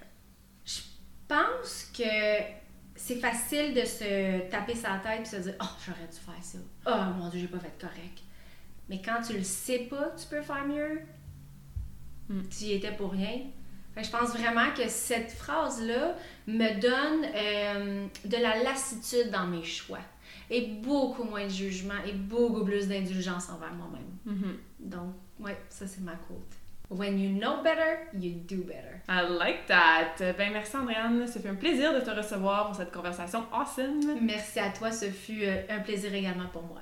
Je 0.63 0.81
pense 1.27 1.91
que 1.95 2.03
c'est 2.95 3.17
facile 3.17 3.73
de 3.73 3.85
se 3.85 4.49
taper 4.49 4.75
sa 4.75 4.97
tête 4.99 5.21
et 5.21 5.25
se 5.25 5.35
dire 5.35 5.55
Oh, 5.61 5.65
j'aurais 5.85 6.07
dû 6.07 6.17
faire 6.17 6.41
ça. 6.41 6.57
Oh 6.87 7.13
mon 7.19 7.29
Dieu, 7.29 7.41
j'ai 7.41 7.47
pas 7.47 7.59
fait 7.59 7.77
correct. 7.79 8.23
Mais 8.89 9.01
quand 9.01 9.21
tu 9.21 9.33
le 9.33 9.43
sais 9.43 9.79
pas, 9.79 10.11
tu 10.17 10.27
peux 10.27 10.41
faire 10.41 10.65
mieux. 10.65 11.01
Mm. 12.29 12.41
Tu 12.49 12.63
y 12.65 12.73
étais 12.73 12.91
pour 12.91 13.11
rien. 13.11 13.41
Fait 13.95 14.01
que 14.01 14.07
je 14.07 14.11
pense 14.11 14.29
vraiment 14.37 14.71
que 14.75 14.87
cette 14.89 15.31
phrase-là 15.31 16.15
me 16.47 16.79
donne 16.79 17.25
euh, 17.33 18.07
de 18.25 18.37
la 18.37 18.61
lassitude 18.61 19.31
dans 19.31 19.47
mes 19.47 19.63
choix 19.63 19.99
et 20.49 20.67
beaucoup 20.67 21.23
moins 21.23 21.45
de 21.45 21.49
jugement 21.49 22.03
et 22.05 22.11
beaucoup 22.11 22.65
plus 22.65 22.87
d'indulgence 22.87 23.49
envers 23.49 23.73
moi-même. 23.73 24.03
Mhm. 24.25 24.57
Donc, 24.79 25.13
ouais, 25.39 25.57
ça 25.69 25.87
c'est 25.87 26.01
ma 26.01 26.15
quote. 26.27 26.53
When 26.89 27.17
you 27.17 27.39
know 27.39 27.63
better, 27.63 28.09
you 28.13 28.33
do 28.47 28.57
better. 28.57 29.01
I 29.09 29.21
like 29.27 29.65
that. 29.67 30.17
Ben 30.37 30.51
merci 30.53 30.77
Andréane, 30.77 31.25
ça 31.25 31.39
fait 31.39 31.49
un 31.49 31.55
plaisir 31.55 31.93
de 31.93 31.99
te 31.99 32.11
recevoir 32.11 32.67
pour 32.67 32.75
cette 32.75 32.91
conversation 32.91 33.45
awesome. 33.51 34.19
Merci 34.21 34.59
à 34.59 34.69
toi, 34.69 34.91
ce 34.91 35.05
fut 35.05 35.43
euh, 35.43 35.63
un 35.69 35.79
plaisir 35.79 36.13
également 36.13 36.47
pour 36.51 36.63
moi. 36.63 36.81